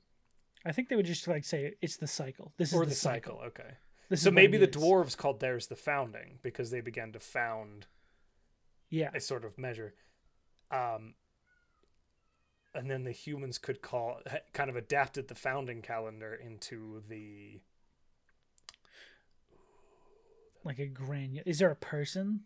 I 0.64 0.72
think 0.72 0.88
they 0.88 0.96
would 0.96 1.06
just 1.06 1.26
like 1.26 1.44
say 1.44 1.74
it's 1.82 1.96
the 1.96 2.06
cycle. 2.06 2.52
This 2.56 2.72
or 2.72 2.84
is 2.84 2.90
the, 2.90 2.94
cycle. 2.94 3.40
Okay. 3.46 3.74
This 4.08 4.22
so 4.22 4.30
maybe 4.30 4.56
the 4.58 4.68
is. 4.68 4.76
dwarves 4.76 5.16
called 5.16 5.40
theirs 5.40 5.66
the 5.66 5.74
founding 5.76 6.38
because 6.42 6.70
they 6.70 6.80
began 6.80 7.10
to 7.12 7.18
found 7.20 7.86
Yeah. 8.88 9.10
a 9.12 9.20
sort 9.20 9.44
of 9.44 9.58
measure. 9.58 9.94
Um, 10.70 11.14
and 12.74 12.90
then 12.90 13.04
the 13.04 13.12
humans 13.12 13.58
could 13.58 13.82
call 13.82 14.20
kind 14.52 14.70
of 14.70 14.76
adapted 14.76 15.28
the 15.28 15.34
founding 15.34 15.82
calendar 15.82 16.34
into 16.34 17.02
the 17.08 17.60
Like 20.64 20.78
a 20.78 20.86
granule. 20.86 21.42
Is 21.46 21.58
there 21.58 21.70
a 21.70 21.76
person? 21.76 22.42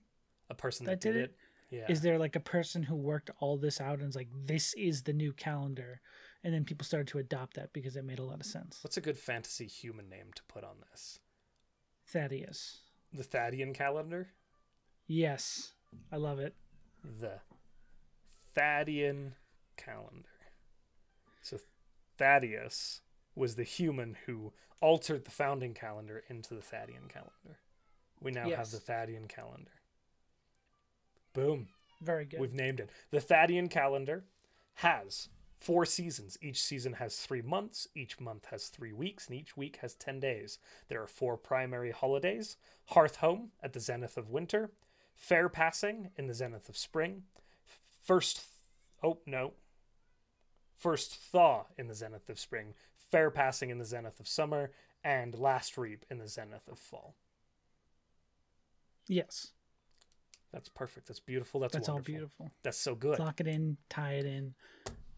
a 0.48 0.54
person 0.54 0.86
That 0.86 1.00
that, 1.00 1.00
did, 1.00 1.12
did 1.12 1.22
it. 1.24 1.36
Yeah. 1.70 1.86
Is 1.88 2.00
there 2.02 2.18
like 2.18 2.36
a 2.36 2.40
person 2.40 2.84
who 2.84 2.94
worked 2.94 3.30
all 3.40 3.56
this 3.56 3.80
out 3.80 3.98
and 3.98 4.08
is 4.08 4.16
like, 4.16 4.28
this 4.46 4.74
is 4.74 5.02
the 5.02 5.12
new 5.12 5.32
calendar? 5.32 6.00
And 6.44 6.54
then 6.54 6.64
people 6.64 6.84
started 6.84 7.08
to 7.08 7.18
adopt 7.18 7.56
that 7.56 7.72
because 7.72 7.96
it 7.96 8.04
made 8.04 8.20
a 8.20 8.24
lot 8.24 8.38
of 8.38 8.46
sense. 8.46 8.78
What's 8.82 8.96
a 8.96 9.00
good 9.00 9.18
fantasy 9.18 9.66
human 9.66 10.08
name 10.08 10.30
to 10.36 10.42
put 10.44 10.62
on 10.62 10.76
this? 10.90 11.18
Thaddeus. 12.06 12.78
The 13.12 13.24
Thadian 13.24 13.74
calendar? 13.74 14.28
Yes. 15.08 15.72
I 16.12 16.16
love 16.16 16.38
it. 16.38 16.54
The 17.02 17.40
Thadian 18.56 19.32
calendar. 19.76 20.28
So 21.42 21.58
Thaddeus 22.18 23.00
was 23.34 23.54
the 23.54 23.62
human 23.62 24.16
who 24.26 24.52
altered 24.80 25.24
the 25.24 25.30
founding 25.30 25.74
calendar 25.74 26.22
into 26.28 26.54
the 26.54 26.60
Thadian 26.60 27.08
calendar. 27.08 27.58
We 28.20 28.30
now 28.30 28.48
have 28.50 28.70
the 28.70 28.78
Thadian 28.78 29.28
calendar. 29.28 29.70
Boom. 31.34 31.68
Very 32.00 32.24
good. 32.24 32.40
We've 32.40 32.54
named 32.54 32.80
it. 32.80 32.90
The 33.10 33.20
Thadian 33.20 33.70
calendar 33.70 34.24
has 34.74 35.28
four 35.60 35.84
seasons. 35.86 36.38
Each 36.40 36.62
season 36.62 36.94
has 36.94 37.16
three 37.16 37.42
months. 37.42 37.88
Each 37.94 38.18
month 38.20 38.46
has 38.50 38.68
three 38.68 38.92
weeks, 38.92 39.26
and 39.26 39.36
each 39.36 39.56
week 39.56 39.78
has 39.82 39.94
10 39.94 40.20
days. 40.20 40.58
There 40.88 41.02
are 41.02 41.06
four 41.06 41.36
primary 41.36 41.90
holidays 41.90 42.56
Hearth 42.86 43.16
Home 43.16 43.50
at 43.62 43.72
the 43.72 43.80
zenith 43.80 44.16
of 44.16 44.30
winter, 44.30 44.70
Fair 45.14 45.48
Passing 45.48 46.10
in 46.16 46.26
the 46.26 46.34
zenith 46.34 46.68
of 46.68 46.76
spring, 46.76 47.24
First, 48.06 48.44
oh 49.02 49.18
no, 49.26 49.54
First 50.76 51.14
Thaw 51.16 51.64
in 51.78 51.88
the 51.88 51.94
zenith 51.94 52.28
of 52.28 52.38
spring, 52.38 52.74
Fair 53.10 53.30
Passing 53.30 53.70
in 53.70 53.78
the 53.78 53.84
zenith 53.84 54.20
of 54.20 54.28
summer, 54.28 54.70
and 55.04 55.34
Last 55.38 55.78
Reap 55.78 56.04
in 56.10 56.18
the 56.18 56.28
zenith 56.28 56.68
of 56.68 56.78
fall. 56.78 57.14
yes. 59.08 59.52
That's 60.52 60.68
perfect. 60.70 61.08
That's 61.08 61.20
beautiful. 61.20 61.60
That's, 61.60 61.74
That's 61.74 61.88
all 61.88 61.98
beautiful. 62.00 62.50
That's 62.62 62.78
so 62.78 62.94
good. 62.94 63.18
Lock 63.18 63.40
it 63.40 63.46
in, 63.46 63.76
tie 63.90 64.12
it 64.14 64.24
in, 64.24 64.54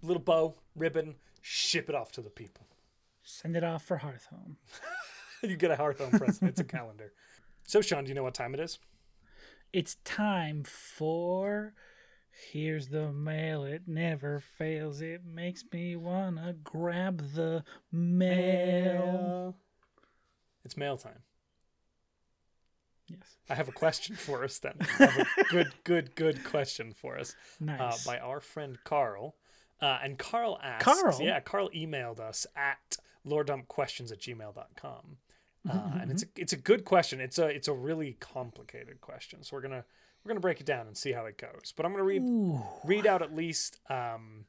little 0.02 0.22
bow, 0.22 0.54
ribbon, 0.74 1.14
ship 1.42 1.88
it 1.88 1.94
off 1.94 2.10
to 2.12 2.20
the 2.22 2.30
people. 2.30 2.66
send 3.22 3.54
it 3.54 3.62
off 3.62 3.84
for 3.84 3.98
Hearth 3.98 4.26
Home. 4.30 4.56
you 5.42 5.56
get 5.56 5.70
a 5.70 5.76
Hearthstone 5.76 6.10
present. 6.10 6.50
It's 6.50 6.60
a 6.60 6.64
calendar. 6.64 7.12
So, 7.66 7.80
Sean, 7.80 8.04
do 8.04 8.08
you 8.08 8.14
know 8.14 8.22
what 8.24 8.34
time 8.34 8.52
it 8.54 8.58
is? 8.60 8.78
It's 9.72 9.96
time 10.04 10.64
for. 10.64 11.74
Here's 12.52 12.88
the 12.88 13.12
mail, 13.12 13.64
it 13.64 13.82
never 13.86 14.40
fails. 14.40 15.00
It 15.00 15.22
makes 15.24 15.64
me 15.72 15.96
wanna 15.96 16.54
grab 16.62 17.32
the 17.34 17.64
mail. 17.90 19.56
It's 20.64 20.76
mail 20.76 20.96
time. 20.96 21.22
Yes. 23.08 23.36
I 23.48 23.54
have 23.54 23.68
a 23.68 23.72
question 23.72 24.14
for 24.16 24.44
us 24.44 24.58
then. 24.58 24.74
I 24.80 25.06
have 25.06 25.26
a 25.38 25.44
good, 25.50 25.72
good, 25.84 26.14
good 26.14 26.44
question 26.44 26.92
for 26.92 27.18
us 27.18 27.34
uh, 27.66 27.96
by 28.06 28.18
our 28.18 28.40
friend 28.40 28.78
Carl. 28.84 29.34
Uh, 29.80 29.98
and 30.02 30.18
Carl 30.18 30.58
asks, 30.62 30.84
Carl? 30.84 31.18
yeah, 31.20 31.40
Carl 31.40 31.70
emailed 31.74 32.20
us 32.20 32.46
at 32.56 32.96
loredumpquestions 33.26 34.12
at 34.12 34.20
gmail.com. 34.20 35.16
Uh, 35.68 35.98
and 36.00 36.10
it's 36.10 36.22
a, 36.22 36.26
it's 36.36 36.52
a 36.52 36.56
good 36.56 36.84
question. 36.84 37.20
It's 37.20 37.38
a 37.38 37.46
it's 37.46 37.68
a 37.68 37.74
really 37.74 38.16
complicated 38.20 39.00
question. 39.00 39.42
So 39.42 39.56
we're 39.56 39.62
gonna 39.62 39.84
we're 40.28 40.34
gonna 40.34 40.40
break 40.40 40.60
it 40.60 40.66
down 40.66 40.86
and 40.86 40.94
see 40.96 41.12
how 41.12 41.24
it 41.24 41.38
goes. 41.38 41.72
But 41.74 41.86
I'm 41.86 41.92
gonna 41.92 42.04
read 42.04 42.22
Ooh. 42.22 42.62
read 42.84 43.06
out 43.06 43.22
at 43.22 43.34
least 43.34 43.78
um, 43.88 44.44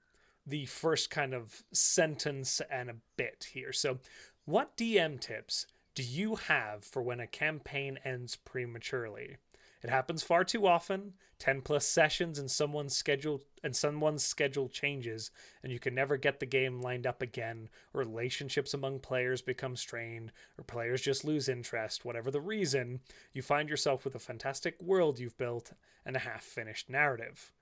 the 0.45 0.65
first 0.65 1.09
kind 1.09 1.33
of 1.33 1.63
sentence 1.71 2.61
and 2.69 2.89
a 2.89 2.95
bit 3.15 3.47
here. 3.53 3.71
So, 3.71 3.99
what 4.43 4.75
DM 4.75 5.21
tips 5.21 5.67
do 5.95 6.03
you 6.03 6.35
have 6.35 6.83
for 6.83 7.01
when 7.01 7.21
a 7.21 7.27
campaign 7.27 7.97
ends 8.03 8.35
prematurely? 8.35 9.37
It 9.81 9.89
happens 9.89 10.23
far 10.23 10.43
too 10.43 10.67
often. 10.67 11.13
10 11.39 11.61
plus 11.61 11.85
sessions 11.85 12.37
and 12.37 12.51
someone's 12.51 12.95
schedule 12.95 13.41
and 13.63 13.73
someone's 13.73 14.23
schedule 14.23 14.67
changes 14.67 15.31
and 15.63 15.71
you 15.71 15.79
can 15.79 15.95
never 15.95 16.17
get 16.17 16.39
the 16.39 16.45
game 16.45 16.81
lined 16.81 17.07
up 17.07 17.21
again 17.21 17.69
relationships 17.93 18.73
among 18.73 18.99
players 18.99 19.41
become 19.41 19.75
strained 19.75 20.33
or 20.57 20.65
players 20.65 21.01
just 21.01 21.23
lose 21.23 21.47
interest 21.47 22.03
whatever 22.03 22.29
the 22.29 22.41
reason 22.41 22.99
you 23.33 23.41
find 23.41 23.69
yourself 23.69 24.03
with 24.03 24.15
a 24.15 24.19
fantastic 24.19 24.75
world 24.81 25.17
you've 25.17 25.37
built 25.37 25.71
and 26.05 26.17
a 26.17 26.19
half 26.19 26.43
finished 26.43 26.89
narrative 26.89 27.53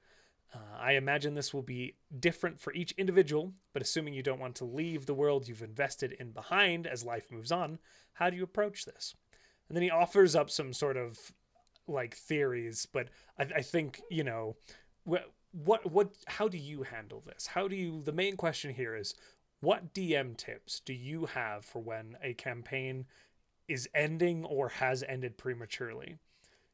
uh, 0.53 0.77
I 0.79 0.93
imagine 0.93 1.33
this 1.33 1.53
will 1.53 1.61
be 1.61 1.95
different 2.17 2.59
for 2.59 2.73
each 2.73 2.93
individual, 2.93 3.53
but 3.73 3.81
assuming 3.81 4.13
you 4.13 4.23
don't 4.23 4.39
want 4.39 4.55
to 4.55 4.65
leave 4.65 5.05
the 5.05 5.13
world 5.13 5.47
you've 5.47 5.61
invested 5.61 6.13
in 6.13 6.31
behind 6.31 6.87
as 6.87 7.03
life 7.03 7.29
moves 7.29 7.51
on, 7.51 7.79
how 8.13 8.29
do 8.29 8.37
you 8.37 8.43
approach 8.43 8.85
this? 8.85 9.13
And 9.67 9.75
then 9.75 9.83
he 9.83 9.91
offers 9.91 10.35
up 10.35 10.49
some 10.49 10.71
sort 10.71 10.95
of 10.95 11.33
like 11.87 12.15
theories, 12.15 12.87
but 12.91 13.09
I, 13.39 13.47
I 13.55 13.61
think 13.61 14.01
you 14.09 14.23
know 14.23 14.55
what 15.03 15.31
what 15.53 16.13
how 16.27 16.47
do 16.47 16.57
you 16.57 16.83
handle 16.83 17.23
this? 17.25 17.47
How 17.47 17.67
do 17.67 17.75
you? 17.75 18.01
The 18.03 18.11
main 18.11 18.35
question 18.37 18.73
here 18.73 18.95
is 18.95 19.15
what 19.61 19.93
DM 19.93 20.37
tips 20.37 20.79
do 20.79 20.93
you 20.93 21.25
have 21.25 21.65
for 21.65 21.81
when 21.81 22.17
a 22.21 22.33
campaign 22.33 23.05
is 23.67 23.89
ending 23.95 24.45
or 24.45 24.69
has 24.69 25.03
ended 25.07 25.37
prematurely? 25.37 26.17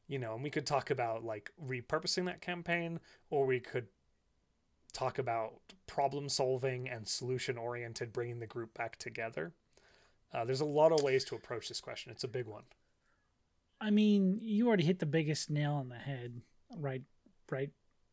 you 0.06 0.18
know, 0.18 0.34
and 0.34 0.42
we 0.42 0.50
could 0.50 0.66
talk 0.66 0.90
about 0.90 1.24
like 1.24 1.50
repurposing 1.64 2.26
that 2.26 2.40
campaign, 2.40 3.00
or 3.30 3.46
we 3.46 3.60
could 3.60 3.86
talk 4.92 5.18
about 5.18 5.54
problem 5.86 6.28
solving 6.28 6.88
and 6.88 7.08
solution 7.08 7.56
oriented, 7.56 8.12
bringing 8.12 8.38
the 8.38 8.46
group 8.46 8.74
back 8.74 8.96
together. 8.96 9.52
Uh, 10.32 10.44
there's 10.44 10.60
a 10.60 10.66
lot 10.66 10.92
of 10.92 11.02
ways 11.02 11.24
to 11.24 11.34
approach 11.34 11.68
this 11.68 11.80
question. 11.80 12.12
It's 12.12 12.24
a 12.24 12.28
big 12.28 12.46
one. 12.46 12.64
I 13.80 13.90
mean, 13.90 14.38
you 14.40 14.66
already 14.68 14.84
hit 14.84 14.98
the 14.98 15.06
biggest 15.06 15.50
nail 15.50 15.72
on 15.74 15.88
the 15.88 15.96
head, 15.96 16.40
right? 16.76 17.02
Right 17.50 17.70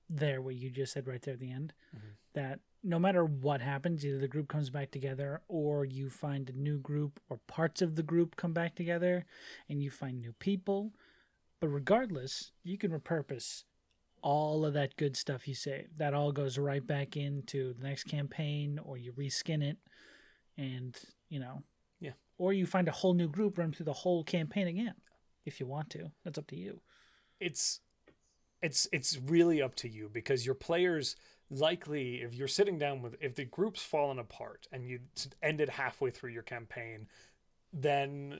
there, 0.09 0.41
what 0.41 0.55
you 0.55 0.69
just 0.69 0.93
said 0.93 1.07
right 1.07 1.21
there 1.21 1.35
at 1.35 1.39
the 1.39 1.51
end. 1.51 1.73
Mhm. 1.95 2.15
That 2.33 2.59
no 2.83 2.97
matter 2.99 3.23
what 3.23 3.61
happens, 3.61 4.05
either 4.05 4.17
the 4.17 4.27
group 4.27 4.47
comes 4.47 4.69
back 4.69 4.91
together, 4.91 5.41
or 5.47 5.85
you 5.85 6.09
find 6.09 6.49
a 6.49 6.53
new 6.53 6.79
group, 6.79 7.19
or 7.29 7.37
parts 7.37 7.81
of 7.81 7.95
the 7.95 8.03
group 8.03 8.35
come 8.35 8.53
back 8.53 8.75
together, 8.75 9.25
and 9.69 9.81
you 9.83 9.91
find 9.91 10.19
new 10.19 10.33
people. 10.33 10.93
But 11.59 11.67
regardless, 11.69 12.51
you 12.63 12.77
can 12.79 12.91
repurpose 12.91 13.65
all 14.23 14.65
of 14.65 14.73
that 14.73 14.95
good 14.97 15.15
stuff 15.15 15.47
you 15.47 15.53
saved. 15.53 15.97
That 15.99 16.13
all 16.15 16.31
goes 16.31 16.57
right 16.57 16.85
back 16.85 17.15
into 17.15 17.73
the 17.73 17.83
next 17.83 18.05
campaign, 18.05 18.79
or 18.79 18.97
you 18.97 19.13
reskin 19.13 19.63
it, 19.63 19.77
and 20.57 20.99
you 21.29 21.39
know, 21.39 21.63
Yeah. 21.99 22.13
or 22.37 22.51
you 22.51 22.65
find 22.65 22.87
a 22.87 22.91
whole 22.91 23.13
new 23.13 23.29
group, 23.29 23.57
run 23.57 23.71
through 23.71 23.85
the 23.85 23.93
whole 23.93 24.23
campaign 24.23 24.67
again 24.67 24.95
if 25.45 25.59
you 25.59 25.65
want 25.65 25.89
to. 25.91 26.11
That's 26.23 26.37
up 26.37 26.47
to 26.47 26.55
you. 26.55 26.81
it's 27.39 27.79
it's 28.61 28.87
it's 28.91 29.17
really 29.17 29.61
up 29.61 29.73
to 29.75 29.89
you 29.89 30.07
because 30.11 30.45
your 30.45 30.53
players 30.55 31.15
likely 31.49 32.21
if 32.21 32.33
you're 32.35 32.47
sitting 32.47 32.77
down 32.77 33.01
with 33.01 33.15
if 33.19 33.33
the 33.35 33.43
group's 33.45 33.81
fallen 33.81 34.19
apart 34.19 34.67
and 34.71 34.85
you 34.85 34.99
ended 35.41 35.67
halfway 35.69 36.11
through 36.11 36.29
your 36.31 36.43
campaign 36.43 37.07
then 37.73 38.39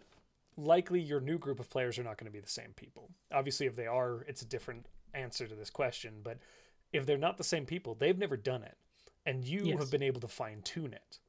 likely 0.58 1.02
your 1.02 1.20
new 1.20 1.38
group 1.38 1.60
of 1.60 1.70
players 1.70 1.98
are 1.98 2.04
not 2.04 2.18
going 2.18 2.26
to 2.26 2.32
be 2.32 2.40
the 2.40 2.48
same 2.48 2.72
people 2.76 3.10
obviously 3.32 3.66
if 3.66 3.76
they 3.76 3.88
are 3.88 4.24
it's 4.28 4.42
a 4.44 4.46
different 4.46 4.86
answer 5.14 5.48
to 5.48 5.56
this 5.56 5.70
question 5.70 6.16
but 6.24 6.38
if 6.94 7.06
they're 7.06 7.18
not 7.18 7.38
the 7.38 7.44
same 7.44 7.66
people 7.66 7.96
they've 7.96 8.20
never 8.20 8.38
done 8.38 8.62
it 8.64 8.78
and 9.26 9.44
you 9.44 9.66
Yes. 9.66 9.80
have 9.80 9.92
been 9.92 10.04
able 10.04 10.22
to 10.22 10.28
fine 10.28 10.62
tune 10.62 10.94
it 10.94 11.20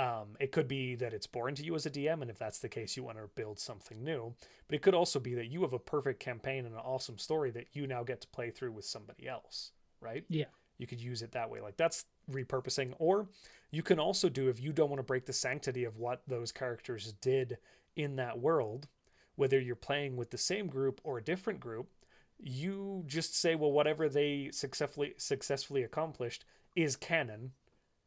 um, 0.00 0.28
it 0.40 0.50
could 0.50 0.66
be 0.66 0.94
that 0.94 1.12
it's 1.12 1.26
boring 1.26 1.54
to 1.56 1.62
you 1.62 1.74
as 1.74 1.84
a 1.84 1.90
DM, 1.90 2.22
and 2.22 2.30
if 2.30 2.38
that's 2.38 2.58
the 2.58 2.70
case, 2.70 2.96
you 2.96 3.02
want 3.02 3.18
to 3.18 3.28
build 3.34 3.58
something 3.58 4.02
new. 4.02 4.34
But 4.66 4.76
it 4.76 4.80
could 4.80 4.94
also 4.94 5.20
be 5.20 5.34
that 5.34 5.48
you 5.48 5.60
have 5.60 5.74
a 5.74 5.78
perfect 5.78 6.20
campaign 6.20 6.64
and 6.64 6.74
an 6.74 6.80
awesome 6.80 7.18
story 7.18 7.50
that 7.50 7.66
you 7.74 7.86
now 7.86 8.02
get 8.02 8.22
to 8.22 8.28
play 8.28 8.50
through 8.50 8.72
with 8.72 8.86
somebody 8.86 9.28
else, 9.28 9.72
right? 10.00 10.24
Yeah. 10.30 10.46
You 10.78 10.86
could 10.86 11.02
use 11.02 11.20
it 11.20 11.32
that 11.32 11.50
way. 11.50 11.60
Like 11.60 11.76
that's 11.76 12.06
repurposing. 12.32 12.94
Or 12.98 13.28
you 13.70 13.82
can 13.82 14.00
also 14.00 14.30
do, 14.30 14.48
if 14.48 14.58
you 14.58 14.72
don't 14.72 14.88
want 14.88 15.00
to 15.00 15.04
break 15.04 15.26
the 15.26 15.34
sanctity 15.34 15.84
of 15.84 15.98
what 15.98 16.22
those 16.26 16.50
characters 16.50 17.12
did 17.20 17.58
in 17.94 18.16
that 18.16 18.38
world, 18.38 18.88
whether 19.36 19.60
you're 19.60 19.76
playing 19.76 20.16
with 20.16 20.30
the 20.30 20.38
same 20.38 20.68
group 20.68 21.02
or 21.04 21.18
a 21.18 21.22
different 21.22 21.60
group, 21.60 21.90
you 22.38 23.04
just 23.06 23.38
say, 23.38 23.54
well, 23.54 23.70
whatever 23.70 24.08
they 24.08 24.48
successfully 24.50 25.12
successfully 25.18 25.82
accomplished 25.82 26.46
is 26.74 26.96
canon 26.96 27.52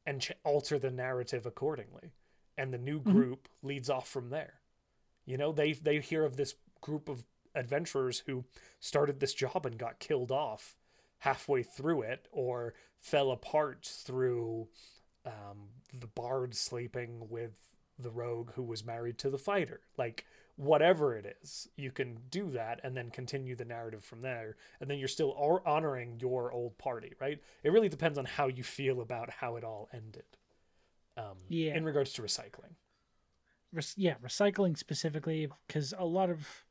and 0.06 0.22
ch- 0.22 0.32
alter 0.43 0.80
the 0.80 0.91
narrative 0.91 1.45
accordingly. 1.45 2.14
And 2.58 2.74
the 2.74 2.78
new 2.78 2.99
group 2.99 3.47
leads 3.64 3.89
off 3.89 4.08
from 4.08 4.30
there. 4.30 4.60
You 5.26 5.38
know 5.38 5.51
they 5.51 5.74
they 5.74 5.99
hear 5.99 6.24
of 6.26 6.38
this 6.38 6.56
group 6.82 7.10
of 7.10 7.26
adventurers 7.56 8.24
who 8.26 8.45
started 8.80 9.20
this 9.20 9.34
job 9.34 9.66
and 9.66 9.78
got 9.78 9.99
killed 9.99 10.32
off 10.32 10.76
halfway 11.20 11.64
through 11.64 12.01
it 12.01 12.28
or 12.32 12.74
fell 12.99 13.32
apart 13.32 13.86
through 13.86 14.68
um, 15.26 15.70
the 15.93 16.08
bard 16.08 16.54
sleeping 16.54 17.28
with 17.30 17.54
the 17.97 18.12
rogue 18.12 18.51
who 18.56 18.64
was 18.64 18.86
married 18.86 19.18
to 19.20 19.30
the 19.30 19.38
fighter. 19.38 19.82
Like 19.97 20.26
whatever 20.56 21.16
it 21.18 21.38
is, 21.41 21.68
you 21.78 21.91
can 21.91 22.20
do 22.30 22.51
that 22.51 22.80
and 22.84 22.95
then 22.95 23.10
continue 23.10 23.56
the 23.56 23.66
narrative 23.66 24.04
from 24.06 24.22
there. 24.22 24.56
And 24.80 24.89
then 24.89 24.99
you're 24.99 25.08
still 25.08 25.32
or- 25.32 25.68
honoring 25.68 26.20
your 26.20 26.51
old 26.51 26.78
party, 26.78 27.14
right? 27.20 27.41
It 27.64 27.72
really 27.72 27.89
depends 27.89 28.18
on 28.18 28.26
how 28.26 28.47
you 28.47 28.64
feel 28.64 29.01
about 29.01 29.30
how 29.32 29.56
it 29.56 29.64
all 29.64 29.89
ended. 29.93 30.26
Um, 31.18 31.38
Yeah. 31.49 31.76
In 31.76 31.84
regards 31.86 32.14
to 32.14 32.22
recycling. 32.22 32.76
Rec- 33.72 33.86
yeah, 33.97 34.16
recycling 34.24 34.78
specifically 34.78 35.49
because 35.68 35.93
a 35.97 36.06
lot 36.06 36.30
of 36.30 36.66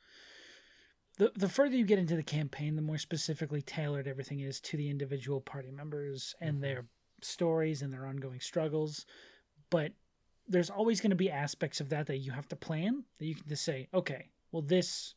the 1.18 1.30
the 1.34 1.48
further 1.48 1.76
you 1.76 1.84
get 1.84 1.98
into 1.98 2.16
the 2.16 2.22
campaign, 2.22 2.76
the 2.76 2.82
more 2.82 2.98
specifically 2.98 3.60
tailored 3.62 4.06
everything 4.08 4.40
is 4.40 4.60
to 4.62 4.76
the 4.76 4.88
individual 4.88 5.40
party 5.40 5.70
members 5.70 6.34
and 6.40 6.58
Mhm. 6.58 6.60
their 6.62 6.86
stories 7.20 7.82
and 7.82 7.92
their 7.92 8.06
ongoing 8.06 8.40
struggles. 8.40 9.04
But 9.70 9.92
there's 10.48 10.70
always 10.70 11.00
going 11.00 11.10
to 11.10 11.16
be 11.16 11.30
aspects 11.30 11.80
of 11.80 11.88
that 11.90 12.06
that 12.08 12.18
you 12.18 12.32
have 12.32 12.48
to 12.48 12.56
plan 12.56 13.04
that 13.18 13.26
you 13.26 13.34
can 13.34 13.48
just 13.48 13.64
say, 13.64 13.88
okay, 13.94 14.30
well 14.50 14.62
this 14.62 15.14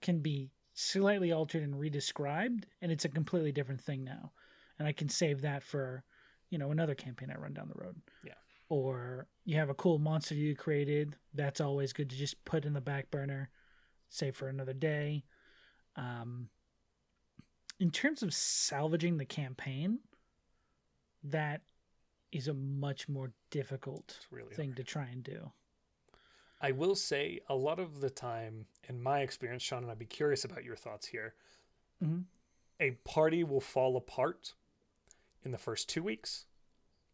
can 0.00 0.20
be 0.20 0.50
slightly 0.74 1.30
altered 1.32 1.62
and 1.62 1.74
redescribed, 1.74 2.64
and 2.80 2.90
it's 2.90 3.04
a 3.04 3.08
completely 3.08 3.52
different 3.52 3.80
thing 3.80 4.02
now, 4.04 4.32
and 4.78 4.88
I 4.88 4.92
can 4.92 5.08
save 5.08 5.42
that 5.42 5.62
for 5.62 6.04
you 6.50 6.58
know 6.58 6.70
another 6.70 6.94
campaign 6.94 7.30
I 7.34 7.38
run 7.38 7.54
down 7.54 7.68
the 7.68 7.82
road 7.82 7.96
Yeah. 8.24 8.34
or 8.68 9.26
you 9.44 9.56
have 9.56 9.70
a 9.70 9.74
cool 9.74 9.98
monster 9.98 10.34
you 10.34 10.54
created, 10.56 11.16
that's 11.34 11.60
always 11.60 11.92
good 11.92 12.10
to 12.10 12.16
just 12.16 12.44
put 12.44 12.64
in 12.64 12.72
the 12.72 12.80
back 12.80 13.10
burner, 13.10 13.50
save 14.08 14.36
for 14.36 14.48
another 14.48 14.74
day. 14.74 15.24
Um, 15.96 16.48
in 17.80 17.90
terms 17.90 18.22
of 18.22 18.32
salvaging 18.32 19.16
the 19.18 19.24
campaign, 19.24 19.98
that 21.24 21.62
is 22.32 22.48
a 22.48 22.54
much 22.54 23.08
more 23.08 23.32
difficult 23.50 24.26
really 24.30 24.54
thing 24.54 24.70
hard. 24.70 24.76
to 24.78 24.84
try 24.84 25.04
and 25.04 25.22
do. 25.22 25.52
I 26.60 26.72
will 26.72 26.94
say 26.94 27.40
a 27.48 27.54
lot 27.54 27.78
of 27.78 28.00
the 28.00 28.10
time, 28.10 28.66
in 28.88 29.02
my 29.02 29.20
experience, 29.20 29.62
Sean, 29.62 29.82
and 29.82 29.90
I'd 29.90 29.98
be 29.98 30.06
curious 30.06 30.44
about 30.44 30.64
your 30.64 30.76
thoughts 30.76 31.08
here. 31.08 31.34
Mhm. 32.02 32.24
A 32.80 32.92
party 33.04 33.44
will 33.44 33.60
fall 33.60 33.96
apart 33.96 34.54
in 35.44 35.50
the 35.50 35.58
first 35.58 35.88
two 35.88 36.02
weeks, 36.02 36.46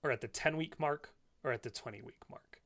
or 0.02 0.10
at 0.10 0.20
the 0.20 0.28
10 0.28 0.56
week 0.56 0.78
mark, 0.78 1.14
or 1.42 1.50
at 1.52 1.62
the 1.62 1.70
20 1.70 2.02
week 2.02 2.28
mark. 2.28 2.62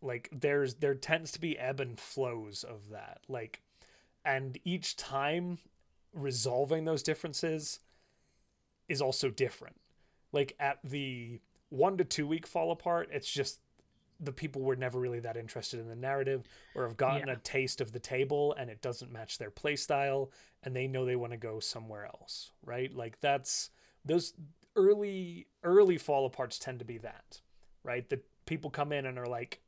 Like 0.00 0.28
there's 0.32 0.74
there 0.76 0.94
tends 0.96 1.30
to 1.32 1.40
be 1.40 1.56
ebb 1.58 1.78
and 1.80 1.98
flows 1.98 2.64
of 2.64 2.88
that. 2.90 3.22
Like 3.28 3.62
and 4.24 4.58
each 4.64 4.96
time 4.96 5.58
resolving 6.12 6.84
those 6.84 7.02
differences 7.04 7.78
is 8.88 9.00
also 9.00 9.30
different. 9.30 9.80
Like 10.32 10.54
at 10.58 10.80
the 10.82 11.40
1 11.72 11.96
to 11.98 12.04
2 12.04 12.26
week 12.26 12.46
fall 12.46 12.70
apart, 12.70 13.08
it's 13.12 13.30
just 13.30 13.60
the 14.20 14.32
people 14.32 14.62
were 14.62 14.76
never 14.76 15.00
really 15.00 15.18
that 15.20 15.36
interested 15.36 15.80
in 15.80 15.88
the 15.88 15.96
narrative 15.96 16.46
or 16.74 16.86
have 16.86 16.96
gotten 16.96 17.26
Yeah. 17.28 17.34
a 17.34 17.38
taste 17.38 17.80
of 17.80 17.90
the 17.92 17.98
table 17.98 18.52
and 18.52 18.70
it 18.70 18.80
doesn't 18.80 19.10
match 19.10 19.38
their 19.38 19.50
play 19.50 19.74
style 19.74 20.30
and 20.62 20.76
they 20.76 20.86
know 20.86 21.04
they 21.04 21.16
want 21.16 21.32
to 21.32 21.38
go 21.38 21.58
somewhere 21.58 22.04
else 22.06 22.52
right? 22.64 22.92
Like 22.94 23.20
that's 23.20 23.70
those 24.04 24.34
early 24.76 25.48
early 25.64 25.98
fall 25.98 26.30
aparts 26.30 26.58
tend 26.58 26.78
to 26.78 26.84
be 26.84 26.98
that 26.98 27.40
right? 27.82 28.08
The 28.08 28.20
people 28.46 28.70
come 28.70 28.92
in 28.92 29.06
and 29.06 29.18
are 29.18 29.26
like 29.26 29.60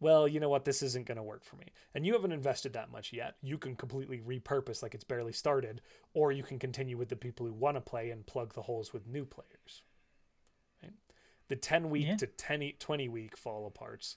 well 0.00 0.28
you 0.28 0.38
know 0.38 0.48
what? 0.50 0.64
This 0.64 0.82
isn't 0.82 1.06
going 1.06 1.16
to 1.16 1.22
work 1.24 1.42
for 1.42 1.56
me. 1.56 1.66
And 1.94 2.06
you 2.06 2.12
haven't 2.12 2.30
invested 2.32 2.74
that 2.74 2.92
much 2.92 3.12
yet. 3.12 3.34
You 3.42 3.58
can 3.58 3.74
completely 3.74 4.20
repurpose 4.20 4.82
like 4.82 4.94
it's 4.94 5.02
barely 5.04 5.32
started 5.32 5.80
or 6.14 6.30
you 6.30 6.44
can 6.44 6.58
continue 6.60 6.96
with 6.96 7.08
the 7.08 7.16
people 7.16 7.44
who 7.46 7.52
want 7.54 7.76
to 7.76 7.80
play 7.80 8.10
and 8.10 8.24
plug 8.26 8.54
the 8.54 8.62
holes 8.62 8.92
with 8.92 9.06
new 9.08 9.24
players 9.24 9.82
the 11.48 11.56
10 11.56 11.90
week 11.90 12.06
Yeah. 12.06 12.16
to 12.16 12.26
10 12.26 12.62
e- 12.62 12.76
20 12.78 13.08
week 13.08 13.36
fall 13.36 13.70
aparts 13.70 14.16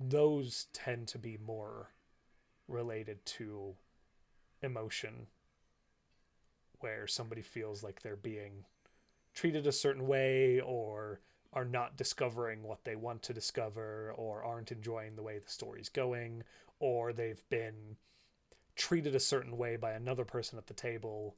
those 0.00 0.66
tend 0.72 1.06
to 1.08 1.18
be 1.18 1.36
more 1.36 1.92
related 2.66 3.24
to 3.24 3.76
emotion 4.60 5.28
where 6.80 7.06
somebody 7.06 7.42
feels 7.42 7.82
like 7.82 8.02
they're 8.02 8.16
being 8.16 8.64
treated 9.32 9.66
a 9.66 9.72
certain 9.72 10.06
way 10.06 10.60
or 10.60 11.20
are 11.52 11.64
not 11.64 11.96
discovering 11.96 12.62
what 12.64 12.84
they 12.84 12.96
want 12.96 13.22
to 13.22 13.32
discover 13.32 14.12
or 14.16 14.42
aren't 14.42 14.72
enjoying 14.72 15.14
the 15.14 15.22
way 15.22 15.38
the 15.38 15.48
story's 15.50 15.88
going 15.88 16.42
or 16.80 17.12
they've 17.12 17.48
been 17.48 17.96
treated 18.76 19.14
a 19.14 19.20
certain 19.20 19.56
way 19.56 19.76
by 19.76 19.92
another 19.92 20.24
person 20.24 20.58
at 20.58 20.66
the 20.66 20.74
table 20.74 21.36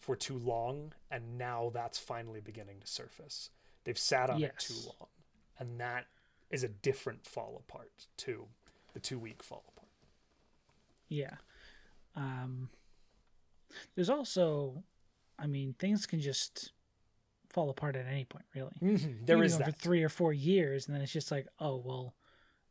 for 0.00 0.16
too 0.16 0.38
long 0.38 0.92
and 1.10 1.38
now 1.38 1.70
that's 1.72 1.98
finally 1.98 2.40
beginning 2.40 2.80
to 2.80 2.86
surface 2.86 3.50
they've 3.84 3.98
sat 3.98 4.30
on 4.30 4.42
it 4.42 4.58
too 4.58 4.74
long 4.86 5.08
and 5.58 5.80
that 5.80 6.06
is 6.50 6.62
a 6.62 6.68
different 6.68 7.26
fall 7.26 7.62
apart 7.68 7.92
to 8.16 8.46
the 8.92 9.00
two 9.00 9.18
week 9.18 9.42
fall 9.42 9.64
apart 9.68 9.88
Yeah. 11.08 11.34
Um, 12.16 12.70
there's 13.94 14.10
also, 14.10 14.84
I 15.38 15.46
mean, 15.46 15.74
things 15.78 16.06
can 16.06 16.20
just 16.20 16.72
fall 17.48 17.70
apart 17.70 17.96
at 17.96 18.06
any 18.06 18.24
point, 18.24 18.44
really. 18.54 18.76
mm-hmm. 18.82 19.24
there 19.24 19.42
is 19.42 19.58
that 19.58 19.66
for 19.66 19.72
three 19.72 20.02
or 20.02 20.08
four 20.08 20.32
years, 20.32 20.86
and 20.86 20.94
then 20.94 21.02
it's 21.02 21.12
just 21.12 21.30
like, 21.30 21.46
oh 21.58 21.82
well, 21.84 22.14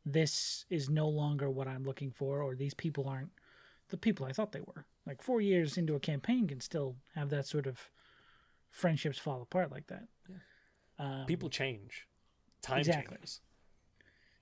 this 0.04 0.64
is 0.68 0.88
no 0.90 1.08
longer 1.08 1.50
what 1.50 1.68
I'm 1.68 1.84
looking 1.84 2.10
for, 2.10 2.42
or 2.42 2.54
these 2.54 2.74
people 2.74 3.08
aren't 3.08 3.30
the 3.88 3.96
people 3.96 4.26
I 4.26 4.32
thought 4.32 4.52
they 4.52 4.60
were. 4.60 4.86
Like 5.06 5.22
four 5.22 5.40
years 5.40 5.76
into 5.76 5.94
a 5.94 6.00
campaign 6.00 6.46
can 6.46 6.60
still 6.60 6.96
have 7.14 7.30
that 7.30 7.46
sort 7.46 7.66
of 7.66 7.90
friendships 8.70 9.18
fall 9.18 9.42
apart 9.42 9.70
like 9.70 9.86
that. 9.88 10.04
Um, 10.98 11.24
people 11.26 11.48
change 11.50 12.06
time 12.62 12.78
Exactly. 12.78 13.16
changes 13.16 13.40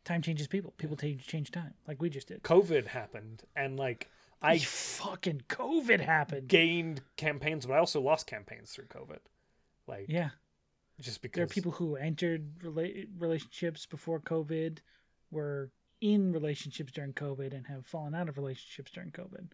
time 0.04 0.20
changes 0.20 0.46
people. 0.48 0.72
People 0.78 0.96
change 0.96 1.26
change 1.26 1.50
time, 1.50 1.74
like 1.86 2.00
we 2.02 2.10
just 2.10 2.28
did. 2.28 2.42
covid 2.42 2.86
happened 2.88 3.42
and 3.56 3.78
like 3.78 4.08
i 4.42 4.58
fucking 4.58 5.42
COVID 5.48 6.00
happened. 6.00 6.48
gained 6.48 7.00
campaigns 7.16 7.64
but 7.66 7.74
i 7.74 7.78
also 7.78 8.00
lost 8.00 8.26
campaigns 8.26 8.72
through 8.72 8.86
covid 8.86 9.18
like 9.86 10.06
yeah, 10.08 10.30
just 11.00 11.22
because 11.22 11.36
there 11.36 11.44
are 11.44 11.48
people 11.48 11.72
who 11.72 11.96
entered 11.96 12.58
rela- 12.60 13.06
relationships 13.18 13.86
before 13.86 14.20
COVID, 14.20 14.78
were 15.30 15.70
in 16.00 16.32
relationships 16.32 16.92
during 16.92 17.12
COVID, 17.12 17.52
and 17.52 17.66
have 17.66 17.84
fallen 17.86 18.14
out 18.14 18.28
of 18.28 18.36
relationships 18.36 18.90
during 18.92 19.10
COVID, 19.10 19.48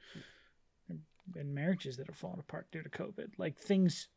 and, 0.88 1.01
and 1.34 1.55
marriages 1.55 1.96
that 1.96 2.07
have 2.09 2.16
fallen 2.16 2.38
apart 2.40 2.66
due 2.70 2.82
to 2.82 2.88
COVID. 2.90 3.30
Like 3.38 3.59
things 3.59 4.09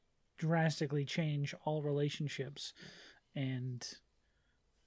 drastically 0.42 1.06
change 1.06 1.54
all 1.66 1.84
relationships, 1.84 2.74
and 3.36 3.88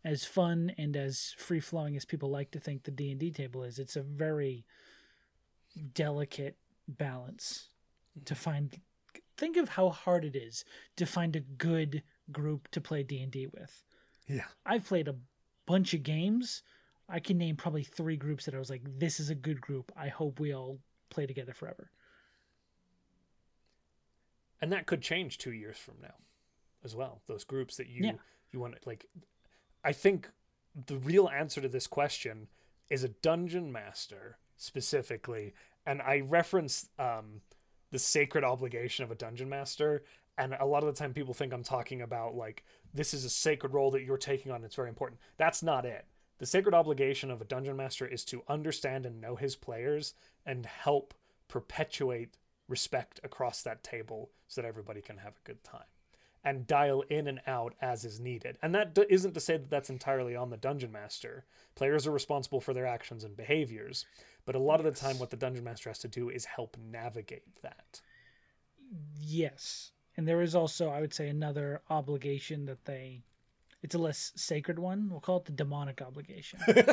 as 0.05 0.25
fun 0.25 0.73
and 0.77 0.97
as 0.97 1.33
free 1.39 1.61
flowing 1.61 1.97
as 1.97 2.05
people 2.05 2.29
like 2.29 2.51
to 2.51 2.59
think 2.59 2.83
the 2.83 2.91
D 2.91 3.13
and 3.13 3.21
D 3.21 3.31
table 3.31 3.63
is, 3.63 3.79
it's 3.79 3.95
a 3.95 4.03
very 4.03 4.65
delicate 5.95 6.57
balance 6.89 7.69
to 8.25 8.35
mm-hmm. 8.35 8.43
find. 8.43 8.81
Think 9.37 9.57
of 9.57 9.71
how 9.71 9.91
hard 9.91 10.25
it 10.25 10.37
is 10.37 10.65
to 10.97 11.07
find 11.07 11.37
a 11.37 11.41
good 11.41 12.03
group 12.33 12.69
to 12.73 12.81
play 12.81 13.05
D 13.05 13.23
and 13.23 13.31
D 13.31 13.47
with. 13.47 13.85
yeah 14.27 14.49
I've 14.67 14.85
played 14.85 15.09
a 15.09 15.17
bunch 15.67 15.95
of 15.95 16.03
games. 16.03 16.63
I 17.09 17.21
can 17.21 17.39
name 17.39 17.57
probably 17.57 17.85
three 17.85 18.17
groups 18.17 18.45
that 18.45 18.55
I 18.55 18.59
was 18.59 18.71
like, 18.71 18.83
this 18.85 19.21
is 19.21 19.31
a 19.31 19.35
good 19.35 19.61
group. 19.61 19.93
I 19.97 20.09
hope 20.09 20.41
we 20.41 20.53
all 20.53 20.79
play 21.11 21.27
together 21.27 21.53
forever. 21.53 21.91
And 24.61 24.73
that 24.73 24.87
could 24.87 25.03
change 25.03 25.39
two 25.39 25.53
years 25.53 25.77
from 25.79 25.95
now 26.03 26.15
as 26.85 26.95
well 26.95 27.21
those 27.27 27.45
groups 27.45 27.77
that 27.77 27.89
you 27.89 28.05
Yeah. 28.07 28.13
you 28.53 28.61
want 28.61 28.75
to 28.75 28.81
like 28.87 29.07
i 29.85 29.93
think 29.93 30.31
the 30.87 30.97
real 30.99 31.29
answer 31.29 31.61
to 31.61 31.69
this 31.69 31.87
question 31.87 32.49
is 32.91 33.05
a 33.05 33.09
dungeon 33.09 33.71
master 33.73 34.39
specifically. 34.57 35.55
And 35.87 36.03
i 36.03 36.21
reference 36.21 36.89
um 36.99 37.41
the 37.91 37.99
sacred 37.99 38.43
obligation 38.45 39.05
of 39.05 39.11
a 39.11 39.15
dungeon 39.15 39.49
master. 39.49 40.03
And 40.37 40.55
a 40.59 40.65
lot 40.67 40.83
of 40.83 40.93
the 40.93 40.99
time 40.99 41.15
people 41.15 41.33
think 41.35 41.53
i'm 41.53 41.63
talking 41.63 42.03
about 42.03 42.35
like 42.35 42.65
this 42.93 43.15
is 43.15 43.25
a 43.25 43.31
sacred 43.31 43.73
role 43.73 43.91
that 43.93 44.03
you're 44.03 44.17
taking 44.19 44.51
on 44.53 44.65
it's 44.65 44.75
very 44.77 44.89
important. 44.89 45.21
That's 45.37 45.63
not 45.63 45.85
it. 45.85 46.07
The 46.39 46.47
sacred 46.47 46.75
obligation 46.75 47.31
of 47.31 47.41
a 47.41 47.45
dungeon 47.45 47.77
master 47.77 48.07
is 48.07 48.25
to 48.27 48.43
understand 48.49 49.07
and 49.07 49.21
know 49.21 49.37
his 49.37 49.55
players 49.55 50.15
and 50.45 50.67
help 50.67 51.15
perpetuate 51.47 52.37
respect 52.69 53.21
across 53.23 53.63
that 53.63 53.85
table 53.85 54.31
so 54.49 54.61
that 54.61 54.69
everybody 54.69 55.01
can 55.01 55.19
have 55.19 55.35
a 55.35 55.47
good 55.47 55.63
time 55.63 55.85
and 56.45 56.67
dial 56.67 57.03
in 57.09 57.27
and 57.27 57.41
out 57.47 57.75
as 57.81 58.05
is 58.05 58.21
needed. 58.21 58.59
And 58.63 58.75
that 58.75 58.95
d- 58.95 59.07
isn't 59.09 59.33
to 59.33 59.41
say 59.41 59.57
that 59.57 59.71
that's 59.71 59.91
entirely 59.91 60.37
on 60.37 60.51
the 60.51 60.57
dungeon 60.59 60.93
master. 60.93 61.47
Players 61.75 62.07
are 62.07 62.11
responsible 62.11 62.61
for 62.61 62.75
their 62.75 62.87
actions 62.87 63.25
and 63.25 63.37
behaviors, 63.37 64.05
but 64.45 64.55
a 64.55 64.59
lot 64.59 64.79
of 64.79 64.85
the 64.85 64.93
time 64.93 65.19
what 65.19 65.31
the 65.31 65.37
dungeon 65.37 65.65
master 65.65 65.89
has 65.89 65.99
to 66.01 66.09
do 66.09 66.29
is 66.29 66.45
help 66.45 66.77
navigate 66.79 67.63
that. 67.63 68.03
Yes. 69.19 69.93
And 70.17 70.29
there 70.29 70.43
is 70.43 70.55
also, 70.55 70.91
I 70.91 71.01
would 71.01 71.15
say, 71.15 71.29
another 71.29 71.81
obligation 71.89 72.67
that 72.67 72.85
they, 72.85 73.23
it's 73.83 73.95
a 73.95 73.99
less 73.99 74.33
sacred 74.37 74.79
one. 74.79 75.09
We'll 75.11 75.21
call 75.21 75.39
it 75.39 75.47
the 75.47 75.53
demonic 75.53 76.03
obligation. 76.03 76.61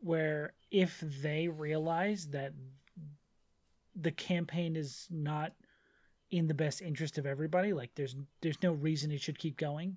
where 0.00 0.52
if 0.70 1.00
they 1.00 1.48
realize 1.48 2.28
that 2.28 2.52
the 3.98 4.12
campaign 4.12 4.76
is 4.76 5.06
not 5.10 5.52
in 6.30 6.48
the 6.48 6.54
best 6.54 6.82
interest 6.82 7.18
of 7.18 7.26
everybody, 7.26 7.72
like 7.72 7.94
there's 7.94 8.16
there's 8.42 8.62
no 8.62 8.72
reason 8.72 9.10
it 9.10 9.20
should 9.20 9.38
keep 9.38 9.56
going, 9.56 9.96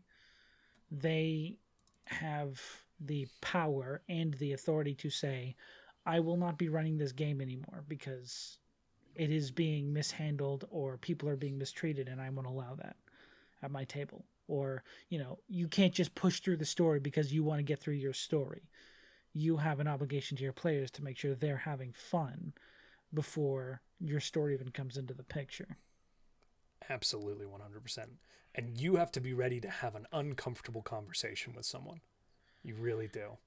they 0.91 1.57
have 2.05 2.61
the 2.99 3.27
power 3.41 4.01
and 4.09 4.33
the 4.35 4.53
authority 4.53 4.93
to 4.93 5.09
say, 5.09 5.55
I 6.05 6.19
will 6.19 6.37
not 6.37 6.57
be 6.57 6.69
running 6.69 6.97
this 6.97 7.11
game 7.11 7.41
anymore 7.41 7.83
because 7.87 8.57
it 9.15 9.31
is 9.31 9.51
being 9.51 9.93
mishandled 9.93 10.65
or 10.69 10.97
people 10.97 11.29
are 11.29 11.35
being 11.35 11.57
mistreated 11.57 12.07
and 12.07 12.21
I 12.21 12.29
won't 12.29 12.47
allow 12.47 12.75
that 12.75 12.95
at 13.61 13.71
my 13.71 13.83
table. 13.83 14.25
Or, 14.47 14.83
you 15.09 15.19
know, 15.19 15.39
you 15.47 15.67
can't 15.67 15.93
just 15.93 16.15
push 16.15 16.39
through 16.39 16.57
the 16.57 16.65
story 16.65 16.99
because 16.99 17.33
you 17.33 17.43
want 17.43 17.59
to 17.59 17.63
get 17.63 17.79
through 17.79 17.95
your 17.95 18.13
story. 18.13 18.63
You 19.33 19.57
have 19.57 19.79
an 19.79 19.87
obligation 19.87 20.37
to 20.37 20.43
your 20.43 20.53
players 20.53 20.89
to 20.91 21.03
make 21.03 21.17
sure 21.17 21.35
they're 21.35 21.57
having 21.57 21.93
fun 21.93 22.53
before 23.13 23.81
your 23.99 24.19
story 24.19 24.53
even 24.53 24.69
comes 24.69 24.97
into 24.97 25.13
the 25.13 25.23
picture. 25.23 25.77
Absolutely 26.89 27.45
100%. 27.45 28.05
And 28.55 28.79
you 28.79 28.95
have 28.95 29.11
to 29.11 29.21
be 29.21 29.33
ready 29.33 29.59
to 29.61 29.69
have 29.69 29.95
an 29.95 30.07
uncomfortable 30.11 30.81
conversation 30.81 31.53
with 31.55 31.65
someone. 31.65 32.01
You 32.63 32.75
really 32.75 33.07
do. 33.07 33.37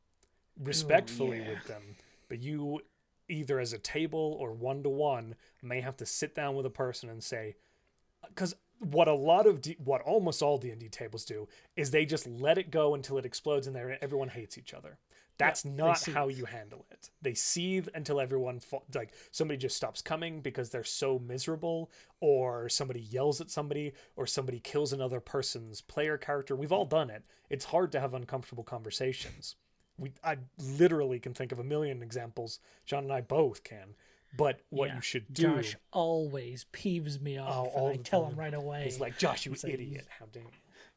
Respectfully 0.63 1.41
yeah. 1.41 1.51
with 1.51 1.65
them, 1.67 1.97
but 2.29 2.43
you 2.43 2.81
either 3.29 3.59
as 3.59 3.73
a 3.73 3.79
table 3.79 4.37
or 4.39 4.53
one 4.53 4.83
to 4.83 4.89
one 4.89 5.35
may 5.63 5.81
have 5.81 5.97
to 5.97 6.07
sit 6.07 6.35
down 6.35 6.55
with 6.55 6.67
a 6.67 6.71
person 6.71 7.09
and 7.09 7.23
say 7.23 7.57
uh, 8.23 8.27
cuz 8.35 8.55
what 8.79 9.09
a 9.09 9.15
lot 9.15 9.47
of 9.47 9.61
D, 9.61 9.77
what 9.83 10.03
almost 10.03 10.43
all 10.43 10.59
D&D 10.59 10.89
tables 10.89 11.25
do 11.25 11.49
is 11.77 11.91
they 11.91 12.05
just 12.05 12.27
let 12.27 12.59
it 12.59 12.71
go 12.71 12.95
until 12.95 13.17
it 13.17 13.25
explodes 13.25 13.67
and 13.67 13.77
there 13.77 13.97
everyone 14.03 14.29
hates 14.29 14.59
each 14.59 14.75
other. 14.75 14.99
That's 15.39 15.63
they 15.63 15.71
not 15.71 16.05
how 16.05 16.29
you 16.29 16.45
handle 16.45 16.87
it. 16.91 17.11
They 17.21 17.35
seethe 17.35 17.89
until 17.95 18.21
everyone 18.21 18.61
fa- 18.61 18.79
like 18.95 19.13
somebody 19.31 19.59
just 19.59 19.77
stops 19.77 20.01
coming 20.03 20.41
because 20.41 20.71
they're 20.71 20.85
so 20.85 21.19
miserable 21.19 21.91
or 22.21 22.69
somebody 22.69 23.01
yells 23.01 23.41
at 23.41 23.51
somebody 23.51 23.93
or 24.17 24.27
somebody 24.27 24.61
kills 24.61 24.93
another 24.93 25.21
person's 25.21 25.81
player 25.81 26.17
character. 26.17 26.55
We've 26.55 26.73
all 26.73 26.85
done 26.85 27.11
it. 27.11 27.25
It's 27.51 27.65
hard 27.65 27.91
to 27.93 28.01
have 28.01 28.15
uncomfortable 28.15 28.65
conversations. 28.65 29.57
We 29.99 30.13
I 30.23 30.39
literally 30.59 31.19
can 31.19 31.35
think 31.35 31.53
of 31.53 31.59
a 31.59 31.65
million 31.65 32.03
examples. 32.03 32.61
John 32.87 33.05
and 33.05 33.13
I 33.13 33.21
both 33.21 33.65
can. 33.65 33.95
But 34.37 34.61
what 34.71 34.89
Yeah. 34.89 34.95
you 34.97 35.01
should 35.03 35.35
do 35.35 35.57
Josh 35.57 35.77
always 35.93 36.65
peeves 36.73 37.21
me 37.21 37.37
off, 37.39 37.69
oh, 37.75 37.79
all 37.79 37.89
and 37.89 38.01
I 38.01 38.03
tell 38.03 38.23
time. 38.23 38.33
him 38.33 38.39
right 38.39 38.55
away. 38.55 38.85
He's 38.85 39.01
like, 39.01 39.19
Josh, 39.19 39.45
you 39.45 39.55
idiot. 39.65 40.07
How 40.19 40.27
dare 40.27 40.43
you? 40.43 40.49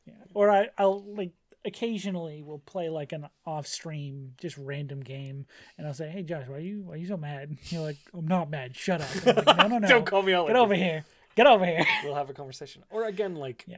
Yeah. 0.07 0.13
Or 0.33 0.49
I, 0.51 0.69
I'll 0.77 1.03
like 1.03 1.31
occasionally 1.65 2.41
we'll 2.41 2.59
play 2.59 2.89
like 2.89 3.11
an 3.11 3.27
off 3.45 3.67
stream, 3.67 4.33
just 4.39 4.57
random 4.57 5.01
game, 5.01 5.45
and 5.77 5.87
I'll 5.87 5.93
say, 5.93 6.09
"Hey 6.09 6.23
Josh, 6.23 6.47
why 6.47 6.55
are 6.55 6.59
you 6.59 6.81
why 6.83 6.93
are 6.93 6.97
you 6.97 7.07
so 7.07 7.17
mad?" 7.17 7.57
You're 7.69 7.81
like, 7.81 7.97
"I'm 8.13 8.27
not 8.27 8.49
mad. 8.49 8.75
Shut 8.75 9.01
up." 9.01 9.25
Like, 9.25 9.57
no, 9.57 9.67
no, 9.67 9.77
no. 9.79 9.87
Don't 9.87 10.05
call 10.05 10.21
me 10.21 10.33
out. 10.33 10.47
Get 10.47 10.53
like 10.53 10.61
over 10.61 10.73
this. 10.75 10.83
here. 10.83 11.05
Get 11.35 11.47
over 11.47 11.65
here. 11.65 11.85
We'll 12.03 12.15
have 12.15 12.29
a 12.29 12.33
conversation. 12.33 12.83
Or 12.89 13.05
again, 13.05 13.35
like 13.35 13.63
Yeah. 13.67 13.77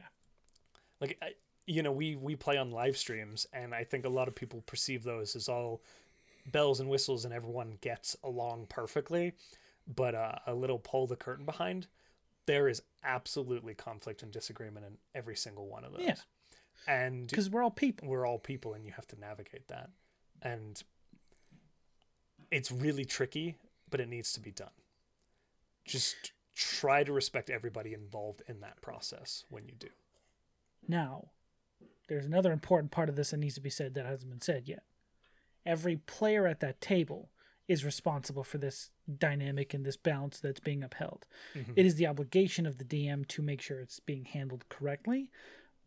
like 1.00 1.18
I, 1.22 1.32
you 1.66 1.82
know, 1.82 1.92
we 1.92 2.16
we 2.16 2.36
play 2.36 2.56
on 2.56 2.70
live 2.70 2.96
streams, 2.96 3.46
and 3.52 3.74
I 3.74 3.84
think 3.84 4.04
a 4.06 4.08
lot 4.08 4.28
of 4.28 4.34
people 4.34 4.62
perceive 4.66 5.02
those 5.04 5.34
as 5.36 5.48
all 5.48 5.82
bells 6.52 6.80
and 6.80 6.88
whistles, 6.88 7.24
and 7.24 7.34
everyone 7.34 7.78
gets 7.80 8.16
along 8.24 8.66
perfectly. 8.68 9.32
But 9.94 10.14
uh, 10.14 10.36
a 10.46 10.54
little 10.54 10.78
pull 10.78 11.06
the 11.06 11.16
curtain 11.16 11.44
behind, 11.46 11.86
there 12.46 12.68
is 12.68 12.82
absolutely 13.04 13.74
conflict 13.74 14.22
and 14.22 14.30
disagreement 14.30 14.84
in 14.86 14.98
every 15.14 15.34
single 15.36 15.66
one 15.66 15.84
of 15.84 15.92
those. 15.92 16.02
Yeah. 16.02 16.14
And 16.86 17.28
Because 17.28 17.50
we're 17.50 17.62
all 17.62 17.70
people. 17.70 18.08
we're 18.08 18.26
all 18.26 18.38
people 18.38 18.74
and 18.74 18.84
you 18.86 18.92
have 18.92 19.06
to 19.08 19.18
navigate 19.20 19.68
that 19.68 19.90
and 20.42 20.82
it's 22.50 22.70
really 22.70 23.04
tricky 23.04 23.56
but 23.90 24.00
it 24.00 24.08
needs 24.08 24.32
to 24.32 24.40
be 24.40 24.50
done 24.50 24.70
just 25.84 26.32
try 26.54 27.02
to 27.04 27.12
respect 27.12 27.50
everybody 27.50 27.92
involved 27.94 28.42
in 28.48 28.60
that 28.60 28.80
process 28.80 29.44
when 29.50 29.66
you 29.66 29.74
do 29.78 29.88
Now, 30.86 31.28
there's 32.08 32.24
another 32.26 32.52
important 32.52 32.90
part 32.90 33.08
of 33.08 33.16
this 33.16 33.30
that 33.30 33.36
needs 33.38 33.54
to 33.56 33.60
be 33.60 33.70
said 33.70 33.94
that 33.94 34.06
hasn't 34.06 34.30
been 34.30 34.40
said 34.40 34.66
yet. 34.68 34.82
Every 35.66 35.96
player 35.96 36.46
at 36.46 36.60
that 36.60 36.80
table 36.80 37.30
is 37.68 37.84
responsible 37.84 38.44
for 38.44 38.56
this 38.56 38.90
dynamic 39.18 39.74
and 39.74 39.84
this 39.84 39.98
balance 39.98 40.40
that's 40.40 40.60
being 40.60 40.82
upheld. 40.82 41.26
Mhm. 41.54 41.74
It 41.76 41.84
is 41.84 41.96
the 41.96 42.06
obligation 42.06 42.64
of 42.64 42.78
the 42.78 42.84
DM 42.84 43.26
to 43.26 43.42
make 43.42 43.60
sure 43.60 43.80
it's 43.80 44.00
being 44.00 44.24
handled 44.24 44.66
correctly, 44.70 45.30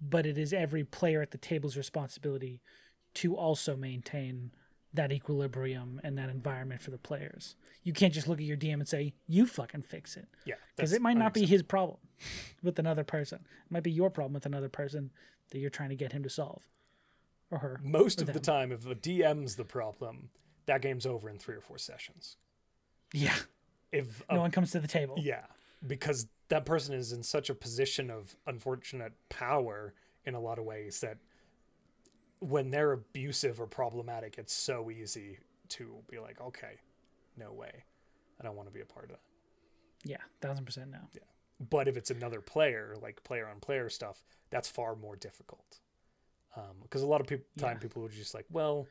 but 0.02 0.26
it 0.26 0.38
is 0.38 0.52
every 0.54 0.84
player 0.84 1.22
at 1.22 1.32
the 1.32 1.38
table's 1.38 1.78
responsibility 1.78 2.62
to 3.14 3.36
also 3.36 3.76
maintain 3.76 4.52
that 4.94 5.12
equilibrium 5.12 6.02
and 6.04 6.18
that 6.18 6.30
environment 6.30 6.82
for 6.82 6.92
the 6.92 6.98
players. 6.98 7.56
You 7.84 7.94
can't 7.94 8.14
just 8.14 8.28
look 8.28 8.40
at 8.40 8.46
your 8.46 8.58
DM 8.58 8.74
and 8.74 8.88
say, 8.88 9.14
"You 9.28 9.46
fucking 9.46 9.84
fix 9.84 10.18
it." 10.18 10.28
yeah 10.46 10.56
because 10.76 10.92
it 10.92 11.02
might 11.02 11.18
not 11.18 11.34
be 11.34 11.46
his 11.46 11.64
problem 11.64 12.00
with 12.64 12.78
another 12.80 13.04
person. 13.04 13.40
It 13.66 13.72
might 13.72 13.84
be 13.84 13.92
your 13.92 14.10
problem 14.10 14.34
with 14.34 14.46
another 14.46 14.70
person 14.70 15.12
that 15.52 15.60
you're 15.60 15.70
trying 15.70 15.90
to 15.90 15.96
get 15.96 16.12
him 16.14 16.24
to 16.24 16.30
solve, 16.30 16.64
or 17.52 17.60
her. 17.60 17.80
most 17.84 18.20
or 18.20 18.24
of 18.24 18.34
the 18.34 18.40
time 18.40 18.72
if 18.72 18.82
the 18.84 18.96
dm's 18.96 19.56
the 19.56 19.66
problem 19.66 20.30
that 20.66 20.82
game's 20.82 21.06
over 21.06 21.30
in 21.30 21.38
three 21.38 21.56
or 21.56 21.62
four 21.62 21.78
sessions 21.78 22.38
Yeah, 23.14 23.36
if 23.92 24.24
a 24.30 24.36
no 24.36 24.42
one 24.42 24.52
comes 24.52 24.72
to 24.72 24.80
the 24.80 24.88
table. 24.88 25.16
Yeah, 25.18 25.44
because 25.86 26.28
that 26.50 26.66
person 26.66 26.94
is 26.94 27.12
in 27.12 27.24
such 27.24 27.50
a 27.50 27.56
position 27.56 28.10
of 28.10 28.36
unfortunate 28.46 29.14
power 29.30 29.94
in 30.26 30.36
a 30.36 30.40
lot 30.40 30.60
of 30.60 30.66
ways 30.66 31.00
that 31.02 31.18
when 32.40 32.72
they're 32.72 32.92
abusive 32.94 33.60
or 33.62 33.68
problematic, 33.68 34.38
it's 34.38 34.54
so 34.54 34.90
easy 34.90 35.40
to 35.70 35.96
be 36.10 36.20
like, 36.20 36.42
okay, 36.42 36.80
no 37.38 37.54
way. 37.54 37.84
I 38.40 38.44
don't 38.44 38.56
want 38.56 38.68
to 38.68 38.74
be 38.74 38.82
a 38.82 38.86
part 38.86 39.06
of 39.06 39.12
that. 39.12 39.20
Yeah, 40.04 40.18
thousand 40.42 40.66
percent 40.66 40.90
now. 40.92 41.08
But 41.70 41.88
if 41.88 41.96
it's 41.96 42.10
another 42.10 42.42
player, 42.42 42.96
like 43.02 43.24
player 43.24 43.48
on 43.48 43.60
player 43.60 43.88
stuff, 43.90 44.24
that's 44.50 44.68
far 44.68 44.96
more 44.96 45.16
difficult. 45.16 45.80
Um, 46.58 46.78
because 46.82 47.04
a 47.04 47.08
lot 47.08 47.22
of 47.22 47.28
peop 47.28 47.46
time 47.58 47.76
Yeah. 47.76 47.80
people 47.80 48.04
are 48.04 48.10
just 48.10 48.34
like, 48.34 48.46
well, 48.50 48.88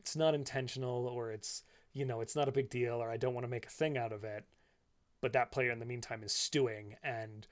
it's 0.00 0.16
not 0.16 0.34
intentional, 0.34 1.06
or 1.06 1.30
it's 1.30 1.62
you 1.92 2.04
know, 2.04 2.20
it's 2.20 2.36
not 2.36 2.48
a 2.48 2.52
big 2.52 2.68
deal, 2.68 2.96
or 3.02 3.10
I 3.10 3.16
don't 3.16 3.34
want 3.34 3.44
to 3.44 3.50
make 3.50 3.66
a 3.66 3.70
thing 3.70 3.96
out 3.96 4.12
of 4.12 4.24
it. 4.24 4.44
But 5.20 5.32
that 5.32 5.50
player 5.50 5.70
in 5.70 5.78
the 5.80 5.84
meantime 5.86 6.22
is 6.22 6.32
stewing, 6.32 6.94
and 7.02 7.46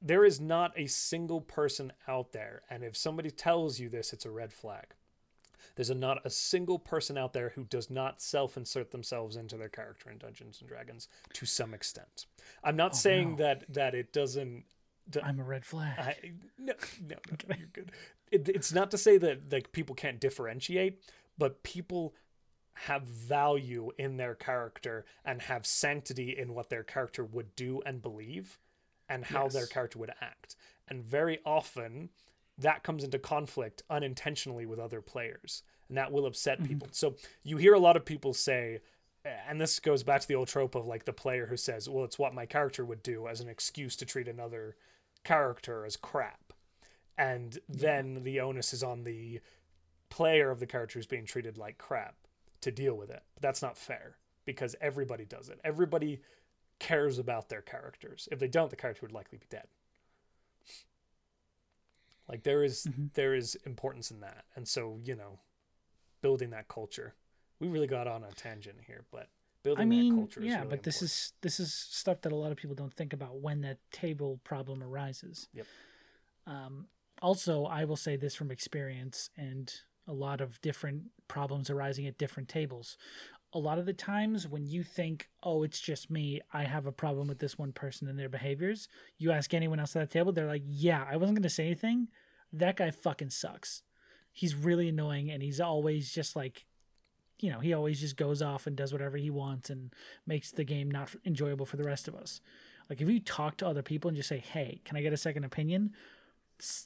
there 0.00 0.24
is 0.24 0.40
not 0.40 0.72
a 0.76 0.86
single 0.86 1.40
person 1.40 1.92
out 2.08 2.32
there. 2.32 2.62
And 2.70 2.82
if 2.82 2.96
somebody 2.96 3.30
tells 3.30 3.78
you 3.78 3.88
this, 3.88 4.12
it's 4.12 4.24
a 4.26 4.30
red 4.30 4.52
flag. 4.52 4.86
There's 5.76 5.90
a, 5.90 5.94
not 5.94 6.18
a 6.26 6.30
single 6.30 6.78
person 6.78 7.16
out 7.16 7.32
there 7.32 7.50
who 7.50 7.64
does 7.64 7.88
not 7.88 8.20
self-insert 8.20 8.90
themselves 8.90 9.36
into 9.36 9.56
their 9.56 9.68
character 9.68 10.10
in 10.10 10.18
Dungeons 10.18 10.58
and 10.60 10.68
Dragons 10.68 11.08
to 11.34 11.46
some 11.46 11.72
extent. 11.72 12.26
I'm 12.64 12.76
not 12.76 12.92
Oh, 12.92 12.96
saying 12.96 13.30
no. 13.30 13.36
that 13.36 13.64
that 13.68 13.94
it 13.94 14.12
doesn't. 14.12 14.64
I'm 15.22 15.40
a 15.40 15.44
red 15.44 15.64
flag. 15.64 15.98
I, 15.98 16.16
no, 16.58 16.74
no, 17.00 17.16
no, 17.48 17.56
you're 17.58 17.68
good. 17.72 17.92
It, 18.30 18.48
it's 18.48 18.72
not 18.72 18.90
to 18.90 18.98
say 18.98 19.18
that 19.18 19.52
like 19.52 19.72
people 19.72 19.94
can't 19.94 20.20
differentiate, 20.20 21.00
but 21.38 21.62
people 21.62 22.14
have 22.74 23.02
value 23.02 23.90
in 23.98 24.16
their 24.16 24.34
character 24.34 25.04
and 25.24 25.42
have 25.42 25.66
sanctity 25.66 26.36
in 26.36 26.54
what 26.54 26.70
their 26.70 26.82
character 26.82 27.24
would 27.24 27.54
do 27.54 27.82
and 27.84 28.02
believe, 28.02 28.58
and 29.08 29.24
how 29.24 29.48
their 29.48 29.66
character 29.66 29.98
would 29.98 30.12
act. 30.20 30.56
And 30.88 31.02
very 31.04 31.40
often, 31.44 32.10
that 32.58 32.82
comes 32.82 33.04
into 33.04 33.18
conflict 33.18 33.82
unintentionally 33.90 34.66
with 34.66 34.78
other 34.78 35.00
players, 35.00 35.62
and 35.88 35.96
that 35.96 36.12
will 36.12 36.26
upset 36.26 36.60
Mhm. 36.60 36.66
people. 36.68 36.88
So 36.92 37.16
you 37.42 37.56
hear 37.56 37.74
a 37.74 37.78
lot 37.78 37.96
of 37.96 38.04
people 38.04 38.34
say. 38.34 38.80
And 39.24 39.60
this 39.60 39.78
goes 39.78 40.02
back 40.02 40.20
to 40.22 40.26
the 40.26 40.34
old 40.34 40.48
trope 40.48 40.74
of 40.74 40.84
like 40.84 41.04
the 41.04 41.12
player 41.12 41.46
who 41.46 41.56
says, 41.56 41.88
"Well, 41.88 42.04
it's 42.04 42.18
what 42.18 42.34
my 42.34 42.44
character 42.44 42.84
would 42.84 43.04
do" 43.04 43.28
as 43.28 43.40
an 43.40 43.48
excuse 43.48 43.94
to 43.98 44.04
treat 44.04 44.26
another 44.26 44.76
character 45.22 45.84
as 45.84 45.96
crap. 45.96 46.52
And 47.16 47.60
then 47.68 48.24
the 48.24 48.40
onus 48.40 48.72
is 48.72 48.82
on 48.82 49.04
the 49.04 49.40
player 50.08 50.50
of 50.50 50.58
the 50.58 50.66
character 50.66 50.98
who's 50.98 51.06
being 51.06 51.24
treated 51.24 51.56
like 51.56 51.78
crap 51.78 52.21
to 52.62 52.70
deal 52.72 52.94
with 52.94 53.10
it. 53.10 53.22
But 53.34 53.42
that's 53.42 53.62
not 53.62 53.76
fair 53.76 54.16
because 54.44 54.74
everybody 54.80 55.24
does 55.24 55.48
it. 55.48 55.60
Everybody 55.62 56.20
cares 56.78 57.18
about 57.18 57.48
their 57.48 57.62
characters. 57.62 58.28
If 58.32 58.38
they 58.40 58.48
don't, 58.48 58.70
the 58.70 58.76
character 58.76 59.02
would 59.02 59.12
likely 59.12 59.38
be 59.38 59.46
dead. 59.48 59.68
Like 62.28 62.42
there 62.44 62.64
is- 62.64 62.86
Mhm. 62.86 63.12
there 63.14 63.34
is 63.34 63.54
importance 63.66 64.10
in 64.10 64.20
that. 64.20 64.46
And 64.54 64.66
so, 64.66 64.98
you 65.04 65.14
know, 65.14 65.40
building 66.20 66.50
that 66.50 66.68
culture. 66.68 67.14
We 67.58 67.68
really 67.68 67.86
got 67.86 68.06
on 68.06 68.24
a 68.24 68.32
tangent 68.32 68.80
here, 68.82 69.04
but 69.10 69.28
building 69.62 69.82
I 69.82 69.84
mean, 69.84 70.14
that 70.14 70.20
culture 70.20 70.40
is 70.40 70.46
yeah, 70.46 70.58
really 70.58 70.70
but 70.70 70.82
this 70.82 71.02
is 71.02 71.32
this 71.40 71.60
is 71.60 71.72
stuff 71.74 72.20
that 72.22 72.32
a 72.32 72.36
lot 72.36 72.50
of 72.52 72.58
people 72.58 72.74
don't 72.74 72.94
think 72.94 73.12
about 73.12 73.38
when 73.40 73.60
that 73.62 73.78
table 73.92 74.40
problem 74.44 74.82
arises. 74.82 75.48
Yep. 75.52 75.66
Um, 76.46 76.88
also, 77.20 77.64
I 77.66 77.84
will 77.84 77.96
say 77.96 78.16
this 78.16 78.34
from 78.34 78.50
experience 78.50 79.30
and 79.36 79.72
a 80.06 80.12
lot 80.12 80.40
of 80.40 80.60
different 80.60 81.04
problems 81.28 81.70
arising 81.70 82.06
at 82.06 82.18
different 82.18 82.48
tables. 82.48 82.96
A 83.54 83.58
lot 83.58 83.78
of 83.78 83.86
the 83.86 83.92
times 83.92 84.48
when 84.48 84.66
you 84.66 84.82
think, 84.82 85.28
"Oh, 85.42 85.62
it's 85.62 85.80
just 85.80 86.10
me. 86.10 86.40
I 86.52 86.64
have 86.64 86.86
a 86.86 86.92
problem 86.92 87.28
with 87.28 87.38
this 87.38 87.58
one 87.58 87.72
person 87.72 88.08
and 88.08 88.18
their 88.18 88.28
behaviors," 88.28 88.88
you 89.18 89.30
ask 89.30 89.52
anyone 89.52 89.78
else 89.78 89.94
at 89.94 90.00
that 90.00 90.10
table, 90.10 90.32
they're 90.32 90.46
like, 90.46 90.64
"Yeah, 90.66 91.04
I 91.08 91.16
wasn't 91.16 91.36
going 91.36 91.42
to 91.42 91.50
say 91.50 91.66
anything. 91.66 92.08
That 92.52 92.76
guy 92.76 92.90
fucking 92.90 93.30
sucks. 93.30 93.82
He's 94.32 94.54
really 94.54 94.88
annoying 94.88 95.30
and 95.30 95.42
he's 95.42 95.60
always 95.60 96.12
just 96.12 96.34
like 96.34 96.66
you 97.42 97.50
know, 97.50 97.58
he 97.58 97.72
always 97.72 98.00
just 98.00 98.16
goes 98.16 98.40
off 98.40 98.68
and 98.68 98.76
does 98.76 98.92
whatever 98.92 99.16
he 99.16 99.28
wants 99.28 99.68
and 99.68 99.92
makes 100.26 100.52
the 100.52 100.62
game 100.64 100.88
not 100.88 101.14
enjoyable 101.24 101.66
for 101.66 101.76
the 101.76 101.82
rest 101.82 102.06
of 102.06 102.14
us. 102.14 102.40
Like 102.88 103.00
if 103.00 103.08
you 103.08 103.18
talk 103.18 103.56
to 103.58 103.66
other 103.66 103.82
people 103.82 104.08
and 104.08 104.16
just 104.16 104.28
say, 104.28 104.38
"Hey, 104.38 104.80
can 104.84 104.96
I 104.96 105.02
get 105.02 105.12
a 105.12 105.16
second 105.16 105.44
opinion?" 105.44 105.92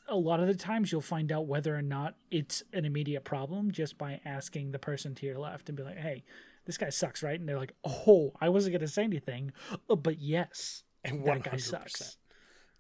A 0.09 0.17
lot 0.17 0.41
of 0.41 0.47
the 0.47 0.55
times 0.55 0.91
you'll 0.91 1.01
find 1.01 1.31
out 1.31 1.47
whether 1.47 1.77
or 1.77 1.83
not 1.83 2.17
it's 2.31 2.63
an 2.73 2.85
immediate 2.85 3.25
problem 3.25 3.71
just 3.71 3.99
by 3.99 4.21
asking 4.25 4.73
the 4.73 4.79
person 4.79 5.15
to 5.17 5.27
your 5.27 5.39
left 5.39 5.69
and 5.69 5.77
be 5.77 5.83
like, 5.83 5.99
"Hey, 5.99 6.25
this 6.65 6.79
guy 6.79 6.89
sucks, 6.91 7.23
right?" 7.23 7.39
And 7.39 7.49
they're 7.49 7.59
like, 7.59 7.75
"Oh, 7.85 8.33
I 8.41 8.49
wasn't 8.49 8.75
gonna 8.75 8.89
say 8.89 9.05
anything, 9.05 9.53
uh, 9.91 9.97
but 9.97 10.19
yes, 10.19 10.85
And 11.05 11.25
that 11.25 11.43
guy 11.43 11.57
sucks." 11.57 12.17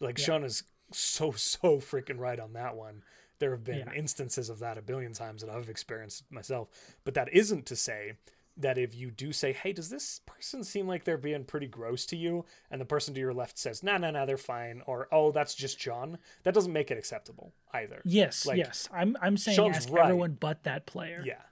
Like 0.00 0.18
Yeah. 0.18 0.24
Sean 0.24 0.44
is 0.44 0.64
so 0.92 1.32
so 1.32 1.78
freaking 1.78 2.18
right 2.18 2.38
on 2.40 2.52
that 2.54 2.76
one. 2.76 3.02
There 3.38 3.50
have 3.50 3.64
been 3.64 3.78
Yeah. 3.86 3.92
instances 3.92 4.48
of 4.48 4.60
that 4.60 4.78
a 4.78 4.82
billion 4.82 5.12
times 5.12 5.42
that 5.42 5.50
I've 5.50 5.68
experienced 5.68 6.30
myself. 6.30 6.68
But 7.04 7.14
that 7.14 7.32
isn't 7.32 7.66
to 7.66 7.76
say 7.76 8.14
that 8.58 8.78
if 8.78 8.94
you 8.94 9.10
do 9.10 9.32
say, 9.32 9.52
"Hey, 9.52 9.72
does 9.72 9.90
this 9.90 10.20
person 10.26 10.64
seem 10.64 10.86
like 10.88 11.04
they're 11.04 11.18
being 11.18 11.44
pretty 11.44 11.66
gross 11.66 12.06
to 12.06 12.16
you?" 12.16 12.44
and 12.70 12.80
the 12.80 12.84
person 12.86 13.12
to 13.14 13.20
your 13.20 13.34
left 13.34 13.58
says, 13.58 13.82
"No, 13.82 13.96
no, 13.96 14.10
no, 14.10 14.24
they're 14.26 14.36
fine," 14.36 14.82
or 14.86 15.08
"Oh, 15.12 15.30
that's 15.32 15.54
just 15.54 15.78
John," 15.78 16.18
that 16.44 16.54
doesn't 16.54 16.72
make 16.72 16.90
it 16.90 16.98
acceptable 16.98 17.52
either. 17.72 18.00
Yes, 18.04 18.46
Like, 18.46 18.58
yes. 18.58 18.88
I'm 18.92 19.16
I'm 19.20 19.36
saying 19.36 19.56
Sean's 19.56 19.76
ask 19.76 19.90
right. 19.90 20.04
everyone 20.04 20.36
but 20.40 20.62
that 20.64 20.86
player. 20.86 21.22
Yeah. 21.24 21.42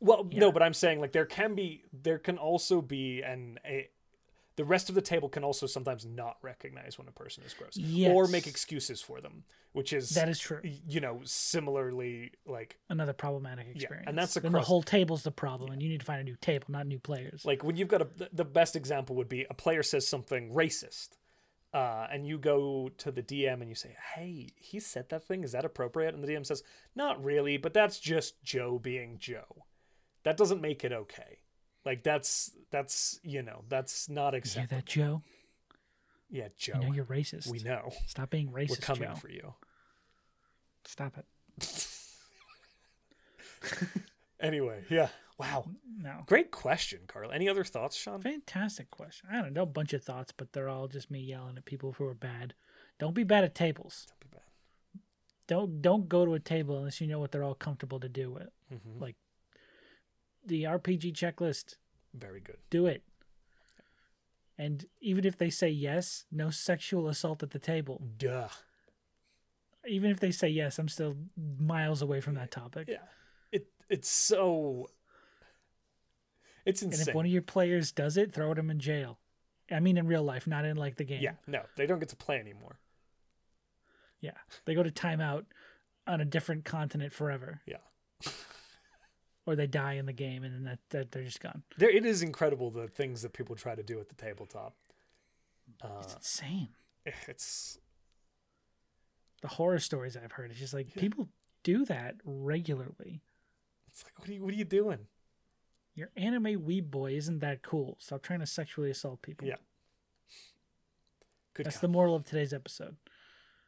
Well, 0.00 0.28
Yeah. 0.30 0.40
no, 0.40 0.52
but 0.52 0.62
I'm 0.62 0.74
saying 0.74 1.00
like 1.00 1.12
there 1.12 1.26
can 1.26 1.54
be 1.54 1.84
there 1.92 2.18
can 2.18 2.38
also 2.38 2.80
be 2.80 3.22
an 3.22 3.58
a 3.64 3.88
the 4.58 4.64
rest 4.64 4.88
of 4.90 4.94
the 4.94 5.00
table 5.00 5.28
can 5.30 5.42
also 5.44 5.66
sometimes 5.66 6.04
not 6.04 6.36
recognize 6.42 6.98
when 6.98 7.08
a 7.08 7.12
person 7.12 7.42
is 7.46 7.54
gross 7.54 7.78
or 8.06 8.26
make 8.28 8.46
excuses 8.46 9.00
for 9.00 9.20
them, 9.22 9.44
which 9.72 9.92
is 9.94 10.10
That 10.10 10.28
is 10.28 10.38
true. 10.38 10.60
you 10.62 11.00
know 11.00 11.20
similarly 11.24 12.32
like 12.44 12.76
Another 12.90 13.12
problematic 13.12 13.68
experience. 13.68 14.04
and 14.08 14.18
experience. 14.18 14.34
that's 14.34 14.42
then 14.42 14.52
the 14.52 14.60
whole 14.60 14.82
table's 14.82 15.22
the 15.22 15.30
problem, 15.30 15.70
and 15.72 15.82
you 15.82 15.88
need 15.88 16.00
to 16.00 16.06
find 16.06 16.20
a 16.20 16.24
new 16.24 16.36
table, 16.40 16.66
not 16.68 16.86
new 16.86 16.98
players. 16.98 17.44
like 17.44 17.62
when 17.64 17.76
you've 17.76 17.88
got 17.88 18.02
a 18.02 18.08
the- 18.16 18.30
the 18.32 18.44
best 18.44 18.74
example 18.76 19.16
would 19.16 19.28
be 19.28 19.46
a 19.48 19.54
player 19.54 19.82
says 19.82 20.06
something 20.06 20.50
racist. 20.52 21.10
Uh, 21.74 22.06
and 22.10 22.26
you 22.26 22.38
go 22.38 22.88
to 22.96 23.12
the 23.12 23.22
DM 23.22 23.60
and 23.60 23.68
you 23.68 23.74
say, 23.74 23.94
"Hey, 24.14 24.48
he 24.56 24.80
said 24.80 25.10
that 25.10 25.22
thing. 25.24 25.44
Is 25.44 25.52
that 25.52 25.66
appropriate?" 25.66 26.14
And 26.14 26.24
the 26.24 26.28
DM 26.28 26.42
says, 26.44 26.62
"Not 26.94 27.22
really, 27.22 27.58
but 27.58 27.74
that's 27.74 28.00
just 28.00 28.42
Joe 28.42 28.78
being 28.78 29.18
Joe. 29.18 29.66
That 30.22 30.38
doesn't 30.38 30.62
make 30.62 30.82
it 30.82 30.92
okay. 30.92 31.37
Like 31.84 32.02
that's 32.02 32.50
that's 32.70 33.18
you 33.22 33.42
know 33.42 33.64
that's 33.68 34.08
not 34.08 34.34
acceptable. 34.34 34.76
that, 34.76 34.86
Joe? 34.86 35.22
Yeah, 36.30 36.48
Joe. 36.58 36.80
You 36.80 36.86
know 36.88 36.92
you're 36.94 37.04
racist. 37.06 37.46
we 37.50 37.58
know. 37.60 37.90
Stop 38.06 38.30
being 38.30 38.48
racist. 38.48 38.70
We're 38.70 38.76
coming 38.76 39.08
Joe. 39.08 39.14
for 39.14 39.30
you. 39.30 39.54
Stop 40.84 41.14
it. 41.18 41.26
Anyway, 44.40 44.84
yeah. 44.88 45.08
Wow. 45.36 45.66
No. 46.00 46.22
Great 46.26 46.52
question, 46.52 47.00
Carl. 47.08 47.32
Any 47.32 47.48
other 47.48 47.64
thoughts, 47.64 47.96
Sean? 47.96 48.20
Fantastic 48.22 48.88
question. 48.90 49.28
I 49.32 49.42
don't 49.42 49.52
know, 49.52 49.62
a 49.64 49.66
bunch 49.66 49.92
of 49.92 50.04
thoughts, 50.04 50.32
but 50.36 50.52
they're 50.52 50.68
all 50.68 50.86
just 50.86 51.10
me 51.10 51.18
yelling 51.18 51.56
at 51.56 51.64
people 51.64 51.92
who 51.98 52.04
are 52.04 52.14
bad. 52.14 52.54
Don't 53.00 53.14
be 53.14 53.24
bad 53.24 53.42
at 53.42 53.56
tables. 53.56 54.06
Don't 54.08 54.20
be 54.20 54.36
bad. 54.36 54.42
Don't 55.48 55.82
don't 55.82 56.08
go 56.08 56.24
to 56.24 56.34
a 56.34 56.38
table 56.40 56.78
unless 56.78 57.00
you 57.00 57.08
know 57.08 57.18
what 57.18 57.32
they're 57.32 57.42
all 57.42 57.54
comfortable 57.54 57.98
to 57.98 58.08
do 58.08 58.30
with. 58.30 58.48
Mhm. 58.72 59.00
Like 59.00 59.16
the 60.48 60.64
RPG 60.64 61.12
checklist. 61.12 61.76
Very 62.14 62.40
good. 62.40 62.56
Do 62.70 62.86
it. 62.86 63.02
And 64.56 64.86
even 65.00 65.24
if 65.24 65.38
they 65.38 65.50
say 65.50 65.68
yes, 65.68 66.24
no 66.32 66.50
sexual 66.50 67.08
assault 67.08 67.42
at 67.42 67.50
the 67.50 67.58
table. 67.60 68.02
Duh. 68.16 68.48
Even 69.86 70.10
if 70.10 70.18
they 70.18 70.32
say 70.32 70.48
yes, 70.48 70.78
I'm 70.78 70.88
still 70.88 71.16
miles 71.58 72.02
away 72.02 72.20
from 72.20 72.34
that 72.34 72.50
topic. 72.50 72.88
Yeah. 72.88 72.96
It 73.52 73.68
it's 73.88 74.08
so. 74.10 74.90
It's 76.64 76.82
insane. 76.82 77.00
And 77.00 77.08
if 77.08 77.14
one 77.14 77.24
of 77.24 77.30
your 77.30 77.42
players 77.42 77.92
does 77.92 78.16
it, 78.16 78.32
throw 78.32 78.52
them 78.52 78.70
in 78.70 78.80
jail. 78.80 79.18
I 79.70 79.80
mean, 79.80 79.96
in 79.96 80.06
real 80.06 80.22
life, 80.24 80.46
not 80.46 80.64
in 80.64 80.76
like 80.76 80.96
the 80.96 81.04
game. 81.04 81.22
yeah. 81.22 81.34
No, 81.46 81.62
they 81.76 81.86
don't 81.86 81.98
get 81.98 82.08
to 82.08 82.16
play 82.16 82.38
anymore. 82.38 82.78
Yeah. 84.20 84.32
They 84.64 84.74
go 84.74 84.82
to 84.82 84.90
timeout 84.90 85.44
on 86.06 86.20
a 86.20 86.24
different 86.24 86.64
continent 86.64 87.12
forever. 87.12 87.60
Yeah. 87.66 87.76
Or 89.48 89.56
they 89.56 89.66
die 89.66 89.94
in 89.94 90.04
the 90.04 90.12
game 90.12 90.44
and 90.44 90.54
then 90.54 90.64
that, 90.64 90.78
that 90.90 91.10
they're 91.12 91.24
just 91.24 91.40
gone. 91.40 91.62
There, 91.78 91.88
it 91.88 92.04
is 92.04 92.20
incredible 92.22 92.70
the 92.70 92.86
things 92.86 93.22
that 93.22 93.32
people 93.32 93.56
try 93.56 93.74
to 93.74 93.82
do 93.82 93.98
at 93.98 94.08
the 94.10 94.14
tabletop. 94.14 94.74
Uh, 95.82 95.88
It's 96.02 96.14
insane. 96.14 96.68
it's 97.06 97.78
The 99.40 99.48
horror 99.48 99.78
stories 99.78 100.18
I've 100.18 100.32
heard. 100.32 100.50
It's 100.50 100.60
just 100.60 100.74
like 100.74 100.92
people 100.94 101.30
do 101.62 101.86
that 101.86 102.16
regularly. 102.24 103.22
it's 103.88 104.04
like 104.04 104.18
what 104.18 104.28
are 104.28 104.32
you 104.34 104.42
what 104.42 104.52
are 104.52 104.56
you 104.56 104.64
doing? 104.64 105.06
Your 105.94 106.10
anime 106.14 106.60
weeb 106.60 106.90
boy 106.90 107.12
isn't 107.14 107.38
that 107.38 107.62
cool. 107.62 107.96
Stop 107.98 108.22
trying 108.22 108.40
to 108.40 108.46
sexually 108.46 108.90
assault 108.90 109.22
people. 109.22 109.48
Yeah. 109.48 109.56
Good. 111.54 111.64
That's 111.66 111.76
God. 111.76 111.82
the 111.82 111.88
moral 111.88 112.14
of 112.14 112.24
today's 112.24 112.52
episode. 112.52 112.96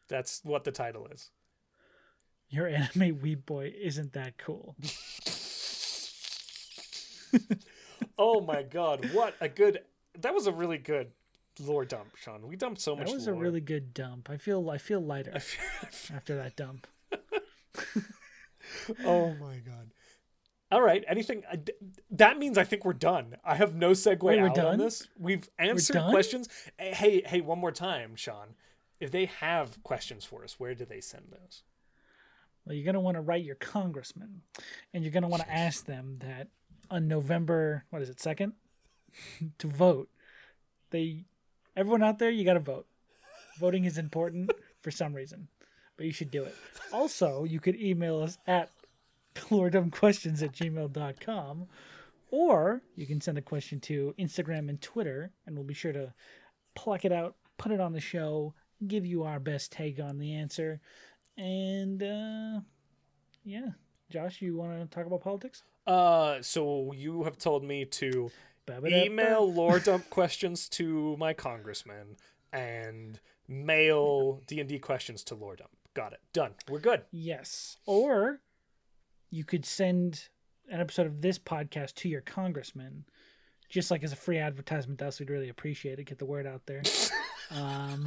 That's 0.09 0.43
what 0.45 0.65
the 0.65 0.73
title 0.73 1.07
is. 1.07 1.31
Your 2.51 2.67
anime 2.83 3.17
weeb 3.19 3.47
boy 3.47 3.73
isn't 3.81 4.13
that 4.13 4.37
cool. 4.37 4.77
Oh 8.19 8.41
my 8.41 8.63
god, 8.63 9.11
what 9.13 9.35
a 9.41 9.49
good 9.49 9.81
that 10.21 10.35
was 10.35 10.47
a 10.47 10.53
really 10.53 10.79
good 10.79 11.09
lore 11.59 11.85
dump, 11.85 12.17
Sean. 12.17 12.47
We 12.47 12.57
dumped 12.57 12.81
so 12.81 12.95
much 12.97 13.07
That 13.07 13.15
was 13.15 13.27
a 13.27 13.35
really 13.35 13.61
good 13.61 13.93
dump. 13.95 14.29
I 14.31 14.37
feel 14.37 14.69
I 14.71 14.79
feel 14.79 15.01
lighter 15.01 15.33
I 15.35 15.39
feel- 15.39 15.89
after 16.17 16.37
that 16.37 16.57
dump. 16.57 16.87
oh 19.05 19.35
my 19.35 19.57
god. 19.59 19.91
All 20.73 20.81
right, 20.83 21.05
Anything 21.09 21.43
that 22.13 22.39
means 22.39 22.57
I 22.57 22.63
think 22.65 22.85
we're 22.85 22.93
done. 22.93 23.37
I 23.45 23.57
have 23.57 23.75
no 23.75 23.91
segue 23.91 24.23
Wait, 24.23 24.39
out 24.39 24.51
on 24.51 24.55
done? 24.65 24.79
this. 24.79 25.09
We've 25.19 25.49
answered 25.59 26.01
questions. 26.11 26.49
Eh, 26.79 26.95
Hey, 26.95 27.23
hey, 27.27 27.41
one 27.41 27.59
more 27.59 27.73
time, 27.73 28.15
Sean. 28.15 28.55
If 29.01 29.11
they 29.11 29.25
have 29.27 29.83
questions 29.83 30.25
for 30.25 30.45
us, 30.45 30.61
where 30.61 30.75
do 30.77 30.85
they 30.85 31.01
send 31.01 31.25
those? 31.33 31.65
Well, 32.65 32.77
you're 32.77 32.85
gonna 32.85 33.01
want 33.01 33.17
to 33.17 33.21
write 33.21 33.45
your 33.45 33.57
congressman, 33.57 34.43
and 34.95 35.03
you're 35.03 35.13
gonna 35.13 35.27
want 35.29 35.43
to 35.43 35.51
ask 35.53 35.87
them 35.87 36.19
that 36.21 36.49
on 36.91 37.09
November 37.09 37.85
what 37.91 38.03
is 38.03 38.09
it 38.09 38.21
second 38.21 38.53
to 39.59 39.67
vote. 39.67 40.09
They 40.91 41.25
everyone 41.77 42.03
out 42.03 42.19
there, 42.19 42.31
you 42.31 42.45
got 42.45 42.55
to 42.55 42.61
vote. 42.61 42.87
Voting 43.59 43.85
is 43.85 43.99
important 43.99 44.51
for 44.81 44.91
some 44.91 45.15
reason, 45.15 45.49
but 45.97 46.07
you 46.07 46.13
should 46.13 46.31
do 46.31 46.43
it. 46.43 46.55
Also, 46.93 47.45
you 47.45 47.61
could 47.61 47.81
email 47.81 48.21
us 48.21 48.39
at 48.47 48.71
loredumpquestions 49.35 50.43
at 50.43 50.53
gmail.com 50.53 51.67
or 52.31 52.83
you 52.95 53.07
can 53.07 53.21
send 53.21 53.39
a 53.39 53.43
question 53.43 53.81
to 53.81 54.15
Instagram 54.19 54.69
and 54.69 54.81
Twitter, 54.81 55.33
and 55.47 55.57
we'll 55.57 55.65
be 55.65 55.75
sure 55.75 55.93
to 55.93 56.15
pluck 56.77 57.05
it 57.05 57.13
out, 57.13 57.35
put 57.59 57.73
it 57.73 57.81
on 57.81 57.93
the 57.93 58.01
show, 58.01 58.55
give 58.87 59.05
you 59.05 59.25
our 59.25 59.41
best 59.41 59.73
take 59.73 60.01
on 60.01 60.19
the 60.19 60.35
answer. 60.35 60.81
And 61.37 62.03
uh 62.03 62.61
yeah. 63.45 63.71
Josh, 64.11 64.43
you 64.43 64.57
want 64.57 64.79
to 64.79 64.95
talk 64.95 65.07
about 65.07 65.23
politics? 65.23 65.63
Uh, 65.91 66.41
so 66.41 66.93
you 66.93 67.25
have 67.25 67.37
told 67.37 67.65
me 67.65 67.85
to 67.85 68.31
email 68.87 69.53
lore 69.53 69.81
dump 69.81 70.09
questions 70.09 70.69
to 70.69 71.17
my 71.17 71.33
congressman 71.33 72.17
and 72.53 73.19
mail 73.49 74.41
D 74.47 74.61
and 74.61 74.69
D 74.69 74.79
questions 74.79 75.25
to 75.25 75.35
lore 75.35 75.57
dump. 75.57 75.71
Got 75.95 76.13
it. 76.13 76.21
Done. 76.33 76.53
We're 76.69 76.79
good. 76.79 77.03
Yes. 77.11 77.77
Or 77.87 78.41
you 79.33 79.43
could 79.43 79.67
send 79.67 80.29
an 80.71 80.81
episode 80.81 81.09
of 81.09 81.23
this 81.23 81.41
podcast 81.41 81.95
to 81.95 82.09
your 82.09 82.21
congressman, 82.21 83.05
just 83.69 83.91
like 83.91 84.05
as 84.05 84.13
a 84.13 84.17
free 84.17 84.39
advertisement 84.39 85.01
to 85.01 85.09
us. 85.09 85.19
We'd 85.19 85.29
really 85.29 85.49
appreciate 85.49 85.99
it. 85.99 86.05
Get 86.05 86.19
the 86.21 86.25
word 86.25 86.47
out 86.47 86.67
there. 86.67 86.83
Um, 87.53 88.07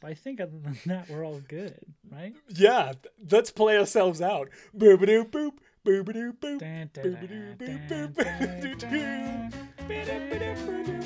but 0.00 0.10
I 0.10 0.14
think 0.14 0.40
other 0.40 0.58
than 0.58 0.76
that, 0.86 1.08
we're 1.08 1.24
all 1.24 1.40
good, 1.46 1.78
right? 2.10 2.34
Yeah. 2.48 2.94
Let's 3.30 3.52
play 3.52 3.78
ourselves 3.78 4.20
out. 4.20 4.48
Boop-a-doo 4.76 5.26
boop. 5.26 5.52
Boop-a-doo 5.86 6.32
boop. 6.32 6.58
Dun, 6.58 6.90
dun, 6.92 7.02
Boop-a-doo 7.04 7.54
dun, 7.58 7.78
boop 7.88 8.16
boop. 8.16 8.24
dun, 8.40 8.60
Doo-doo. 8.60 8.90
dun. 8.90 9.52
Ba-da-ba-da-ba-doo. 9.86 11.02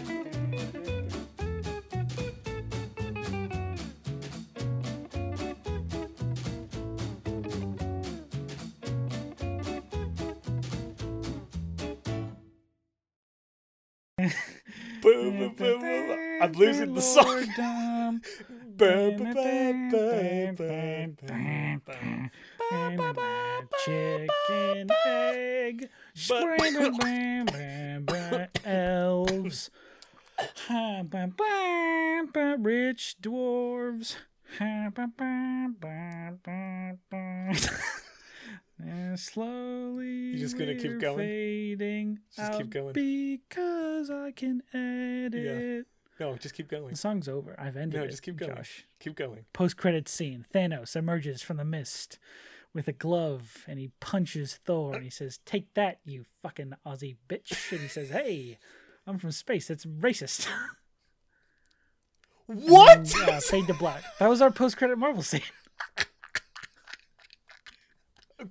Boom, 15.02 15.38
boom, 15.38 15.54
boom, 15.56 15.80
boom. 15.80 16.42
I'm 16.42 16.52
losing 16.52 16.94
the 16.94 17.02
song. 17.02 17.26
Lord 23.86 24.30
Chicken 24.88 24.96
egg. 25.06 25.88
Scrambled 26.14 26.98
bam, 27.00 27.46
bam, 27.46 28.04
bam, 28.04 28.48
elves. 28.64 29.70
Rich 32.58 33.16
dwarves. 33.22 34.16
And 38.82 39.18
slowly 39.20 40.06
You 40.06 40.38
just 40.38 40.56
gonna 40.58 40.74
keep 40.74 40.98
going? 40.98 41.18
fading 41.18 42.18
Just 42.34 42.52
keep 42.54 42.70
going. 42.70 42.92
because 42.94 44.10
I 44.10 44.32
can 44.32 44.62
edit. 44.72 45.86
Yeah. 46.18 46.26
No, 46.26 46.36
just 46.36 46.54
keep 46.54 46.68
going. 46.68 46.88
The 46.88 46.96
song's 46.96 47.28
over. 47.28 47.54
I've 47.58 47.76
ended 47.76 47.98
it. 48.00 48.04
No, 48.04 48.06
just 48.10 48.22
keep 48.22 48.36
going. 48.36 48.56
Josh. 48.56 48.86
Keep 48.98 49.16
going. 49.16 49.44
Post 49.52 49.76
credit 49.76 50.08
scene. 50.08 50.46
Thanos 50.54 50.96
emerges 50.96 51.42
from 51.42 51.56
the 51.58 51.64
mist 51.64 52.18
with 52.74 52.88
a 52.88 52.92
glove 52.92 53.64
and 53.66 53.78
he 53.78 53.90
punches 54.00 54.58
Thor 54.64 54.94
and 54.94 55.04
he 55.04 55.10
says, 55.10 55.38
Take 55.44 55.74
that, 55.74 55.98
you 56.04 56.24
fucking 56.42 56.72
Aussie 56.86 57.16
bitch. 57.28 57.72
And 57.72 57.80
he 57.80 57.88
says, 57.88 58.08
Hey, 58.10 58.58
I'm 59.06 59.18
from 59.18 59.32
space. 59.32 59.68
That's 59.68 59.86
racist. 59.86 60.46
What? 62.52 63.14
uh, 63.14 63.38
fade 63.38 63.68
to 63.68 63.74
black. 63.74 64.02
That 64.18 64.28
was 64.28 64.42
our 64.42 64.50
post 64.50 64.76
credit 64.76 64.98
Marvel 64.98 65.22
scene. 65.22 65.40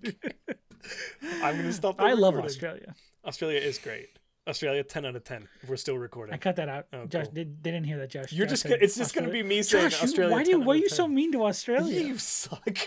I'm 1.43 1.57
gonna 1.57 1.73
stop. 1.73 1.97
the 1.97 2.03
I 2.03 2.13
love 2.13 2.35
recording. 2.35 2.45
Australia. 2.45 2.95
Australia 3.25 3.59
is 3.59 3.77
great. 3.77 4.07
Australia, 4.47 4.83
ten 4.83 5.05
out 5.05 5.17
of 5.17 5.25
ten. 5.25 5.49
If 5.61 5.69
we're 5.69 5.75
still 5.75 5.97
recording, 5.97 6.33
I 6.33 6.37
cut 6.37 6.55
that 6.55 6.69
out. 6.69 6.85
Oh, 6.93 7.07
Josh, 7.07 7.25
cool. 7.25 7.33
they, 7.33 7.43
they 7.43 7.71
didn't 7.71 7.83
hear 7.83 7.97
that, 7.97 8.09
Josh. 8.09 8.31
you're 8.31 8.45
Josh 8.45 8.51
just. 8.51 8.63
Gonna, 8.63 8.77
it's 8.79 8.95
just 8.95 9.13
gonna 9.13 9.29
be 9.29 9.43
me 9.43 9.61
saying 9.63 9.89
Josh, 9.89 10.01
Australia. 10.03 10.33
why 10.33 10.43
do 10.45 10.51
you, 10.51 10.59
why 10.61 10.75
are 10.75 10.77
you 10.77 10.87
so 10.89 11.05
mean 11.07 11.33
to 11.33 11.43
Australia? 11.43 12.01
You 12.01 12.17
suck. 12.17 12.77